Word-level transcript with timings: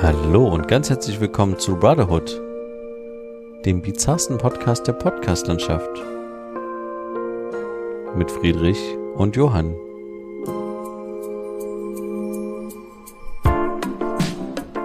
Hallo 0.00 0.46
und 0.46 0.68
ganz 0.68 0.90
herzlich 0.90 1.18
willkommen 1.18 1.58
zu 1.58 1.74
Brotherhood, 1.74 2.40
dem 3.64 3.82
bizarrsten 3.82 4.38
Podcast 4.38 4.86
der 4.86 4.92
Podcastlandschaft. 4.92 5.90
Mit 8.14 8.30
Friedrich 8.30 8.78
und 9.16 9.34
Johann. 9.34 9.74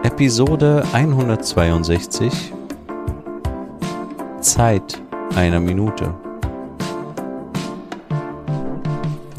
Episode 0.02 0.84
162 0.94 2.52
Zeit 4.42 5.00
einer 5.36 5.60
Minute. 5.60 6.16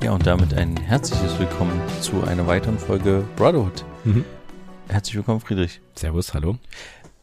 Ja, 0.05 0.13
und 0.13 0.25
damit 0.25 0.55
ein 0.55 0.77
herzliches 0.77 1.37
Willkommen 1.41 1.81
zu 2.01 2.23
einer 2.23 2.47
weiteren 2.47 2.79
Folge 2.79 3.25
Brotherhood. 3.35 3.85
Mhm. 4.05 4.25
Herzlich 4.95 5.17
willkommen, 5.17 5.41
Friedrich. 5.41 5.81
Servus, 5.97 6.35
hallo. 6.35 6.57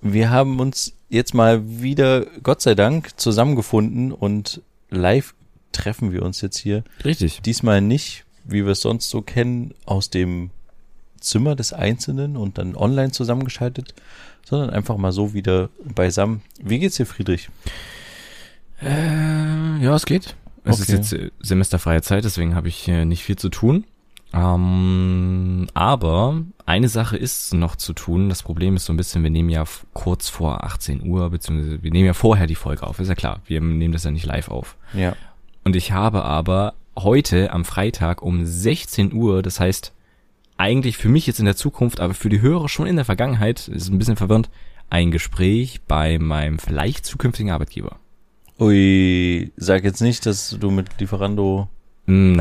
Wir 0.01 0.29
haben 0.29 0.59
uns 0.59 0.91
jetzt 1.07 1.33
mal 1.33 1.61
wieder, 1.81 2.25
Gott 2.43 2.61
sei 2.61 2.75
Dank, 2.75 3.17
zusammengefunden 3.17 4.11
und 4.11 4.61
live 4.89 5.33
treffen 5.71 6.11
wir 6.11 6.23
uns 6.23 6.41
jetzt 6.41 6.57
hier. 6.57 6.83
Richtig. 7.05 7.41
Diesmal 7.43 7.79
nicht, 7.79 8.25
wie 8.43 8.65
wir 8.65 8.73
es 8.73 8.81
sonst 8.81 9.09
so 9.09 9.21
kennen, 9.21 9.73
aus 9.85 10.09
dem 10.09 10.49
Zimmer 11.21 11.55
des 11.55 11.71
Einzelnen 11.71 12.35
und 12.35 12.57
dann 12.57 12.75
online 12.75 13.13
zusammengeschaltet, 13.13 13.93
sondern 14.45 14.69
einfach 14.71 14.97
mal 14.97 15.13
so 15.13 15.33
wieder 15.33 15.69
beisammen. 15.85 16.41
Wie 16.61 16.77
geht's 16.77 16.97
dir, 16.97 17.05
Friedrich? 17.05 17.47
Äh, 18.81 19.81
ja, 19.81 19.95
es 19.95 20.05
geht. 20.05 20.35
Es 20.65 20.81
Okay. 20.81 20.81
ist 20.81 20.89
jetzt 20.89 21.13
äh, 21.13 21.31
semesterfreie 21.39 22.01
Zeit, 22.01 22.25
deswegen 22.25 22.53
habe 22.53 22.67
ich 22.67 22.85
äh, 22.89 23.05
nicht 23.05 23.23
viel 23.23 23.37
zu 23.37 23.47
tun. 23.47 23.85
Ähm, 24.33 25.67
aber 25.73 26.41
eine 26.65 26.89
Sache 26.89 27.17
ist 27.17 27.53
noch 27.53 27.75
zu 27.75 27.93
tun. 27.93 28.29
Das 28.29 28.43
Problem 28.43 28.75
ist 28.75 28.85
so 28.85 28.93
ein 28.93 28.97
bisschen, 28.97 29.23
wir 29.23 29.29
nehmen 29.29 29.49
ja 29.49 29.65
kurz 29.93 30.29
vor 30.29 30.63
18 30.63 31.05
Uhr, 31.07 31.29
beziehungsweise 31.29 31.83
wir 31.83 31.91
nehmen 31.91 32.05
ja 32.05 32.13
vorher 32.13 32.47
die 32.47 32.55
Folge 32.55 32.83
auf. 32.83 32.99
Ist 32.99 33.09
ja 33.09 33.15
klar, 33.15 33.41
wir 33.45 33.59
nehmen 33.59 33.91
das 33.91 34.03
ja 34.03 34.11
nicht 34.11 34.25
live 34.25 34.49
auf. 34.49 34.77
Ja. 34.93 35.15
Und 35.63 35.75
ich 35.75 35.91
habe 35.91 36.23
aber 36.23 36.73
heute 36.97 37.51
am 37.51 37.65
Freitag 37.65 38.21
um 38.21 38.45
16 38.45 39.13
Uhr, 39.13 39.41
das 39.41 39.59
heißt 39.59 39.93
eigentlich 40.57 40.97
für 40.97 41.09
mich 41.09 41.27
jetzt 41.27 41.39
in 41.39 41.45
der 41.45 41.55
Zukunft, 41.55 41.99
aber 41.99 42.13
für 42.13 42.29
die 42.29 42.41
Hörer 42.41 42.69
schon 42.69 42.87
in 42.87 42.95
der 42.95 43.05
Vergangenheit, 43.05 43.67
ist 43.67 43.89
ein 43.89 43.97
bisschen 43.97 44.15
verwirrend, 44.15 44.49
ein 44.89 45.11
Gespräch 45.11 45.81
bei 45.87 46.19
meinem 46.19 46.59
vielleicht 46.59 47.05
zukünftigen 47.05 47.51
Arbeitgeber. 47.51 47.97
Ui, 48.59 49.51
sag 49.57 49.83
jetzt 49.83 50.01
nicht, 50.01 50.25
dass 50.25 50.55
du 50.59 50.69
mit 50.69 50.99
Lieferando. 50.99 51.67
Mm, 52.05 52.33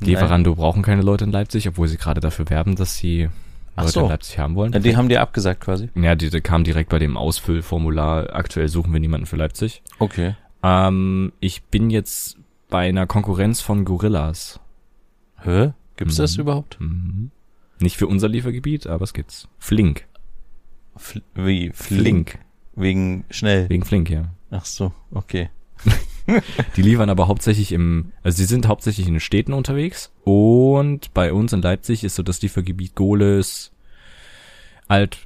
Nein, 0.00 0.10
Nein. 0.12 0.22
Lieferando 0.22 0.54
brauchen 0.54 0.82
keine 0.82 1.02
Leute 1.02 1.24
in 1.24 1.32
Leipzig, 1.32 1.68
obwohl 1.68 1.88
sie 1.88 1.96
gerade 1.96 2.20
dafür 2.20 2.48
werben, 2.50 2.76
dass 2.76 2.96
sie 2.96 3.28
Leute 3.76 3.88
so. 3.90 4.00
in 4.02 4.08
Leipzig 4.08 4.38
haben 4.38 4.54
wollen. 4.54 4.72
Äh, 4.72 4.80
Die 4.80 4.96
haben 4.96 5.08
dir 5.08 5.20
abgesagt 5.20 5.60
quasi. 5.60 5.88
ja, 5.94 6.14
die, 6.14 6.30
die 6.30 6.40
kam 6.40 6.64
direkt 6.64 6.90
bei 6.90 6.98
dem 6.98 7.16
Ausfüllformular. 7.16 8.34
Aktuell 8.34 8.68
suchen 8.68 8.92
wir 8.92 9.00
niemanden 9.00 9.26
für 9.26 9.36
Leipzig. 9.36 9.82
Okay. 9.98 10.34
Ähm, 10.62 11.32
ich 11.40 11.62
bin 11.64 11.90
jetzt 11.90 12.36
bei 12.70 12.88
einer 12.88 13.06
Konkurrenz 13.06 13.60
von 13.60 13.84
Gorillas. 13.84 14.60
Hä? 15.42 15.72
Gibt's 15.96 16.16
das 16.16 16.36
Mhm. 16.36 16.40
überhaupt? 16.42 16.76
Mhm. 16.80 17.30
Nicht 17.80 17.96
für 17.96 18.06
unser 18.06 18.28
Liefergebiet, 18.28 18.86
aber 18.86 19.04
es 19.04 19.12
gibt's. 19.12 19.48
Flink. 19.58 20.06
Fl 20.96 21.22
wie? 21.34 21.70
Flink. 21.74 22.00
Flink. 22.00 22.38
Wegen 22.76 23.24
schnell. 23.30 23.68
Wegen 23.68 23.84
Flink, 23.84 24.10
ja. 24.10 24.26
Ach 24.50 24.64
so, 24.64 24.92
okay. 25.12 25.50
Die 26.76 26.82
liefern 26.82 27.10
aber 27.10 27.28
hauptsächlich 27.28 27.72
im, 27.72 28.12
also 28.22 28.36
sie 28.36 28.44
sind 28.44 28.68
hauptsächlich 28.68 29.06
in 29.06 29.14
den 29.14 29.20
Städten 29.20 29.52
unterwegs. 29.52 30.10
Und 30.24 31.12
bei 31.14 31.32
uns 31.32 31.52
in 31.52 31.62
Leipzig 31.62 32.04
ist 32.04 32.14
so 32.14 32.22
das 32.22 32.40
Liefergebiet 32.42 32.94
Gohlis, 32.94 33.72
Alt, 34.88 35.18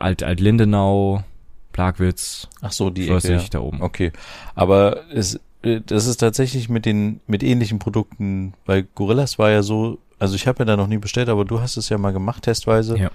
Alt, 0.00 0.22
Alt 0.22 0.40
Lindenau, 0.40 1.24
Plagwitz, 1.72 2.48
Ach 2.60 2.72
so, 2.72 2.90
die 2.90 3.08
Ecke. 3.08 3.32
Ja. 3.32 3.42
da 3.50 3.60
oben. 3.60 3.82
Okay. 3.82 4.12
Aber 4.54 5.02
es, 5.10 5.40
äh, 5.62 5.80
das 5.84 6.06
ist 6.06 6.18
tatsächlich 6.18 6.68
mit 6.68 6.86
den, 6.86 7.20
mit 7.26 7.42
ähnlichen 7.42 7.78
Produkten, 7.78 8.54
weil 8.66 8.84
Gorillas 8.94 9.38
war 9.38 9.50
ja 9.50 9.62
so, 9.62 9.98
also 10.18 10.34
ich 10.34 10.46
habe 10.46 10.60
ja 10.60 10.64
da 10.64 10.76
noch 10.76 10.86
nie 10.86 10.98
bestellt, 10.98 11.28
aber 11.28 11.44
du 11.44 11.60
hast 11.60 11.76
es 11.76 11.88
ja 11.88 11.98
mal 11.98 12.12
gemacht, 12.12 12.44
testweise. 12.44 12.96
Ja. 12.98 13.10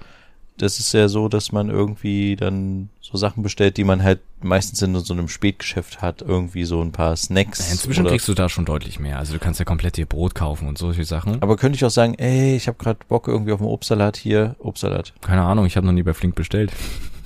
Das 0.58 0.78
ist 0.78 0.92
ja 0.92 1.08
so, 1.08 1.28
dass 1.28 1.52
man 1.52 1.70
irgendwie 1.70 2.36
dann 2.36 2.90
so 3.00 3.16
Sachen 3.16 3.42
bestellt, 3.42 3.76
die 3.76 3.84
man 3.84 4.02
halt 4.02 4.20
meistens 4.42 4.82
in 4.82 4.94
so 4.96 5.14
einem 5.14 5.28
Spätgeschäft 5.28 6.02
hat, 6.02 6.20
irgendwie 6.20 6.64
so 6.64 6.82
ein 6.82 6.92
paar 6.92 7.16
Snacks. 7.16 7.72
Inzwischen 7.72 8.06
kriegst 8.06 8.28
du 8.28 8.34
da 8.34 8.48
schon 8.48 8.64
deutlich 8.64 9.00
mehr. 9.00 9.18
Also 9.18 9.32
du 9.32 9.38
kannst 9.38 9.58
ja 9.58 9.64
komplett 9.64 9.96
dir 9.96 10.06
Brot 10.06 10.34
kaufen 10.34 10.68
und 10.68 10.76
solche 10.76 11.04
Sachen. 11.04 11.40
aber 11.42 11.56
könnte 11.56 11.76
ich 11.76 11.84
auch 11.84 11.90
sagen, 11.90 12.14
ey, 12.14 12.54
ich 12.56 12.68
habe 12.68 12.76
gerade 12.78 12.98
Bock 13.08 13.28
irgendwie 13.28 13.52
auf 13.52 13.60
einen 13.60 13.70
Obstsalat 13.70 14.16
hier, 14.16 14.56
Obstsalat. 14.58 15.14
Keine 15.22 15.42
Ahnung, 15.42 15.64
ich 15.64 15.76
habe 15.76 15.86
noch 15.86 15.94
nie 15.94 16.02
bei 16.02 16.12
Flink 16.14 16.34
bestellt. 16.34 16.72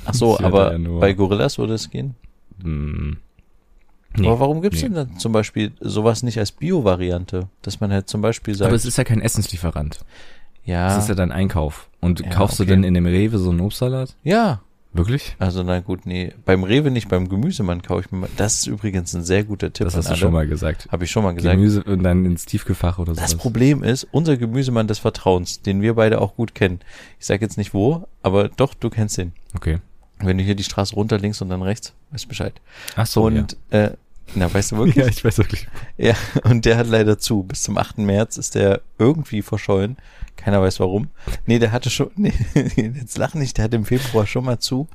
Ach 0.05 0.15
so, 0.15 0.39
aber 0.43 0.79
bei 0.79 1.13
Gorillas 1.13 1.59
würde 1.59 1.75
es 1.75 1.91
gehen. 1.91 2.15
Hm. 2.63 3.17
Nee. 4.17 4.29
aber 4.29 4.41
warum 4.41 4.61
gibt's 4.61 4.83
nee. 4.83 4.89
denn 4.89 4.95
dann 4.95 5.19
zum 5.19 5.33
Beispiel 5.33 5.73
sowas 5.81 6.23
nicht 6.23 6.39
als 6.39 6.53
Bio-Variante? 6.53 7.49
Dass 7.63 7.81
man 7.81 7.91
halt 7.91 8.09
zum 8.09 8.21
Beispiel 8.21 8.55
sagt, 8.55 8.69
Aber 8.69 8.77
es 8.77 8.85
ist 8.85 8.99
ja 8.99 9.05
kein 9.05 9.21
Essenslieferant. 9.21 10.01
Ja, 10.65 10.89
Es 10.97 11.05
ist 11.05 11.09
ja 11.09 11.15
dein 11.15 11.33
Einkauf. 11.33 11.89
Und 12.01 12.21
Ja, 12.21 12.29
kaufst 12.31 12.61
okay. 12.61 12.69
du 12.69 12.75
denn 12.75 12.85
in 12.85 12.95
dem 12.95 13.07
Rewe 13.07 13.39
so 13.39 13.51
einen 13.51 13.61
Obstsalat? 13.61 14.17
ja, 14.23 14.61
Wirklich? 14.95 15.37
Also 15.39 15.63
na 15.63 15.81
gut, 15.81 16.05
nee. 16.05 16.35
Beim 16.45 16.65
Rewe 16.65 16.91
nicht, 16.91 17.09
beim 17.09 17.29
Gemüsemann 17.29 17.81
kaufe 17.81 18.03
ich 18.03 18.13
mir 18.13 18.19
mal. 18.19 18.31
Das 18.37 18.57
ist 18.57 18.67
übrigens 18.67 19.15
ein 19.15 19.23
sehr 19.25 19.43
guter 19.43 19.73
Tipp 19.73 19.87
Das 19.87 19.97
hast 19.97 20.07
du 20.07 20.11
alle. 20.11 20.19
schon 20.19 20.33
mal 20.35 20.47
gesagt. 20.47 20.89
Habe 20.93 21.05
ich 21.05 21.11
schon 21.11 21.23
mal 21.25 21.33
gesagt. 21.33 21.57
Gemüse 21.57 21.83
und 21.83 22.03
dann 22.03 22.27
ins 22.27 22.45
Tiefgefach 22.45 22.99
oder 22.99 23.15
so. 23.15 23.21
das 23.21 23.35
Problem 23.35 23.83
ist, 23.83 24.07
unser 24.13 24.37
Gemüsemann 24.37 24.89
des 24.89 24.99
Vertrauens, 24.99 25.63
den 25.63 25.81
wir 25.81 25.95
beide 25.95 26.21
auch 26.21 26.35
gut 26.37 26.55
kennen. 26.55 26.81
Ich 27.19 27.25
sage 27.25 27.43
jetzt 27.43 27.57
nicht 27.57 27.73
wo, 27.73 28.07
aber 28.23 28.51
doch, 28.51 28.75
du 28.75 28.91
kennst 28.91 29.17
den. 29.17 29.33
Okay. 29.57 29.79
Wenn 30.19 30.37
du 30.37 30.45
hier 30.45 30.55
die 30.55 30.65
Straße 30.65 30.95
runter 30.95 31.19
links 31.19 31.41
und 31.41 31.49
dann 31.49 31.63
rechts, 31.63 31.95
weißt 32.11 32.25
du 32.25 32.29
Bescheid. 32.29 32.61
Ach 32.95 33.07
so, 33.07 33.23
und 33.25 33.57
äh, 33.71 33.93
na, 34.35 34.53
weißt 34.53 34.73
du 34.73 34.77
ja. 34.77 34.79
wirklich? 34.81 34.97
ja, 35.05 35.07
ich 35.09 35.25
weiß 35.25 35.39
wirklich. 35.39 35.69
Ja, 35.97 36.15
und 36.45 36.67
der 36.67 36.77
hat 36.77 36.87
leider 36.87 37.19
zu. 37.19 37.45
Bis 37.45 37.63
zum 37.63 37.79
8. 37.79 37.97
März 37.99 38.37
ist 38.37 38.55
der 38.55 38.83
irgendwie 38.99 39.41
verschollen. 39.41 39.97
Keiner 40.37 40.61
weiß 40.61 40.81
warum. 40.81 41.09
Nee, 41.47 41.59
der 41.59 41.73
hatte 41.73 41.91
schon, 41.91 42.11
nee, 42.17 42.33
jetzt 42.77 43.17
lach 43.19 43.35
nicht, 43.35 43.57
der 43.59 43.65
hatte 43.65 43.77
im 43.77 43.85
Februar 43.85 44.27
schon 44.27 44.45
mal 44.45 44.59
zu. 44.59 44.89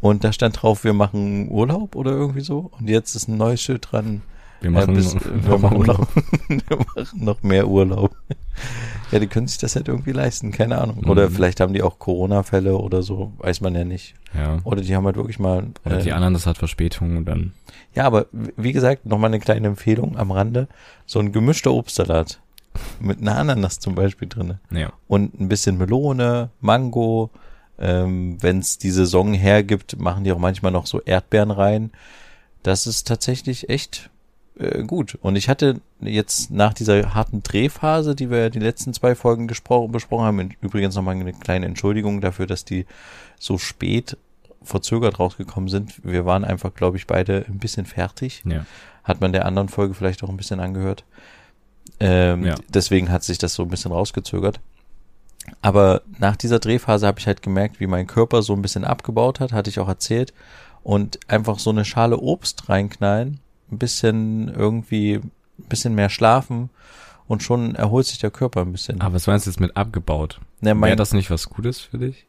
Und 0.00 0.22
da 0.24 0.32
stand 0.32 0.60
drauf, 0.62 0.84
wir 0.84 0.92
machen 0.92 1.48
Urlaub 1.50 1.94
oder 1.96 2.12
irgendwie 2.12 2.40
so. 2.40 2.70
Und 2.78 2.88
jetzt 2.88 3.14
ist 3.16 3.28
ein 3.28 3.36
neues 3.36 3.60
Schild 3.60 3.88
dran. 3.90 4.22
Wir 4.60 4.70
machen 4.70 4.90
äh, 4.92 4.96
bis, 4.96 5.14
noch- 5.14 5.24
wir, 5.24 5.50
mal 5.52 5.58
machen 5.58 5.76
Urlaub. 5.78 5.98
noch, 5.98 6.08
wir 6.68 6.76
machen 6.78 7.24
noch 7.24 7.42
mehr 7.42 7.68
Urlaub. 7.68 8.14
Ja, 9.12 9.18
die 9.20 9.26
können 9.28 9.46
sich 9.46 9.58
das 9.58 9.76
halt 9.76 9.86
irgendwie 9.88 10.10
leisten, 10.12 10.50
keine 10.52 10.78
Ahnung. 10.78 11.04
Oder 11.06 11.28
Mhm. 11.28 11.34
vielleicht 11.34 11.60
haben 11.60 11.72
die 11.72 11.82
auch 11.82 11.98
Corona-Fälle 11.98 12.76
oder 12.76 13.02
so, 13.02 13.32
weiß 13.38 13.60
man 13.60 13.74
ja 13.76 13.84
nicht. 13.84 14.14
Ja. 14.34 14.58
Oder 14.64 14.82
die 14.82 14.94
haben 14.96 15.06
halt 15.06 15.16
wirklich 15.16 15.38
mal. 15.38 15.68
Oder 15.84 15.98
äh, 15.98 16.02
die 16.02 16.12
anderen, 16.12 16.34
das 16.34 16.46
hat 16.46 16.58
Verspätung 16.58 17.16
und 17.16 17.24
dann. 17.26 17.52
ja, 17.94 18.04
aber 18.04 18.26
wie 18.32 18.72
gesagt, 18.72 19.06
nochmal 19.06 19.30
eine 19.30 19.38
kleine 19.40 19.68
Empfehlung 19.68 20.16
am 20.18 20.30
Rande. 20.32 20.66
So 21.06 21.20
ein 21.20 21.30
gemischter 21.32 21.72
Obstsalat 21.72 22.40
mit 23.00 23.20
einer 23.20 23.36
Ananas 23.36 23.78
zum 23.78 23.94
Beispiel 23.94 24.28
drinne 24.28 24.60
Ja. 24.70 24.92
und 25.06 25.38
ein 25.40 25.48
bisschen 25.48 25.78
Melone, 25.78 26.50
Mango. 26.60 27.30
Ähm, 27.80 28.38
Wenn 28.40 28.58
es 28.58 28.78
die 28.78 28.90
Saison 28.90 29.32
hergibt, 29.34 29.98
machen 30.00 30.24
die 30.24 30.32
auch 30.32 30.38
manchmal 30.38 30.72
noch 30.72 30.86
so 30.86 31.00
Erdbeeren 31.00 31.52
rein. 31.52 31.92
Das 32.64 32.86
ist 32.88 33.06
tatsächlich 33.06 33.68
echt 33.68 34.10
äh, 34.58 34.82
gut. 34.82 35.16
Und 35.22 35.36
ich 35.36 35.48
hatte 35.48 35.80
jetzt 36.00 36.50
nach 36.50 36.74
dieser 36.74 37.14
harten 37.14 37.44
Drehphase, 37.44 38.16
die 38.16 38.30
wir 38.30 38.38
ja 38.38 38.48
die 38.50 38.58
letzten 38.58 38.92
zwei 38.94 39.14
Folgen 39.14 39.46
besprochen 39.46 40.24
haben, 40.24 40.50
übrigens 40.60 40.96
nochmal 40.96 41.14
eine 41.14 41.32
kleine 41.32 41.66
Entschuldigung 41.66 42.20
dafür, 42.20 42.46
dass 42.48 42.64
die 42.64 42.84
so 43.38 43.58
spät 43.58 44.16
verzögert 44.62 45.20
rausgekommen 45.20 45.68
sind. 45.68 46.00
Wir 46.04 46.26
waren 46.26 46.44
einfach, 46.44 46.74
glaube 46.74 46.96
ich, 46.96 47.06
beide 47.06 47.44
ein 47.48 47.58
bisschen 47.58 47.86
fertig. 47.86 48.42
Ja. 48.44 48.66
Hat 49.04 49.20
man 49.20 49.32
der 49.32 49.46
anderen 49.46 49.68
Folge 49.68 49.94
vielleicht 49.94 50.24
auch 50.24 50.28
ein 50.28 50.36
bisschen 50.36 50.58
angehört. 50.58 51.04
Ähm, 52.00 52.44
Ja. 52.44 52.54
Deswegen 52.68 53.10
hat 53.10 53.24
sich 53.24 53.38
das 53.38 53.54
so 53.54 53.62
ein 53.62 53.68
bisschen 53.68 53.92
rausgezögert. 53.92 54.60
Aber 55.62 56.02
nach 56.18 56.36
dieser 56.36 56.58
Drehphase 56.58 57.06
habe 57.06 57.18
ich 57.20 57.26
halt 57.26 57.42
gemerkt, 57.42 57.80
wie 57.80 57.86
mein 57.86 58.06
Körper 58.06 58.42
so 58.42 58.52
ein 58.54 58.62
bisschen 58.62 58.84
abgebaut 58.84 59.40
hat, 59.40 59.52
hatte 59.52 59.70
ich 59.70 59.80
auch 59.80 59.88
erzählt. 59.88 60.32
Und 60.82 61.18
einfach 61.28 61.58
so 61.58 61.70
eine 61.70 61.84
Schale 61.84 62.18
Obst 62.18 62.68
reinknallen, 62.68 63.40
ein 63.70 63.78
bisschen 63.78 64.48
irgendwie, 64.54 65.14
ein 65.14 65.30
bisschen 65.68 65.94
mehr 65.94 66.08
schlafen 66.08 66.70
und 67.26 67.42
schon 67.42 67.74
erholt 67.74 68.06
sich 68.06 68.18
der 68.18 68.30
Körper 68.30 68.60
ein 68.62 68.72
bisschen. 68.72 69.00
Aber 69.00 69.14
was 69.14 69.26
meinst 69.26 69.46
du 69.46 69.50
jetzt 69.50 69.60
mit 69.60 69.76
abgebaut? 69.76 70.40
Mein, 70.60 70.80
Wäre 70.82 70.96
das 70.96 71.12
nicht 71.12 71.30
was 71.30 71.48
Gutes 71.48 71.80
für 71.80 71.98
dich? 71.98 72.24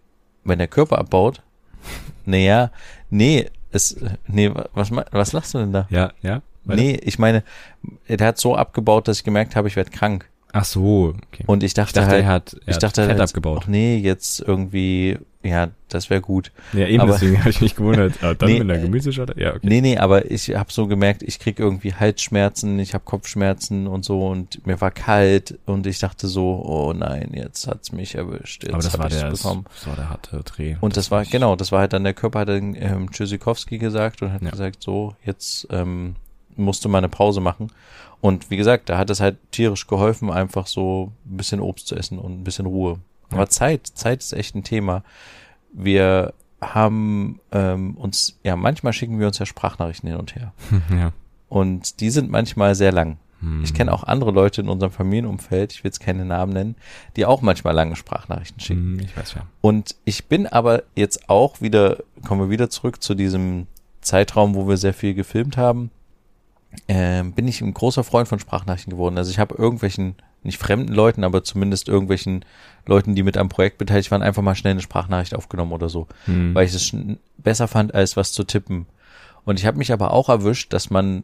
wenn 0.45 0.57
der 0.57 0.67
Körper 0.67 0.97
abbaut, 0.97 1.41
naja, 2.25 2.71
nee, 3.09 3.49
es, 3.71 3.97
nee, 4.27 4.51
was, 4.73 4.89
was 4.91 5.31
lachst 5.33 5.53
du 5.53 5.59
denn 5.59 5.73
da? 5.73 5.85
Ja, 5.89 6.11
ja. 6.21 6.41
Weiter? 6.69 6.81
Nee, 6.81 6.99
ich 7.03 7.19
meine, 7.19 7.43
der 8.07 8.27
hat 8.27 8.37
so 8.39 8.55
abgebaut, 8.55 9.07
dass 9.07 9.17
ich 9.19 9.23
gemerkt 9.23 9.55
habe, 9.55 9.67
ich 9.67 9.75
werde 9.75 9.91
krank. 9.91 10.29
Ach 10.51 10.65
so, 10.65 11.13
okay. 11.31 11.43
Und 11.45 11.61
ich 11.61 11.67
ich 11.67 11.73
dachte, 11.75 11.93
dachte, 11.99 12.09
halt, 12.11 12.23
er 12.23 12.27
hat, 12.27 12.53
er 12.65 12.71
ich 12.71 12.77
dachte 12.79 13.01
Fett 13.03 13.11
halt, 13.11 13.21
abgebaut. 13.21 13.59
ach 13.63 13.67
nee, 13.67 13.97
jetzt 13.97 14.39
irgendwie 14.41 15.19
Ja, 15.43 15.69
das 15.87 16.09
wäre 16.09 16.19
gut. 16.21 16.51
Ja, 16.73 16.85
eben 16.87 16.99
Aber- 17.01 17.13
deswegen 17.13 17.39
habe 17.39 17.49
ich 17.51 17.61
mich 17.61 17.75
gewundert. 17.75 18.15
Ah, 18.23 18.33
dann 18.33 18.49
Nee, 18.49 18.59
mit 18.59 18.69
einer 18.71 18.81
Gemüseschotte? 18.81 19.35
Ja, 19.39 19.51
okay. 19.51 19.59
Nee, 19.61 19.79
nee, 19.79 19.97
aber 19.97 20.29
ich 20.31 20.49
habe 20.55 20.69
so 20.71 20.87
gemerkt, 20.87 21.21
ich 21.23 21.39
krieg 21.39 21.59
irgendwie 21.59 21.93
Halsschmerzen, 21.93 22.77
ich 22.79 22.93
habe 22.95 23.05
Kopfschmerzen 23.05 23.85
und 23.87 24.03
so 24.03 24.27
und 24.27 24.65
mir 24.67 24.81
war 24.81 24.89
kalt 24.91 25.57
und 25.65 25.85
ich 25.87 25.99
dachte 25.99 26.27
so, 26.27 26.61
oh 26.65 26.91
nein, 26.93 27.29
jetzt 27.33 27.67
hat's 27.67 27.91
mich 27.93 28.15
erwischt. 28.15 28.63
Jetzt 28.63 28.73
Aber 28.73 28.83
das 28.83 28.97
war, 28.99 29.07
der, 29.07 29.29
bekommen. 29.31 29.65
das 29.75 29.87
war 29.87 29.95
der 29.95 30.09
harte 30.09 30.41
Dreh. 30.43 30.75
Und 30.81 30.97
das, 30.97 31.09
war, 31.11 31.19
nicht- 31.21 31.31
genau, 31.31 31.55
das 31.55 31.71
war 31.71 31.79
halt 31.81 31.93
dann 31.93 32.03
der 32.03 32.13
Körper, 32.15 32.39
hat 32.39 32.49
dann 32.49 32.75
ähm, 32.75 33.09
Tschüssikowski 33.11 33.77
gesagt 33.77 34.21
und 34.23 34.33
hat 34.33 34.41
Ja. 34.41 34.49
gesagt, 34.49 34.81
so, 34.83 35.13
jetzt 35.23 35.67
ähm, 35.71 36.15
musst 36.59 36.83
du 36.85 36.89
mal 36.89 36.99
eine 36.99 37.09
Pause 37.09 37.41
machen. 37.41 37.71
Und 38.21 38.49
wie 38.51 38.57
gesagt, 38.57 38.89
da 38.89 38.97
hat 38.97 39.09
es 39.09 39.19
halt 39.21 39.37
tierisch 39.51 39.87
geholfen, 39.87 40.29
einfach 40.29 40.67
so 40.67 41.11
ein 41.25 41.37
bisschen 41.37 41.61
Obst 41.61 41.87
zu 41.87 41.95
essen 41.95 42.19
und 42.19 42.39
ein 42.39 42.43
bisschen 42.43 42.65
Ruhe. 42.65 42.99
Aber 43.31 43.41
Ja. 43.43 43.49
Zeit, 43.49 43.87
Zeit 43.87 44.19
ist 44.19 44.33
echt 44.33 44.55
ein 44.55 44.63
Thema. 44.63 45.03
Wir 45.71 46.33
haben 46.61 47.39
ähm, 47.51 47.95
uns, 47.95 48.37
ja, 48.43 48.55
manchmal 48.55 48.91
schicken 48.93 49.19
wir 49.19 49.27
uns 49.27 49.39
ja 49.39 49.45
Sprachnachrichten 49.45 50.09
hin 50.09 50.17
und 50.19 50.35
her. 50.35 50.51
ja. 50.91 51.11
Und 51.47 52.01
die 52.01 52.09
sind 52.09 52.29
manchmal 52.29 52.75
sehr 52.75 52.91
lang. 52.91 53.17
Hm. 53.39 53.63
Ich 53.63 53.73
kenne 53.73 53.93
auch 53.93 54.03
andere 54.03 54.31
Leute 54.31 54.59
in 54.59 54.67
unserem 54.67 54.91
Familienumfeld, 54.91 55.71
ich 55.71 55.83
will 55.83 55.89
jetzt 55.89 56.01
keine 56.01 56.25
Namen 56.25 56.51
nennen, 56.51 56.75
die 57.15 57.25
auch 57.25 57.41
manchmal 57.41 57.73
lange 57.73 57.95
Sprachnachrichten 57.95 58.59
schicken. 58.59 58.97
Hm, 58.97 58.99
Ich 58.99 59.15
weiß 59.15 59.35
ja. 59.35 59.43
Und 59.61 59.95
ich 60.03 60.25
bin 60.25 60.45
aber 60.45 60.83
jetzt 60.95 61.29
auch 61.29 61.61
wieder, 61.61 61.99
kommen 62.27 62.41
wir 62.41 62.49
wieder 62.49 62.69
zurück 62.69 63.01
zu 63.01 63.15
diesem 63.15 63.67
Zeitraum, 64.01 64.55
wo 64.55 64.67
wir 64.67 64.75
sehr 64.75 64.93
viel 64.93 65.13
gefilmt 65.13 65.55
haben, 65.55 65.91
ähm, 66.87 67.33
bin 67.33 67.47
ich 67.47 67.61
ein 67.61 67.73
großer 67.73 68.03
Freund 68.03 68.27
von 68.27 68.39
Sprachnachrichten 68.39 68.91
geworden. 68.91 69.17
Also 69.17 69.31
ich 69.31 69.39
habe 69.39 69.55
irgendwelchen, 69.55 70.15
nicht 70.43 70.57
fremden 70.57 70.93
Leuten, 70.93 71.23
aber 71.23 71.43
zumindest 71.43 71.87
irgendwelchen 71.87 72.45
Leuten, 72.85 73.15
die 73.15 73.23
mit 73.23 73.37
am 73.37 73.49
Projekt 73.49 73.77
beteiligt 73.77 74.11
waren, 74.11 74.21
einfach 74.21 74.41
mal 74.41 74.55
schnell 74.55 74.71
eine 74.71 74.81
Sprachnachricht 74.81 75.35
aufgenommen 75.35 75.73
oder 75.73 75.89
so, 75.89 76.07
Hm. 76.25 76.53
weil 76.55 76.65
ich 76.65 76.73
es 76.73 76.95
besser 77.37 77.67
fand, 77.67 77.93
als 77.93 78.15
was 78.17 78.31
zu 78.31 78.43
tippen. 78.43 78.85
Und 79.45 79.59
ich 79.59 79.65
habe 79.65 79.77
mich 79.77 79.91
aber 79.91 80.11
auch 80.11 80.29
erwischt, 80.29 80.73
dass 80.73 80.89
man 80.89 81.23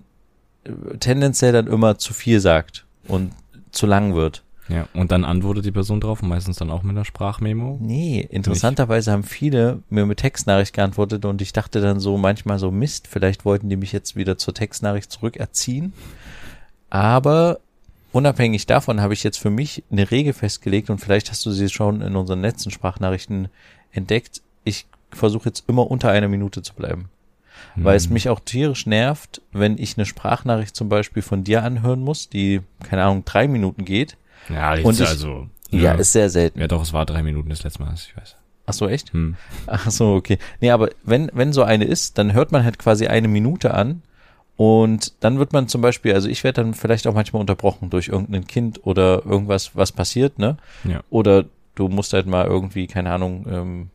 äh, 0.64 0.98
tendenziell 0.98 1.52
dann 1.54 1.68
immer 1.68 1.98
zu 1.98 2.14
viel 2.14 2.40
sagt 2.40 2.86
und 3.08 3.32
zu 3.72 3.86
lang 3.86 4.16
wird. 4.16 4.44
Ja, 4.68 4.88
und 4.94 5.12
dann 5.12 5.26
antwortet 5.26 5.66
die 5.66 5.72
Person 5.72 6.02
drauf 6.02 6.24
und 6.24 6.30
meistens 6.30 6.58
dann 6.58 6.72
auch 6.72 6.82
mit 6.82 6.96
einer 6.96 7.06
Sprachmemo. 7.06 7.78
Nee, 7.82 8.28
interessanterweise 8.32 9.12
haben 9.12 9.24
viele 9.24 9.84
mir 9.90 10.06
mit 10.08 10.20
Textnachricht 10.20 10.74
geantwortet 10.74 11.24
und 11.26 11.40
ich 11.42 11.54
dachte 11.54 11.82
dann 11.82 12.00
so 12.00 12.18
manchmal 12.18 12.58
so 12.58 12.72
Mist, 12.72 13.08
vielleicht 13.08 13.46
wollten 13.46 13.70
die 13.70 13.76
mich 13.76 13.92
jetzt 13.92 14.16
wieder 14.16 14.38
zur 14.40 14.56
Textnachricht 14.56 15.12
zurückerziehen. 15.12 15.94
Aber 16.90 17.60
unabhängig 18.12 18.66
davon 18.66 19.02
habe 19.02 19.14
ich 19.14 19.24
jetzt 19.24 19.38
für 19.38 19.50
mich 19.50 19.84
eine 19.92 20.10
Regel 20.10 20.34
festgelegt 20.34 20.90
und 20.90 21.00
vielleicht 21.00 21.30
hast 21.30 21.46
du 21.46 21.52
sie 21.52 21.70
schon 21.70 22.02
in 22.02 22.16
unseren 22.16 22.42
letzten 22.42 22.72
Sprachnachrichten 22.72 23.50
entdeckt. 23.92 24.42
Ich 24.64 24.86
versuche 25.12 25.50
jetzt 25.50 25.66
immer 25.68 25.90
unter 25.90 26.10
einer 26.10 26.28
Minute 26.28 26.62
zu 26.62 26.74
bleiben. 26.74 27.10
Weil 27.76 27.96
es 27.98 28.06
Hm. 28.08 28.14
mich 28.14 28.30
auch 28.30 28.40
tierisch 28.40 28.86
nervt, 28.86 29.42
wenn 29.52 29.78
ich 29.78 29.98
eine 29.98 30.06
Sprachnachricht 30.06 30.76
zum 30.76 30.90
Beispiel 30.90 31.22
von 31.22 31.44
dir 31.44 31.64
anhören 31.64 32.02
muss, 32.02 32.30
die, 32.30 32.62
keine 32.84 33.04
Ahnung, 33.04 33.24
drei 33.26 33.48
Minuten 33.48 33.86
geht. 33.86 34.18
Ja, 34.50 34.76
jetzt 34.76 34.86
und 34.86 35.00
ich- 35.00 35.08
also. 35.08 35.48
Ja, 35.72 35.94
ist 35.94 36.14
sehr 36.14 36.30
selten. 36.30 36.60
Ja, 36.60 36.68
doch, 36.68 36.82
es 36.84 36.94
war 36.94 37.06
drei 37.06 37.22
Minuten 37.24 37.50
das 37.50 37.64
letzte 37.64 37.82
Mal, 37.84 37.94
ich 37.96 38.16
weiß. 38.16 38.36
Ach 38.68 38.74
so, 38.74 38.88
echt? 38.88 39.12
Hm. 39.14 39.36
Ach 39.68 39.90
so, 39.92 40.14
okay. 40.14 40.38
Nee, 40.62 40.72
aber 40.72 40.90
wenn, 41.04 41.30
wenn 41.34 41.54
so 41.54 41.64
eine 41.64 41.86
ist, 41.86 42.18
dann 42.18 42.34
hört 42.34 42.52
man 42.52 42.64
halt 42.64 42.80
quasi 42.80 43.08
eine 43.08 43.28
Minute 43.28 43.74
an 43.74 44.02
und 44.58 45.14
dann 45.20 45.38
wird 45.38 45.52
man 45.54 45.68
zum 45.68 45.82
Beispiel, 45.82 46.14
also 46.14 46.30
ich 46.30 46.44
werde 46.44 46.62
dann 46.64 46.74
vielleicht 46.74 47.08
auch 47.08 47.14
manchmal 47.14 47.42
unterbrochen 47.42 47.90
durch 47.90 48.08
irgendein 48.08 48.48
Kind 48.48 48.86
oder 48.86 49.26
irgendwas, 49.26 49.76
was 49.76 49.92
passiert, 49.92 50.40
ne? 50.40 50.58
Ja. 50.86 51.02
Oder 51.10 51.46
du 51.76 51.90
musst 51.90 52.14
halt 52.14 52.26
mal 52.28 52.46
irgendwie, 52.46 52.88
keine 52.88 53.12
Ahnung, 53.12 53.46
ähm, 53.50 53.90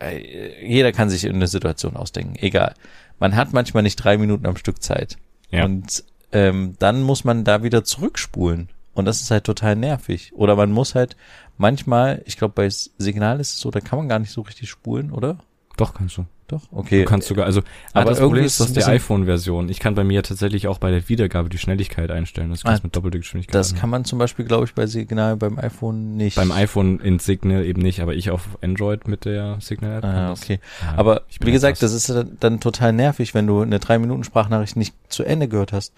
äh, 0.00 0.66
jeder 0.66 0.92
kann 0.92 1.08
sich 1.10 1.24
in 1.24 1.34
eine 1.36 1.46
Situation 1.48 1.96
ausdenken, 1.96 2.36
egal. 2.38 2.74
Man 3.18 3.34
hat 3.34 3.52
manchmal 3.52 3.82
nicht 3.82 3.96
drei 3.96 4.18
Minuten 4.18 4.46
am 4.46 4.56
Stück 4.56 4.82
Zeit. 4.82 5.16
Ja. 5.50 5.64
Und 5.64 6.04
ähm, 6.32 6.74
dann 6.80 7.02
muss 7.02 7.24
man 7.24 7.44
da 7.44 7.62
wieder 7.62 7.82
zurückspulen. 7.84 8.68
Und 8.94 9.04
das 9.06 9.20
ist 9.20 9.30
halt 9.30 9.44
total 9.44 9.76
nervig. 9.76 10.32
Oder 10.34 10.56
man 10.56 10.70
muss 10.72 10.94
halt 10.94 11.16
manchmal, 11.58 12.22
ich 12.26 12.36
glaube, 12.36 12.54
bei 12.54 12.68
Signal 12.70 13.40
ist 13.40 13.54
es 13.54 13.60
so, 13.60 13.70
da 13.70 13.80
kann 13.80 13.98
man 13.98 14.08
gar 14.08 14.18
nicht 14.18 14.30
so 14.30 14.40
richtig 14.42 14.70
spulen, 14.70 15.10
oder? 15.10 15.38
Doch, 15.76 15.94
kannst 15.94 16.16
du. 16.16 16.26
Doch, 16.46 16.60
okay. 16.72 17.00
Du 17.04 17.08
kannst 17.08 17.26
sogar, 17.26 17.46
also, 17.46 17.62
aber 17.94 18.10
das 18.10 18.20
Problem 18.20 18.44
ist 18.44 18.60
die 18.60 18.74
bisschen- 18.74 18.92
iPhone-Version, 18.92 19.70
ich 19.70 19.80
kann 19.80 19.94
bei 19.94 20.04
mir 20.04 20.22
tatsächlich 20.22 20.68
auch 20.68 20.76
bei 20.76 20.90
der 20.90 21.08
Wiedergabe 21.08 21.48
die 21.48 21.56
Schnelligkeit 21.56 22.10
einstellen. 22.10 22.50
Das 22.50 22.62
kannst 22.64 22.80
Ah, 22.80 22.82
du 22.82 22.86
mit 22.88 22.94
doppelter 22.96 23.18
Geschwindigkeit. 23.18 23.54
das 23.54 23.70
machen. 23.72 23.80
kann 23.80 23.90
man 23.90 24.04
zum 24.04 24.18
Beispiel, 24.18 24.44
glaube 24.44 24.66
ich, 24.66 24.74
bei 24.74 24.86
Signal 24.86 25.36
beim 25.38 25.58
iPhone 25.58 26.16
nicht. 26.16 26.36
beim 26.36 26.52
iPhone 26.52 27.00
in 27.00 27.18
Signal 27.18 27.64
eben 27.64 27.80
nicht, 27.80 28.00
aber 28.00 28.12
ich 28.14 28.30
auf 28.30 28.42
Android 28.62 29.08
mit 29.08 29.24
der 29.24 29.56
Signal-App. 29.60 30.04
Ah, 30.04 30.28
das. 30.28 30.42
okay. 30.42 30.60
Ja, 30.82 30.98
Aber 30.98 31.22
wie 31.40 31.50
gesagt, 31.50 31.78
etwas- 31.78 31.92
das 31.92 32.08
ist 32.10 32.10
dann, 32.14 32.36
dann 32.40 32.60
total 32.60 32.92
nervig, 32.92 33.32
wenn 33.32 33.46
du 33.46 33.62
eine 33.62 33.80
drei 33.80 33.98
Minuten 33.98 34.22
Sprachnachricht 34.22 34.76
nicht 34.76 34.94
zu 35.08 35.24
Ende 35.24 35.48
gehört 35.48 35.72
hast. 35.72 35.94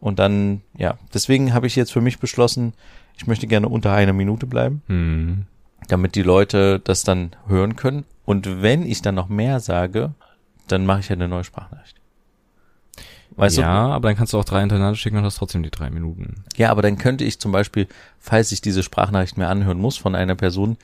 Und 0.00 0.18
dann, 0.18 0.62
ja, 0.76 0.98
deswegen 1.12 1.52
habe 1.52 1.66
ich 1.66 1.76
jetzt 1.76 1.92
für 1.92 2.00
mich 2.00 2.18
beschlossen, 2.18 2.72
ich 3.16 3.26
möchte 3.26 3.46
gerne 3.46 3.68
unter 3.68 3.92
einer 3.92 4.12
Minute 4.14 4.46
bleiben, 4.46 4.82
Hm. 4.86 5.46
damit 5.88 6.14
die 6.14 6.22
Leute 6.22 6.80
das 6.80 7.02
dann 7.04 7.36
hören 7.46 7.76
können. 7.76 8.04
Und 8.24 8.62
wenn 8.62 8.84
ich 8.84 9.02
dann 9.02 9.14
noch 9.14 9.28
mehr 9.28 9.60
sage, 9.60 10.14
dann 10.68 10.86
mache 10.86 11.00
ich 11.00 11.08
ja 11.08 11.16
eine 11.16 11.28
neue 11.28 11.44
Sprachnachricht. 11.44 11.99
Weißt 13.36 13.58
ja, 13.58 13.86
du? 13.86 13.92
aber 13.92 14.08
dann 14.08 14.16
kannst 14.16 14.32
du 14.32 14.38
auch 14.38 14.44
drei 14.44 14.60
hintereinander 14.60 14.96
schicken 14.96 15.16
und 15.16 15.24
hast 15.24 15.36
trotzdem 15.36 15.62
die 15.62 15.70
drei 15.70 15.90
Minuten. 15.90 16.44
Ja, 16.56 16.70
aber 16.70 16.82
dann 16.82 16.98
könnte 16.98 17.24
ich 17.24 17.38
zum 17.38 17.52
Beispiel, 17.52 17.86
falls 18.18 18.52
ich 18.52 18.60
diese 18.60 18.82
Sprachnachricht 18.82 19.38
mir 19.38 19.48
anhören 19.48 19.78
muss 19.78 19.96
von 19.96 20.14
einer 20.14 20.34
Person, 20.34 20.76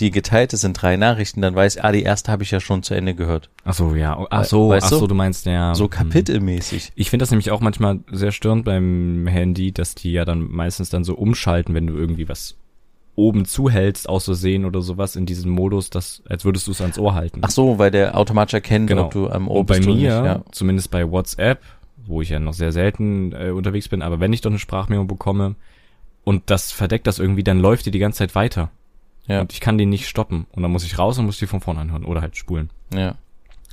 die 0.00 0.10
geteilt 0.10 0.52
ist 0.52 0.64
in 0.64 0.74
drei 0.74 0.96
Nachrichten, 0.96 1.40
dann 1.40 1.54
weiß, 1.54 1.78
ah, 1.78 1.92
die 1.92 2.02
erste 2.02 2.30
habe 2.30 2.42
ich 2.42 2.50
ja 2.50 2.60
schon 2.60 2.82
zu 2.82 2.94
Ende 2.94 3.14
gehört. 3.14 3.50
Ach 3.64 3.74
so, 3.74 3.94
ja. 3.94 4.26
Ach 4.30 4.44
so, 4.44 4.68
Weißt 4.68 4.86
ach 4.86 4.98
so, 4.98 5.06
du 5.06 5.14
meinst 5.14 5.46
ja. 5.46 5.74
So 5.74 5.84
hm. 5.84 5.90
kapitelmäßig. 5.90 6.92
Ich 6.94 7.10
finde 7.10 7.22
das 7.22 7.30
nämlich 7.30 7.50
auch 7.50 7.60
manchmal 7.60 8.00
sehr 8.10 8.32
störend 8.32 8.64
beim 8.64 9.26
Handy, 9.26 9.72
dass 9.72 9.94
die 9.94 10.12
ja 10.12 10.24
dann 10.24 10.50
meistens 10.50 10.90
dann 10.90 11.04
so 11.04 11.14
umschalten, 11.14 11.74
wenn 11.74 11.86
du 11.86 11.94
irgendwie 11.94 12.28
was 12.28 12.56
oben 13.16 13.44
zuhältst, 13.44 14.08
aus 14.08 14.24
Versehen 14.24 14.64
oder 14.64 14.82
sowas 14.82 15.16
in 15.16 15.26
diesem 15.26 15.50
Modus, 15.52 15.90
dass, 15.90 16.22
als 16.28 16.44
würdest 16.44 16.66
du 16.66 16.72
es 16.72 16.80
ans 16.80 16.98
Ohr 16.98 17.14
halten. 17.14 17.40
Ach 17.42 17.50
so, 17.50 17.78
weil 17.78 17.90
der 17.90 18.18
automatisch 18.18 18.54
erkennt, 18.54 18.88
Genau. 18.88 19.04
ob 19.04 19.12
du 19.12 19.28
am 19.30 19.48
Ohr 19.48 19.60
Und 19.60 19.66
bei 19.66 19.76
bist 19.76 19.88
oder 19.88 19.96
mir, 19.96 20.08
ja. 20.08 20.42
zumindest 20.50 20.90
bei 20.90 21.08
WhatsApp, 21.08 21.60
wo 22.06 22.22
ich 22.22 22.28
ja 22.30 22.38
noch 22.38 22.52
sehr 22.54 22.72
selten 22.72 23.32
äh, 23.32 23.50
unterwegs 23.50 23.88
bin, 23.88 24.02
aber 24.02 24.20
wenn 24.20 24.32
ich 24.32 24.40
doch 24.40 24.50
eine 24.50 24.58
Sprachmemo 24.58 25.04
bekomme 25.04 25.54
und 26.24 26.42
das 26.50 26.72
verdeckt 26.72 27.06
das 27.06 27.18
irgendwie, 27.18 27.44
dann 27.44 27.58
läuft 27.60 27.86
die 27.86 27.90
die 27.90 27.98
ganze 27.98 28.18
Zeit 28.18 28.34
weiter. 28.34 28.70
Ja. 29.26 29.40
Und 29.40 29.52
ich 29.52 29.60
kann 29.60 29.78
die 29.78 29.86
nicht 29.86 30.06
stoppen. 30.08 30.46
Und 30.52 30.62
dann 30.62 30.70
muss 30.70 30.84
ich 30.84 30.98
raus 30.98 31.18
und 31.18 31.26
muss 31.26 31.38
die 31.38 31.46
von 31.46 31.60
vorne 31.60 31.80
anhören 31.80 32.04
oder 32.04 32.20
halt 32.20 32.36
spulen. 32.36 32.70
Ja. 32.94 33.14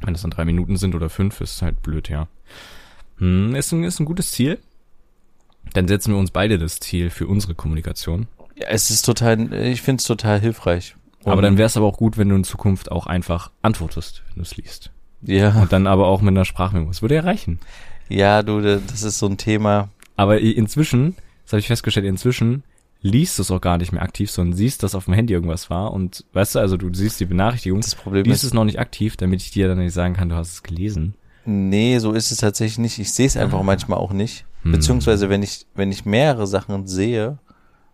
Wenn 0.01 0.13
das 0.13 0.21
dann 0.21 0.31
drei 0.31 0.45
Minuten 0.45 0.77
sind 0.77 0.95
oder 0.95 1.09
fünf, 1.09 1.41
ist 1.41 1.61
halt 1.61 1.81
blöd, 1.81 2.09
ja. 2.09 2.27
Hm, 3.17 3.53
ist 3.55 3.71
ein, 3.71 3.83
ist 3.83 3.99
ein 3.99 4.05
gutes 4.05 4.31
Ziel. 4.31 4.59
Dann 5.73 5.87
setzen 5.87 6.11
wir 6.13 6.19
uns 6.19 6.31
beide 6.31 6.57
das 6.57 6.79
Ziel 6.79 7.09
für 7.09 7.27
unsere 7.27 7.53
Kommunikation. 7.55 8.27
ja 8.55 8.67
es 8.69 8.89
ist 8.89 9.03
total, 9.03 9.53
ich 9.53 9.81
finde 9.81 9.99
es 10.01 10.05
total 10.07 10.39
hilfreich. 10.39 10.95
Und- 11.23 11.31
aber 11.33 11.41
dann 11.41 11.57
wäre 11.57 11.67
es 11.67 11.77
aber 11.77 11.85
auch 11.85 11.97
gut, 11.97 12.17
wenn 12.17 12.29
du 12.29 12.35
in 12.35 12.43
Zukunft 12.43 12.91
auch 12.91 13.05
einfach 13.05 13.51
antwortest, 13.61 14.23
wenn 14.29 14.35
du 14.37 14.41
es 14.41 14.57
liest. 14.57 14.91
ja, 15.21 15.61
Und 15.61 15.71
dann 15.71 15.85
aber 15.85 16.07
auch 16.07 16.21
mit 16.21 16.29
einer 16.33 16.45
Sprachmemo. 16.45 16.87
Das 16.87 17.01
würde 17.01 17.15
ja 17.15 17.21
reichen. 17.21 17.59
Ja, 18.11 18.43
du, 18.43 18.61
das 18.61 19.03
ist 19.03 19.19
so 19.19 19.27
ein 19.27 19.37
Thema. 19.37 19.89
Aber 20.15 20.39
inzwischen, 20.39 21.15
das 21.43 21.53
habe 21.53 21.59
ich 21.61 21.67
festgestellt, 21.67 22.05
inzwischen 22.05 22.63
liest 23.01 23.37
du 23.39 23.41
es 23.41 23.51
auch 23.51 23.61
gar 23.61 23.77
nicht 23.77 23.91
mehr 23.91 24.03
aktiv, 24.03 24.29
sondern 24.29 24.55
siehst, 24.55 24.83
dass 24.83 24.93
auf 24.93 25.05
dem 25.05 25.15
Handy 25.15 25.33
irgendwas 25.33 25.69
war 25.69 25.91
und 25.91 26.23
weißt 26.33 26.55
du, 26.55 26.59
also 26.59 26.77
du 26.77 26.93
siehst 26.93 27.19
die 27.19 27.25
Benachrichtigung, 27.25 27.81
Das 27.81 27.95
Problem 27.95 28.25
liest 28.25 28.43
ist, 28.43 28.49
es 28.49 28.53
noch 28.53 28.65
nicht 28.65 28.79
aktiv, 28.79 29.17
damit 29.17 29.41
ich 29.41 29.51
dir 29.51 29.67
dann 29.67 29.79
nicht 29.79 29.93
sagen 29.93 30.13
kann, 30.13 30.29
du 30.29 30.35
hast 30.35 30.51
es 30.53 30.63
gelesen. 30.63 31.15
nee, 31.45 31.97
so 31.97 32.11
ist 32.11 32.31
es 32.31 32.37
tatsächlich 32.37 32.77
nicht. 32.77 32.99
Ich 32.99 33.11
sehe 33.11 33.25
es 33.25 33.37
einfach 33.37 33.63
manchmal 33.63 33.97
auch 33.97 34.13
nicht. 34.13 34.45
Hm. 34.63 34.73
Beziehungsweise, 34.73 35.29
wenn 35.29 35.41
ich, 35.41 35.65
wenn 35.73 35.91
ich 35.91 36.05
mehrere 36.05 36.45
Sachen 36.45 36.85
sehe, 36.85 37.39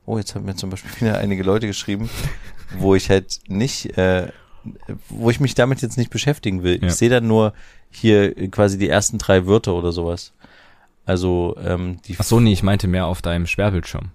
oh, 0.05 0.17
jetzt 0.17 0.35
haben 0.35 0.45
mir 0.45 0.55
zum 0.55 0.69
Beispiel 0.69 0.91
wieder 0.99 1.17
einige 1.17 1.43
Leute 1.43 1.67
geschrieben, 1.67 2.09
wo 2.77 2.93
ich 2.93 3.09
halt 3.09 3.39
nicht, 3.47 3.97
äh, 3.97 4.27
wo 5.07 5.29
ich 5.29 5.39
mich 5.39 5.55
damit 5.55 5.81
jetzt 5.81 5.97
nicht 5.97 6.09
beschäftigen 6.09 6.63
will. 6.63 6.79
Ja. 6.81 6.87
Ich 6.87 6.95
sehe 6.95 7.09
dann 7.09 7.27
nur 7.27 7.53
hier 7.91 8.33
quasi 8.51 8.77
die 8.77 8.89
ersten 8.89 9.17
drei 9.17 9.45
Wörter 9.47 9.73
oder 9.73 9.91
sowas. 9.91 10.33
Also, 11.05 11.55
ähm, 11.63 11.99
die, 12.05 12.15
Ach 12.19 12.23
so, 12.23 12.39
nee, 12.39 12.51
ich 12.51 12.63
meinte 12.63 12.87
mehr 12.87 13.05
auf 13.05 13.21
deinem 13.21 13.47
Sperrbildschirm. 13.47 14.09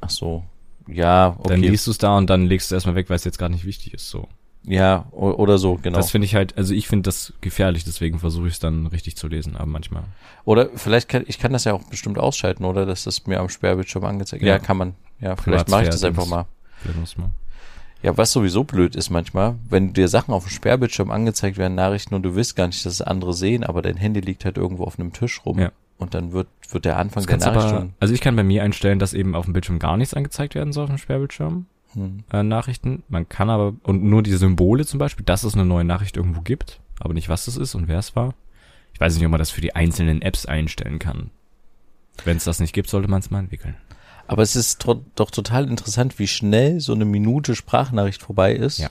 ach 0.00 0.10
so, 0.10 0.44
ja, 0.86 1.36
okay. 1.38 1.48
Dann 1.50 1.60
liest 1.60 1.86
du 1.86 1.90
es 1.90 1.98
da 1.98 2.16
und 2.16 2.28
dann 2.30 2.46
legst 2.46 2.70
du 2.70 2.74
es 2.74 2.76
erstmal 2.78 2.94
weg, 2.94 3.08
weil 3.10 3.16
es 3.16 3.24
jetzt 3.24 3.38
gerade 3.38 3.52
nicht 3.54 3.64
wichtig 3.64 3.94
ist, 3.94 4.08
so. 4.10 4.28
Ja, 4.66 5.06
oder 5.12 5.58
so, 5.58 5.74
genau. 5.74 5.98
Das 5.98 6.10
finde 6.10 6.24
ich 6.24 6.34
halt, 6.34 6.56
also 6.56 6.72
ich 6.72 6.88
finde 6.88 7.02
das 7.02 7.34
gefährlich, 7.42 7.84
deswegen 7.84 8.18
versuche 8.18 8.46
ich 8.46 8.54
es 8.54 8.60
dann 8.60 8.86
richtig 8.86 9.14
zu 9.16 9.28
lesen, 9.28 9.56
aber 9.56 9.66
manchmal. 9.66 10.04
Oder 10.46 10.70
vielleicht 10.74 11.10
kann 11.10 11.24
ich 11.26 11.38
kann 11.38 11.52
das 11.52 11.64
ja 11.64 11.74
auch 11.74 11.82
bestimmt 11.84 12.18
ausschalten, 12.18 12.64
oder? 12.64 12.86
Dass 12.86 13.04
das 13.04 13.26
mir 13.26 13.40
am 13.40 13.50
Sperrbildschirm 13.50 14.04
angezeigt 14.04 14.42
Ja, 14.42 14.54
Ja. 14.54 14.58
kann 14.58 14.78
man. 14.78 14.94
Ja, 15.20 15.36
vielleicht 15.36 15.68
mache 15.68 15.82
ich 15.82 15.88
das 15.90 16.02
einfach 16.02 16.26
mal. 16.26 16.46
Vielleicht 16.80 16.98
muss 16.98 17.18
man. 17.18 17.32
Ja, 18.04 18.16
was 18.18 18.32
sowieso 18.32 18.64
blöd 18.64 18.96
ist 18.96 19.08
manchmal, 19.08 19.54
wenn 19.70 19.94
dir 19.94 20.08
Sachen 20.08 20.34
auf 20.34 20.44
dem 20.44 20.50
Sperrbildschirm 20.50 21.10
angezeigt 21.10 21.56
werden, 21.56 21.74
Nachrichten 21.74 22.14
und 22.14 22.22
du 22.22 22.34
willst 22.34 22.54
gar 22.54 22.66
nicht, 22.66 22.84
dass 22.84 22.92
es 22.92 23.00
andere 23.02 23.32
sehen, 23.32 23.64
aber 23.64 23.80
dein 23.80 23.96
Handy 23.96 24.20
liegt 24.20 24.44
halt 24.44 24.58
irgendwo 24.58 24.84
auf 24.84 24.98
einem 24.98 25.14
Tisch 25.14 25.40
rum 25.46 25.58
Ja. 25.58 25.72
und 25.96 26.12
dann 26.12 26.32
wird 26.32 26.48
wird 26.70 26.84
der 26.84 26.98
Anfang 26.98 27.24
Das 27.24 27.38
der 27.38 27.38
Nachricht 27.52 27.66
aber, 27.68 27.80
schon. 27.80 27.94
also 28.00 28.12
ich 28.12 28.20
kann 28.20 28.36
bei 28.36 28.42
mir 28.42 28.62
einstellen, 28.62 28.98
dass 28.98 29.14
eben 29.14 29.34
auf 29.34 29.46
dem 29.46 29.54
Bildschirm 29.54 29.78
gar 29.78 29.96
nichts 29.96 30.12
angezeigt 30.12 30.54
werden 30.54 30.72
soll 30.74 30.84
auf 30.84 30.90
dem 30.90 30.98
Sperrbildschirm. 30.98 31.64
Hm. 31.94 32.24
äh, 32.32 32.42
Nachrichten. 32.42 33.04
Man 33.08 33.28
kann 33.28 33.48
aber, 33.48 33.74
und 33.84 34.02
nur 34.02 34.22
die 34.22 34.32
Symbole 34.32 34.84
zum 34.84 34.98
Beispiel, 34.98 35.24
dass 35.24 35.44
es 35.44 35.54
eine 35.54 35.64
neue 35.64 35.84
Nachricht 35.84 36.16
irgendwo 36.18 36.40
gibt, 36.42 36.80
aber 37.00 37.14
nicht 37.14 37.28
was 37.30 37.46
das 37.46 37.56
ist 37.56 37.74
und 37.74 37.88
wer 37.88 38.00
es 38.00 38.14
war. 38.16 38.34
Ich 38.92 39.00
weiß 39.00 39.14
nicht, 39.14 39.24
ob 39.24 39.30
man 39.30 39.38
das 39.38 39.50
für 39.50 39.60
die 39.62 39.74
einzelnen 39.74 40.20
Apps 40.20 40.44
einstellen 40.44 40.98
kann. 40.98 41.30
Wenn 42.24 42.36
es 42.36 42.44
das 42.44 42.60
nicht 42.60 42.72
gibt, 42.74 42.88
sollte 42.90 43.08
man 43.08 43.20
es 43.20 43.30
mal 43.30 43.38
entwickeln. 43.40 43.76
Aber 44.26 44.42
es 44.42 44.56
ist 44.56 44.86
doch 45.14 45.30
total 45.30 45.68
interessant, 45.68 46.18
wie 46.18 46.26
schnell 46.26 46.80
so 46.80 46.92
eine 46.92 47.04
Minute 47.04 47.54
Sprachnachricht 47.54 48.22
vorbei 48.22 48.54
ist. 48.54 48.78
Ja. 48.78 48.90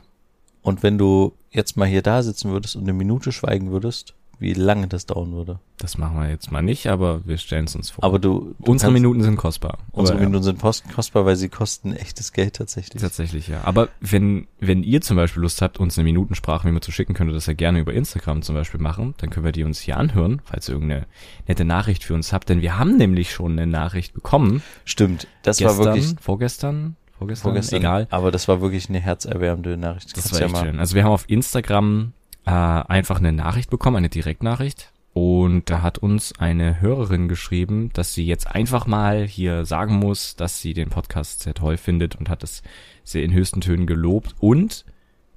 Und 0.61 0.83
wenn 0.83 0.97
du 0.97 1.33
jetzt 1.51 1.75
mal 1.75 1.87
hier 1.87 2.01
da 2.01 2.23
sitzen 2.23 2.51
würdest 2.51 2.75
und 2.75 2.83
eine 2.83 2.93
Minute 2.93 3.31
schweigen 3.31 3.71
würdest, 3.71 4.13
wie 4.43 4.53
lange 4.53 4.87
das 4.87 5.05
dauern 5.07 5.31
würde. 5.33 5.59
Das 5.77 5.97
machen 5.97 6.19
wir 6.19 6.29
jetzt 6.29 6.51
mal 6.51 6.61
nicht, 6.61 6.87
aber 6.87 7.25
wir 7.25 7.37
stellen 7.37 7.65
es 7.65 7.75
uns 7.75 7.89
vor. 7.89 8.03
Aber 8.03 8.19
du, 8.19 8.53
du 8.59 8.71
unsere 8.71 8.91
Minuten 8.91 9.23
sind 9.23 9.37
kostbar. 9.37 9.79
unsere 9.91 10.15
Aber, 10.17 10.23
ja, 10.23 10.29
Minuten 10.29 10.43
sind 10.43 10.59
post 10.59 10.83
kostbar, 10.93 11.25
weil 11.25 11.35
sie 11.35 11.49
kosten 11.49 11.93
echtes 11.93 12.31
Geld 12.33 12.55
tatsächlich. 12.55 13.01
Tatsächlich, 13.01 13.47
ja. 13.47 13.61
Aber 13.63 13.89
wenn, 14.01 14.47
wenn 14.59 14.83
ihr 14.83 15.01
zum 15.01 15.17
Beispiel 15.17 15.41
Lust 15.41 15.61
habt, 15.61 15.79
uns 15.79 15.97
eine 15.97 16.03
Minutensprache 16.03 16.71
mir 16.71 16.79
zu 16.81 16.91
schicken, 16.91 17.13
könnt 17.15 17.31
ihr 17.31 17.33
das 17.33 17.47
ja 17.47 17.53
gerne 17.53 17.79
über 17.79 17.93
Instagram 17.93 18.41
zum 18.43 18.55
Beispiel 18.55 18.79
machen. 18.79 19.15
Dann 19.17 19.29
können 19.31 19.45
wir 19.45 19.51
die 19.51 19.63
uns 19.63 19.79
hier 19.79 19.97
anhören, 19.97 20.41
falls 20.45 20.69
ihr 20.69 20.73
irgendeine 20.75 21.07
nette 21.47 21.65
Nachricht 21.65 22.03
für 22.03 22.13
uns 22.13 22.31
habt. 22.33 22.49
Denn 22.49 22.61
wir 22.61 22.77
haben 22.77 22.97
nämlich 22.97 23.31
schon 23.31 23.53
eine 23.53 23.65
Nachricht 23.65 24.13
bekommen. 24.13 24.61
Stimmt. 24.85 25.27
Das 25.41 25.57
gestern, 25.57 25.77
war 25.79 25.85
wirklich 25.85 26.15
vorgestern, 26.21 26.95
vorgestern, 27.17 27.43
vorgestern. 27.51 27.79
egal. 27.79 28.07
Aber 28.09 28.31
das 28.31 28.47
war 28.47 28.61
wirklich 28.61 28.89
eine 28.89 28.99
herzerwärmende 28.99 29.77
Nachricht. 29.77 30.07
Das 30.07 30.13
Kannst 30.13 30.33
war 30.33 30.39
ja 30.41 30.45
echt 30.47 30.53
mal- 30.55 30.65
schön. 30.65 30.79
Also 30.79 30.95
wir 30.95 31.03
haben 31.03 31.11
auf 31.11 31.25
Instagram 31.29 32.13
äh, 32.45 32.51
einfach 32.51 33.19
eine 33.19 33.33
Nachricht 33.33 33.69
bekommen, 33.69 33.97
eine 33.97 34.09
Direktnachricht. 34.09 34.91
Und 35.13 35.69
da 35.69 35.83
hat 35.83 35.99
uns 35.99 36.33
eine 36.39 36.81
Hörerin 36.81 37.27
geschrieben, 37.27 37.91
dass 37.93 38.15
sie 38.15 38.25
jetzt 38.25 38.47
einfach 38.47 38.87
mal 38.87 39.25
hier 39.25 39.63
sagen 39.63 39.95
muss, 39.95 40.35
dass 40.35 40.59
sie 40.59 40.73
den 40.73 40.89
Podcast 40.89 41.41
sehr 41.41 41.53
toll 41.53 41.77
findet 41.77 42.15
und 42.15 42.29
hat 42.29 42.43
es 42.43 42.63
sehr 43.03 43.23
in 43.23 43.31
höchsten 43.31 43.61
Tönen 43.61 43.85
gelobt. 43.85 44.33
Und 44.39 44.85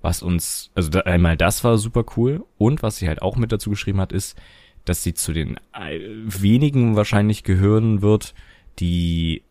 was 0.00 0.22
uns, 0.22 0.70
also 0.75 0.88
da, 0.88 1.00
einmal 1.00 1.36
das 1.36 1.62
war 1.62 1.76
super 1.76 2.04
cool. 2.16 2.44
Und 2.56 2.82
was 2.82 2.96
sie 2.96 3.08
halt 3.08 3.20
auch 3.20 3.36
mit 3.36 3.52
dazu 3.52 3.68
geschrieben 3.68 4.00
hat, 4.00 4.12
ist, 4.12 4.38
dass 4.86 5.02
sie 5.02 5.12
zu 5.12 5.34
den 5.34 5.58
äh, 5.75 5.98
wenigen 6.25 6.96
wahrscheinlich 6.96 7.42
gehören 7.42 8.00
wird, 8.00 8.34
die 8.78 9.42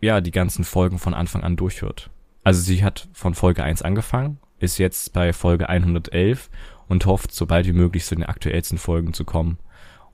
ja 0.00 0.20
die 0.20 0.32
ganzen 0.32 0.64
Folgen 0.64 0.98
von 0.98 1.14
Anfang 1.14 1.44
an 1.44 1.56
durchhört. 1.56 2.10
Also 2.42 2.60
sie 2.60 2.82
hat 2.82 3.08
von 3.12 3.34
Folge 3.34 3.62
1 3.62 3.82
angefangen, 3.82 4.38
ist 4.58 4.78
jetzt 4.78 5.12
bei 5.12 5.32
Folge 5.32 5.68
111 5.68 6.50
und 6.88 7.06
hofft, 7.06 7.32
so 7.34 7.46
bald 7.46 7.66
wie 7.66 7.72
möglich 7.72 8.04
zu 8.04 8.14
den 8.14 8.24
aktuellsten 8.24 8.78
Folgen 8.78 9.12
zu 9.14 9.24
kommen. 9.24 9.58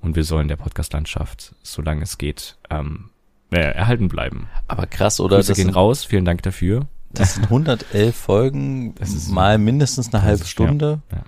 Und 0.00 0.16
wir 0.16 0.24
sollen 0.24 0.48
der 0.48 0.56
Podcast-Landschaft, 0.56 1.54
solange 1.62 2.02
es 2.04 2.16
geht, 2.18 2.56
ähm, 2.70 3.10
äh, 3.50 3.58
erhalten 3.60 4.08
bleiben. 4.08 4.48
Aber 4.68 4.86
krass, 4.86 5.20
oder? 5.20 5.36
Grüße 5.36 5.48
Das 5.52 5.56
gehen 5.58 5.70
raus, 5.70 6.04
vielen 6.04 6.24
Dank 6.24 6.42
dafür. 6.42 6.86
das 7.12 7.34
sind 7.34 7.44
111 7.50 8.16
Folgen, 8.16 8.94
Das 8.98 9.10
ist- 9.12 9.28
mal 9.30 9.58
mindestens 9.58 10.14
eine 10.14 10.22
halbe 10.22 10.34
ist- 10.36 10.40
ja, 10.42 10.46
Stunde. 10.46 11.00
ja. 11.12 11.24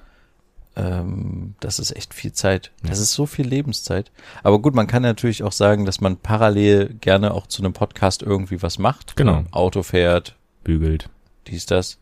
Ähm, 0.75 1.54
das 1.61 1.78
ist 1.78 1.94
echt 1.94 2.14
viel 2.14 2.32
Zeit. 2.32 2.70
Das 2.82 2.96
Ja. 2.99 3.02
ist 3.02 3.12
so 3.12 3.26
viel 3.26 3.46
Lebenszeit. 3.46 4.11
Aber 4.42 4.58
gut, 4.58 4.75
man 4.75 4.87
kann 4.87 5.02
natürlich 5.02 5.42
auch 5.42 5.52
sagen, 5.52 5.84
dass 5.84 6.00
man 6.00 6.16
parallel 6.16 6.94
gerne 7.00 7.34
auch 7.34 7.46
zu 7.46 7.61
einem 7.62 7.75
Podcast 7.75 8.22
irgendwie 8.22 8.62
was 8.62 8.78
macht. 8.78 9.14
Genau. 9.16 9.44
Auto 9.50 9.82
fährt, 9.82 10.34
Bügelt, 10.64 11.11
dies, 11.46 11.66
das. 11.66 11.99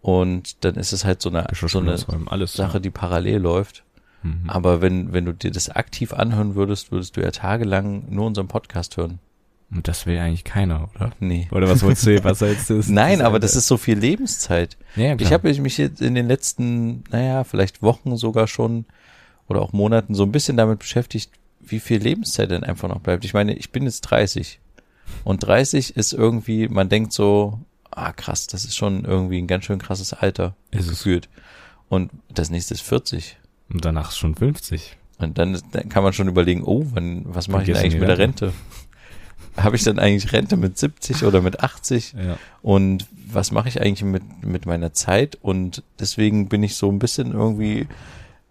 Und 0.00 0.64
dann 0.64 0.76
ist 0.76 0.92
es 0.92 1.04
halt 1.04 1.20
so 1.20 1.28
eine, 1.28 1.46
so 1.52 1.78
eine 1.78 1.96
alles. 2.26 2.52
Sache, 2.52 2.80
die 2.80 2.90
parallel 2.90 3.38
läuft. 3.38 3.84
Mhm. 4.22 4.48
Aber 4.48 4.80
wenn, 4.80 5.12
wenn 5.12 5.24
du 5.24 5.32
dir 5.32 5.50
das 5.50 5.68
aktiv 5.70 6.12
anhören 6.12 6.54
würdest, 6.54 6.92
würdest 6.92 7.16
du 7.16 7.20
ja 7.20 7.30
tagelang 7.30 8.04
nur 8.08 8.26
unseren 8.26 8.48
Podcast 8.48 8.96
hören. 8.96 9.18
Und 9.70 9.86
das 9.86 10.06
will 10.06 10.18
eigentlich 10.18 10.44
keiner, 10.44 10.88
oder? 10.94 11.12
Nee. 11.20 11.46
Oder 11.50 11.68
was 11.68 11.82
wolltest 11.82 12.06
du, 12.06 12.24
was 12.24 12.38
sollst 12.38 12.70
du? 12.70 12.80
Nein, 12.88 13.20
aber 13.20 13.38
das 13.38 13.54
ist 13.54 13.66
so 13.66 13.76
viel 13.76 13.98
Lebenszeit. 13.98 14.78
ja. 14.96 15.14
Ich 15.18 15.30
habe 15.30 15.52
mich 15.60 15.76
jetzt 15.76 16.00
in 16.00 16.14
den 16.14 16.26
letzten, 16.26 17.04
naja, 17.10 17.44
vielleicht 17.44 17.82
Wochen 17.82 18.16
sogar 18.16 18.46
schon 18.46 18.86
oder 19.46 19.60
auch 19.60 19.72
Monaten 19.72 20.14
so 20.14 20.22
ein 20.22 20.32
bisschen 20.32 20.56
damit 20.56 20.78
beschäftigt, 20.78 21.32
wie 21.60 21.80
viel 21.80 22.00
Lebenszeit 22.00 22.50
denn 22.50 22.64
einfach 22.64 22.88
noch 22.88 23.00
bleibt. 23.00 23.24
Ich 23.26 23.34
meine, 23.34 23.54
ich 23.54 23.70
bin 23.70 23.84
jetzt 23.84 24.02
30 24.02 24.58
und 25.24 25.40
30 25.40 25.96
ist 25.96 26.12
irgendwie, 26.14 26.68
man 26.68 26.88
denkt 26.88 27.12
so, 27.12 27.60
ah 27.98 28.12
krass, 28.12 28.46
das 28.46 28.64
ist 28.64 28.76
schon 28.76 29.04
irgendwie 29.04 29.38
ein 29.40 29.46
ganz 29.46 29.64
schön 29.64 29.78
krasses 29.78 30.12
Alter 30.12 30.54
Ist 30.70 30.84
es. 30.84 30.90
gefühlt. 30.90 31.28
Und 31.88 32.10
das 32.32 32.50
nächste 32.50 32.74
ist 32.74 32.82
40. 32.82 33.38
Und 33.70 33.84
danach 33.84 34.10
ist 34.10 34.18
schon 34.18 34.34
50. 34.34 34.96
Und 35.18 35.38
dann, 35.38 35.54
ist- 35.54 35.66
dann 35.72 35.88
kann 35.88 36.02
man 36.02 36.12
schon 36.12 36.28
überlegen, 36.28 36.62
oh, 36.64 36.86
wann, 36.92 37.22
was 37.26 37.48
mache 37.48 37.62
ich 37.62 37.66
denn 37.68 37.76
eigentlich 37.76 37.98
mit 38.00 38.08
der 38.08 38.18
Rente? 38.18 38.52
Habe 39.56 39.74
ich 39.76 39.82
dann 39.82 39.98
eigentlich 39.98 40.32
Rente 40.32 40.56
mit 40.56 40.78
70 40.78 41.24
oder 41.24 41.40
mit 41.42 41.60
80? 41.60 42.12
Ja. 42.16 42.38
Und 42.62 43.06
was 43.26 43.50
mache 43.50 43.68
ich 43.68 43.80
eigentlich 43.80 44.04
mit, 44.04 44.22
mit 44.44 44.66
meiner 44.66 44.92
Zeit? 44.92 45.36
Und 45.42 45.82
deswegen 45.98 46.48
bin 46.48 46.62
ich 46.62 46.76
so 46.76 46.90
ein 46.90 47.00
bisschen 47.00 47.32
irgendwie 47.32 47.88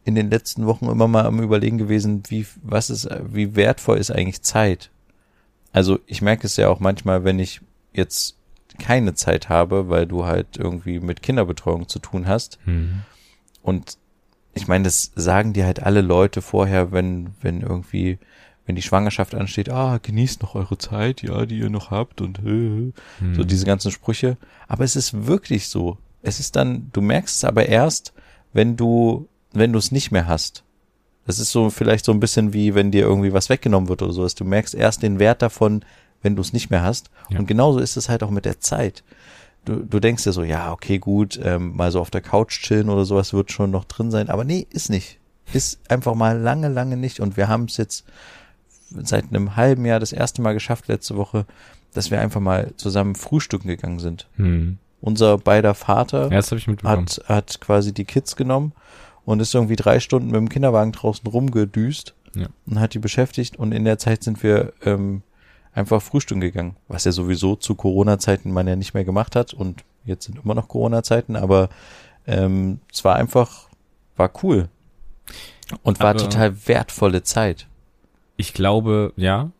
in 0.04 0.16
den 0.16 0.30
letzten 0.30 0.66
Wochen 0.66 0.88
immer 0.88 1.08
mal 1.08 1.25
am 1.25 1.42
überlegen 1.42 1.77
gewesen, 1.77 2.24
wie, 2.30 2.46
was 2.62 2.89
ist, 2.89 3.08
wie 3.32 3.56
wertvoll 3.56 3.98
ist 3.98 4.12
eigentlich 4.12 4.42
Zeit? 4.42 4.89
Also 5.72 6.00
ich 6.08 6.22
merke 6.22 6.48
es 6.48 6.58
ja 6.58 6.70
auch 6.70 6.80
manchmal, 6.80 7.24
wenn 7.24 7.39
ich 7.39 7.62
jetzt 7.94 8.37
keine 8.77 9.13
Zeit 9.13 9.50
habe, 9.50 9.89
weil 9.89 10.05
du 10.05 10.25
halt 10.25 10.57
irgendwie 10.57 11.00
mit 11.00 11.22
Kinderbetreuung 11.22 11.88
zu 11.88 12.00
tun 12.00 12.27
hast. 12.27 12.60
Mhm. 12.65 13.01
Und 13.62 13.98
ich 14.53 14.67
meine, 14.67 14.86
das 14.86 15.12
sagen 15.15 15.53
dir 15.53 15.65
halt 15.65 15.84
alle 15.84 16.01
Leute 16.01 16.41
vorher, 16.41 16.91
wenn, 16.91 17.31
wenn 17.41 17.62
irgendwie, 17.62 18.17
wenn 18.65 18.75
die 18.75 18.81
Schwangerschaft 18.81 19.36
ansteht, 19.36 19.69
ah, 19.69 20.00
genießt 20.01 20.41
noch 20.41 20.55
eure 20.55 20.77
Zeit, 20.77 21.22
ja, 21.22 21.46
die 21.46 21.60
ihr 21.60 21.69
noch 21.69 21.91
habt 21.91 22.22
und 22.22 22.39
äh, 22.39 22.50
äh. 22.50 22.93
so 23.34 23.43
Mhm. 23.43 23.48
diese 23.48 23.65
ganzen 23.65 23.91
Sprüche. 23.91 24.38
Aber 24.67 24.84
es 24.84 24.96
ist 24.96 25.27
wirklich 25.27 25.69
so. 25.69 25.98
Es 26.22 26.39
ist 26.39 26.55
dann, 26.55 26.89
du 26.93 27.01
merkst 27.01 27.36
es 27.38 27.43
aber 27.43 27.67
erst, 27.67 28.13
wenn 28.53 28.75
du, 28.75 29.27
wenn 29.53 29.72
du 29.74 29.79
es 29.79 29.91
nicht 29.91 30.12
mehr 30.12 30.27
hast. 30.27 30.63
Das 31.25 31.39
ist 31.39 31.51
so 31.51 31.69
vielleicht 31.69 32.05
so 32.05 32.13
ein 32.13 32.19
bisschen 32.22 32.53
wie, 32.53 32.74
wenn 32.74 32.89
dir 32.89 33.01
irgendwie 33.01 33.34
was 33.34 33.50
weggenommen 33.50 33.89
wird 33.89 34.01
oder 34.01 34.13
sowas. 34.13 34.34
Du 34.34 34.46
merkst 34.46 34.74
erst 34.74 35.03
den 35.03 35.19
Wert 35.19 35.41
davon, 35.41 35.84
wenn 36.21 36.36
du 36.36 36.41
es 36.41 36.53
nicht 36.53 36.69
mehr 36.69 36.83
hast. 36.83 37.09
Ja. 37.29 37.39
Und 37.39 37.47
genauso 37.47 37.79
ist 37.79 37.97
es 37.97 38.09
halt 38.09 38.24
auch 38.24 38.29
mit 38.31 38.45
der 38.45 38.59
Zeit. 38.59 39.03
Du, 39.65 39.77
du 39.77 40.00
denkst 40.00 40.24
dir 40.24 40.31
so, 40.31 40.43
ja, 40.43 40.71
okay, 40.71 40.97
gut, 40.97 41.39
ähm, 41.43 41.75
mal 41.75 41.91
so 41.91 42.00
auf 42.00 42.09
der 42.09 42.21
Couch 42.21 42.62
chillen 42.62 42.89
oder 42.89 43.05
sowas 43.05 43.33
wird 43.33 43.51
schon 43.51 43.71
noch 43.71 43.86
drin 43.86 44.12
sein. 44.12 44.29
Aber 44.29 44.43
nee, 44.43 44.65
ist 44.69 44.89
nicht. 44.89 45.19
Ist 45.53 45.79
einfach 45.89 46.15
mal 46.15 46.38
lange, 46.38 46.69
lange 46.69 46.97
nicht. 46.97 47.19
Und 47.19 47.38
wir 47.38 47.47
haben 47.47 47.65
es 47.65 47.77
jetzt 47.77 48.05
seit 48.89 49.25
einem 49.29 49.55
halben 49.55 49.86
Jahr 49.86 50.00
das 50.00 50.13
erste 50.13 50.41
Mal 50.41 50.53
geschafft, 50.53 50.88
letzte 50.88 51.17
Woche, 51.17 51.45
dass 51.93 52.12
wir 52.12 52.19
einfach 52.21 52.39
mal 52.41 52.71
zusammen 52.77 53.15
frühstücken 53.15 53.67
gegangen 53.67 54.00
sind. 54.00 54.27
Mhm. 54.38 54.77
Unser 55.01 55.38
beider 55.38 55.74
Vater 55.75 56.31
Ja, 56.31 56.39
ich 56.39 56.67
hat, 56.83 57.21
hat 57.25 57.59
quasi 57.62 57.93
die 57.93 58.05
Kids 58.05 58.36
genommen 58.36 58.71
und 59.25 59.39
ist 59.41 59.53
irgendwie 59.53 59.75
drei 59.75 60.00
Stunden 60.00 60.27
mit 60.27 60.36
dem 60.36 60.50
Kinderwagen 60.50 60.91
draußen 60.91 61.27
rumgedüst 61.27 62.15
Ja. 62.36 62.47
und 62.65 62.79
hat 62.79 62.93
die 62.93 63.00
beschäftigt 63.00 63.57
und 63.57 63.74
in 63.74 63.86
der 63.86 64.00
Zeit 64.00 64.24
sind 64.24 64.41
wir 64.43 64.74
ähm, 64.86 65.21
einfach 65.77 66.01
frühstücken 66.01 66.41
gegangen, 66.41 66.75
was 66.88 67.03
ja 67.05 67.12
sowieso 67.12 67.55
zu 67.55 67.75
Corona-Zeiten 67.75 68.51
man 68.51 68.67
ja 68.67 68.75
nicht 68.75 68.93
mehr 68.93 69.05
gemacht 69.05 69.36
hat 69.36 69.53
und 69.53 69.84
jetzt 70.05 70.25
sind 70.25 70.43
immer 70.43 70.55
noch 70.55 70.67
Corona-Zeiten, 70.67 71.36
aber 71.36 71.69
ähm, 72.25 72.79
es 72.91 73.03
war 73.05 73.15
einfach, 73.15 73.67
war 74.15 74.31
cool 74.43 74.69
und 75.84 76.00
war 76.00 76.10
Aber- 76.12 76.19
total 76.19 76.67
wertvolle 76.67 77.24
Zeit. 77.24 77.67
Ich 78.38 78.53
glaube, 78.53 79.13
ja. 79.15 79.51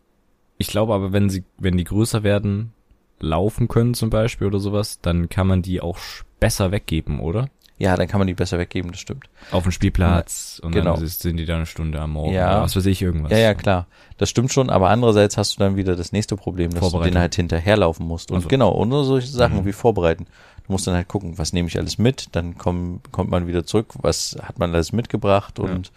Ich 0.56 0.68
glaube 0.68 0.92
aber, 0.94 1.12
wenn 1.12 1.30
sie, 1.30 1.44
wenn 1.56 1.76
die 1.76 1.84
größer 1.84 2.22
werden, 2.24 2.72
laufen 3.20 3.68
können 3.68 3.94
zum 3.94 4.10
Beispiel 4.10 4.46
oder 4.46 4.60
sowas, 4.60 5.00
dann 5.00 5.28
kann 5.28 5.46
man 5.46 5.62
die 5.62 5.80
auch 5.80 5.98
besser 6.40 6.70
weggeben, 6.72 7.20
oder? 7.20 7.48
Ja, 7.78 7.96
dann 7.96 8.08
kann 8.08 8.18
man 8.18 8.26
die 8.26 8.34
besser 8.34 8.58
weggeben, 8.58 8.90
das 8.90 9.00
stimmt. 9.00 9.26
Auf 9.52 9.62
dem 9.62 9.70
Spielplatz 9.70 10.60
und 10.64 10.72
Genau. 10.72 10.94
dann 10.96 11.04
ist- 11.04 11.20
sind 11.22 11.36
die 11.36 11.44
da 11.46 11.56
eine 11.56 11.66
Stunde 11.66 12.00
am 12.00 12.12
Morgen 12.12 12.32
Ja. 12.34 12.50
oder 12.56 12.62
was 12.62 12.74
weiß 12.76 12.86
ich, 12.86 13.00
irgendwas. 13.02 13.30
Ja, 13.30 13.38
ja, 13.38 13.54
klar. 13.54 13.86
Das 14.16 14.28
stimmt 14.28 14.52
schon, 14.52 14.68
aber 14.68 14.90
andererseits 14.90 15.36
hast 15.36 15.54
du 15.54 15.60
dann 15.60 15.76
wieder 15.76 15.94
das 15.94 16.10
nächste 16.12 16.36
Problem, 16.36 16.72
dass 16.74 16.90
du 16.90 17.00
den 17.02 17.16
halt 17.18 17.36
hinterherlaufen 17.36 18.06
musst. 18.06 18.30
Und 18.30 18.38
Also. 18.38 18.48
genau, 18.48 18.70
und 18.70 18.90
solche 19.04 19.28
Sachen 19.28 19.58
Mhm. 19.60 19.64
wie 19.66 19.72
vorbereiten. 19.72 20.26
Du 20.66 20.72
musst 20.72 20.86
dann 20.86 20.94
halt 20.94 21.08
gucken, 21.08 21.38
was 21.38 21.52
nehme 21.52 21.68
ich 21.68 21.78
alles 21.78 21.98
mit, 21.98 22.26
dann 22.32 22.58
komm, 22.58 23.00
kommt 23.12 23.30
man 23.30 23.46
wieder 23.46 23.64
zurück, 23.64 23.92
was 24.02 24.36
hat 24.42 24.58
man 24.58 24.74
alles 24.74 24.92
mitgebracht 24.92 25.58
und 25.60 25.92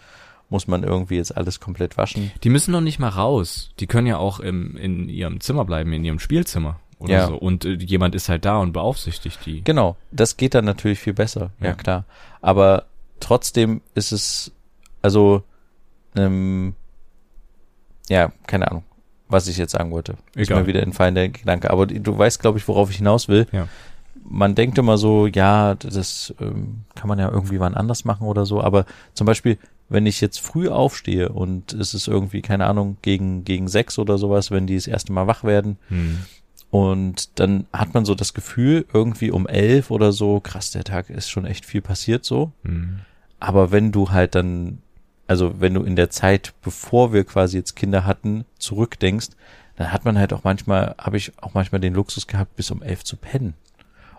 muss 0.48 0.68
man 0.68 0.82
irgendwie 0.84 1.16
jetzt 1.16 1.36
alles 1.36 1.60
komplett 1.60 1.96
waschen. 1.96 2.30
Die 2.44 2.48
müssen 2.50 2.72
noch 2.72 2.80
nicht 2.80 2.98
mal 2.98 3.08
raus. 3.08 3.70
Die 3.80 3.86
können 3.86 4.06
ja 4.06 4.18
auch 4.18 4.38
im, 4.38 4.76
in 4.76 5.08
ihrem 5.08 5.40
Zimmer 5.40 5.64
bleiben, 5.64 5.92
in 5.92 6.04
ihrem 6.04 6.18
Spielzimmer 6.20 6.78
oder 7.02 7.12
Ja. 7.12 7.26
so. 7.26 7.34
Und 7.36 7.64
äh, 7.64 7.74
jemand 7.74 8.14
ist 8.14 8.28
halt 8.28 8.44
da 8.44 8.58
und 8.58 8.72
beaufsichtigt 8.72 9.38
die. 9.46 9.62
Genau, 9.64 9.96
das 10.10 10.36
geht 10.36 10.54
dann 10.54 10.64
natürlich 10.64 10.98
viel 11.00 11.14
besser, 11.14 11.50
ja, 11.60 11.68
Ja. 11.68 11.72
klar. 11.74 12.04
Aber 12.40 12.84
trotzdem 13.20 13.80
ist 13.94 14.12
es, 14.12 14.52
also, 15.02 15.42
ähm, 16.16 16.74
ja, 18.08 18.32
keine 18.46 18.68
Ahnung, 18.70 18.84
was 19.28 19.48
ich 19.48 19.56
jetzt 19.56 19.72
sagen 19.72 19.90
wollte. 19.90 20.12
Ist 20.34 20.48
Egal. 20.50 20.62
mir 20.62 20.66
wieder 20.66 20.82
entfallen 20.82 21.14
der 21.14 21.28
Gedanke. 21.28 21.70
Aber 21.70 21.86
du 21.86 22.18
weißt, 22.18 22.40
glaube 22.40 22.58
ich, 22.58 22.66
worauf 22.68 22.90
ich 22.90 22.96
hinaus 22.96 23.28
will. 23.28 23.46
Ja. 23.52 23.68
Man 24.24 24.54
denkt 24.54 24.78
immer 24.78 24.98
so, 24.98 25.26
ja, 25.26 25.74
das 25.74 26.34
ähm, 26.40 26.84
kann 26.94 27.08
man 27.08 27.18
ja 27.18 27.28
irgendwie 27.30 27.58
wann 27.58 27.74
anders 27.74 28.04
machen 28.04 28.26
oder 28.26 28.44
so. 28.46 28.60
Aber 28.62 28.84
zum 29.14 29.26
Beispiel, 29.26 29.58
wenn 29.88 30.06
ich 30.06 30.20
jetzt 30.20 30.40
früh 30.40 30.68
aufstehe 30.68 31.30
und 31.30 31.72
es 31.72 31.92
ist 31.94 32.06
irgendwie, 32.08 32.40
keine 32.42 32.66
Ahnung, 32.66 32.98
gegen, 33.02 33.44
gegen 33.44 33.68
sechs 33.68 33.98
oder 33.98 34.18
sowas, 34.18 34.50
wenn 34.50 34.66
die 34.66 34.76
das 34.76 34.86
erste 34.86 35.12
Mal 35.12 35.26
wach 35.26 35.44
werden 35.44 35.76
Hm. 35.88 36.18
Und 36.72 37.38
dann 37.38 37.66
hat 37.70 37.92
man 37.92 38.06
so 38.06 38.14
das 38.14 38.32
Gefühl, 38.32 38.86
irgendwie 38.94 39.30
um 39.30 39.46
elf 39.46 39.90
oder 39.90 40.10
so, 40.10 40.40
krass, 40.40 40.70
der 40.70 40.84
Tag 40.84 41.10
ist 41.10 41.28
schon 41.28 41.44
echt 41.44 41.66
viel 41.66 41.82
passiert 41.82 42.24
so. 42.24 42.50
Mhm. 42.62 43.00
Aber 43.38 43.70
wenn 43.72 43.92
du 43.92 44.08
halt 44.08 44.34
dann, 44.34 44.78
also 45.26 45.60
wenn 45.60 45.74
du 45.74 45.82
in 45.82 45.96
der 45.96 46.08
Zeit, 46.08 46.54
bevor 46.62 47.12
wir 47.12 47.24
quasi 47.24 47.58
jetzt 47.58 47.76
Kinder 47.76 48.06
hatten, 48.06 48.46
zurückdenkst, 48.58 49.28
dann 49.76 49.92
hat 49.92 50.06
man 50.06 50.16
halt 50.18 50.32
auch 50.32 50.44
manchmal, 50.44 50.94
habe 50.96 51.18
ich 51.18 51.32
auch 51.42 51.52
manchmal 51.52 51.82
den 51.82 51.92
Luxus 51.92 52.26
gehabt, 52.26 52.56
bis 52.56 52.70
um 52.70 52.82
elf 52.82 53.04
zu 53.04 53.16
pennen. 53.18 53.52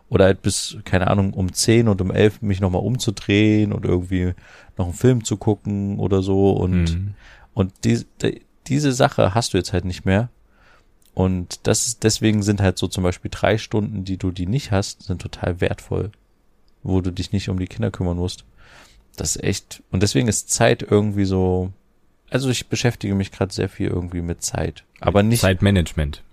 Oder 0.10 0.26
halt 0.26 0.44
bis, 0.44 0.78
keine 0.86 1.08
Ahnung, 1.08 1.34
um 1.34 1.54
zehn 1.54 1.88
und 1.88 2.02
um 2.02 2.12
elf 2.12 2.40
mich 2.44 2.62
nochmal 2.62 2.84
umzudrehen 2.84 3.74
und 3.74 3.84
irgendwie 3.84 4.34
noch 4.78 4.86
einen 4.86 4.94
Film 4.94 5.24
zu 5.24 5.38
gucken 5.38 5.98
oder 5.98 6.22
so. 6.22 6.52
Und, 6.52 6.84
Mhm. 6.94 7.14
und 7.56 7.74
die, 7.84 8.06
die, 8.22 8.42
diese 8.68 8.92
Sache 8.92 9.34
hast 9.34 9.54
du 9.56 9.58
jetzt 9.58 9.74
halt 9.74 9.86
nicht 9.86 10.06
mehr. 10.06 10.30
Und 11.14 11.60
das 11.68 11.88
ist, 11.88 12.04
deswegen 12.04 12.42
sind 12.42 12.60
halt 12.62 12.78
so 12.78 12.88
zum 12.88 13.04
Beispiel 13.04 13.30
drei 13.32 13.58
Stunden, 13.58 14.04
die 14.04 14.18
du 14.18 14.32
die 14.32 14.48
nicht 14.48 14.72
hast, 14.72 15.04
sind 15.04 15.22
total 15.22 15.62
wertvoll, 15.62 16.12
wo 16.82 17.02
du 17.02 17.12
dich 17.12 17.32
nicht 17.32 17.50
um 17.50 17.60
die 17.60 17.68
Kinder 17.68 17.92
kümmern 17.92 18.18
musst. 18.18 18.46
Das 19.16 19.36
ist 19.36 19.44
echt, 19.44 19.84
und 19.92 20.02
deswegen 20.02 20.28
ist 20.28 20.50
Zeit 20.50 20.82
irgendwie 20.82 21.26
so, 21.26 21.72
also 22.32 22.50
ich 22.50 22.68
beschäftige 22.68 23.14
mich 23.14 23.32
gerade 23.32 23.54
sehr 23.54 23.70
viel 23.70 23.88
irgendwie 23.90 24.22
mit 24.24 24.42
Zeit. 24.42 24.84
Aber 25.02 25.22
nicht, 25.22 25.42
Zeitmanagement. 25.42 26.24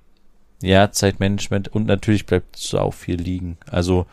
ja, 0.62 0.90
Zeitmanagement 0.90 1.68
und 1.68 1.86
natürlich 1.86 2.24
bleibt 2.24 2.56
so 2.56 2.78
auch 2.78 2.94
viel 2.94 3.16
liegen. 3.20 3.58
Also, 3.70 4.06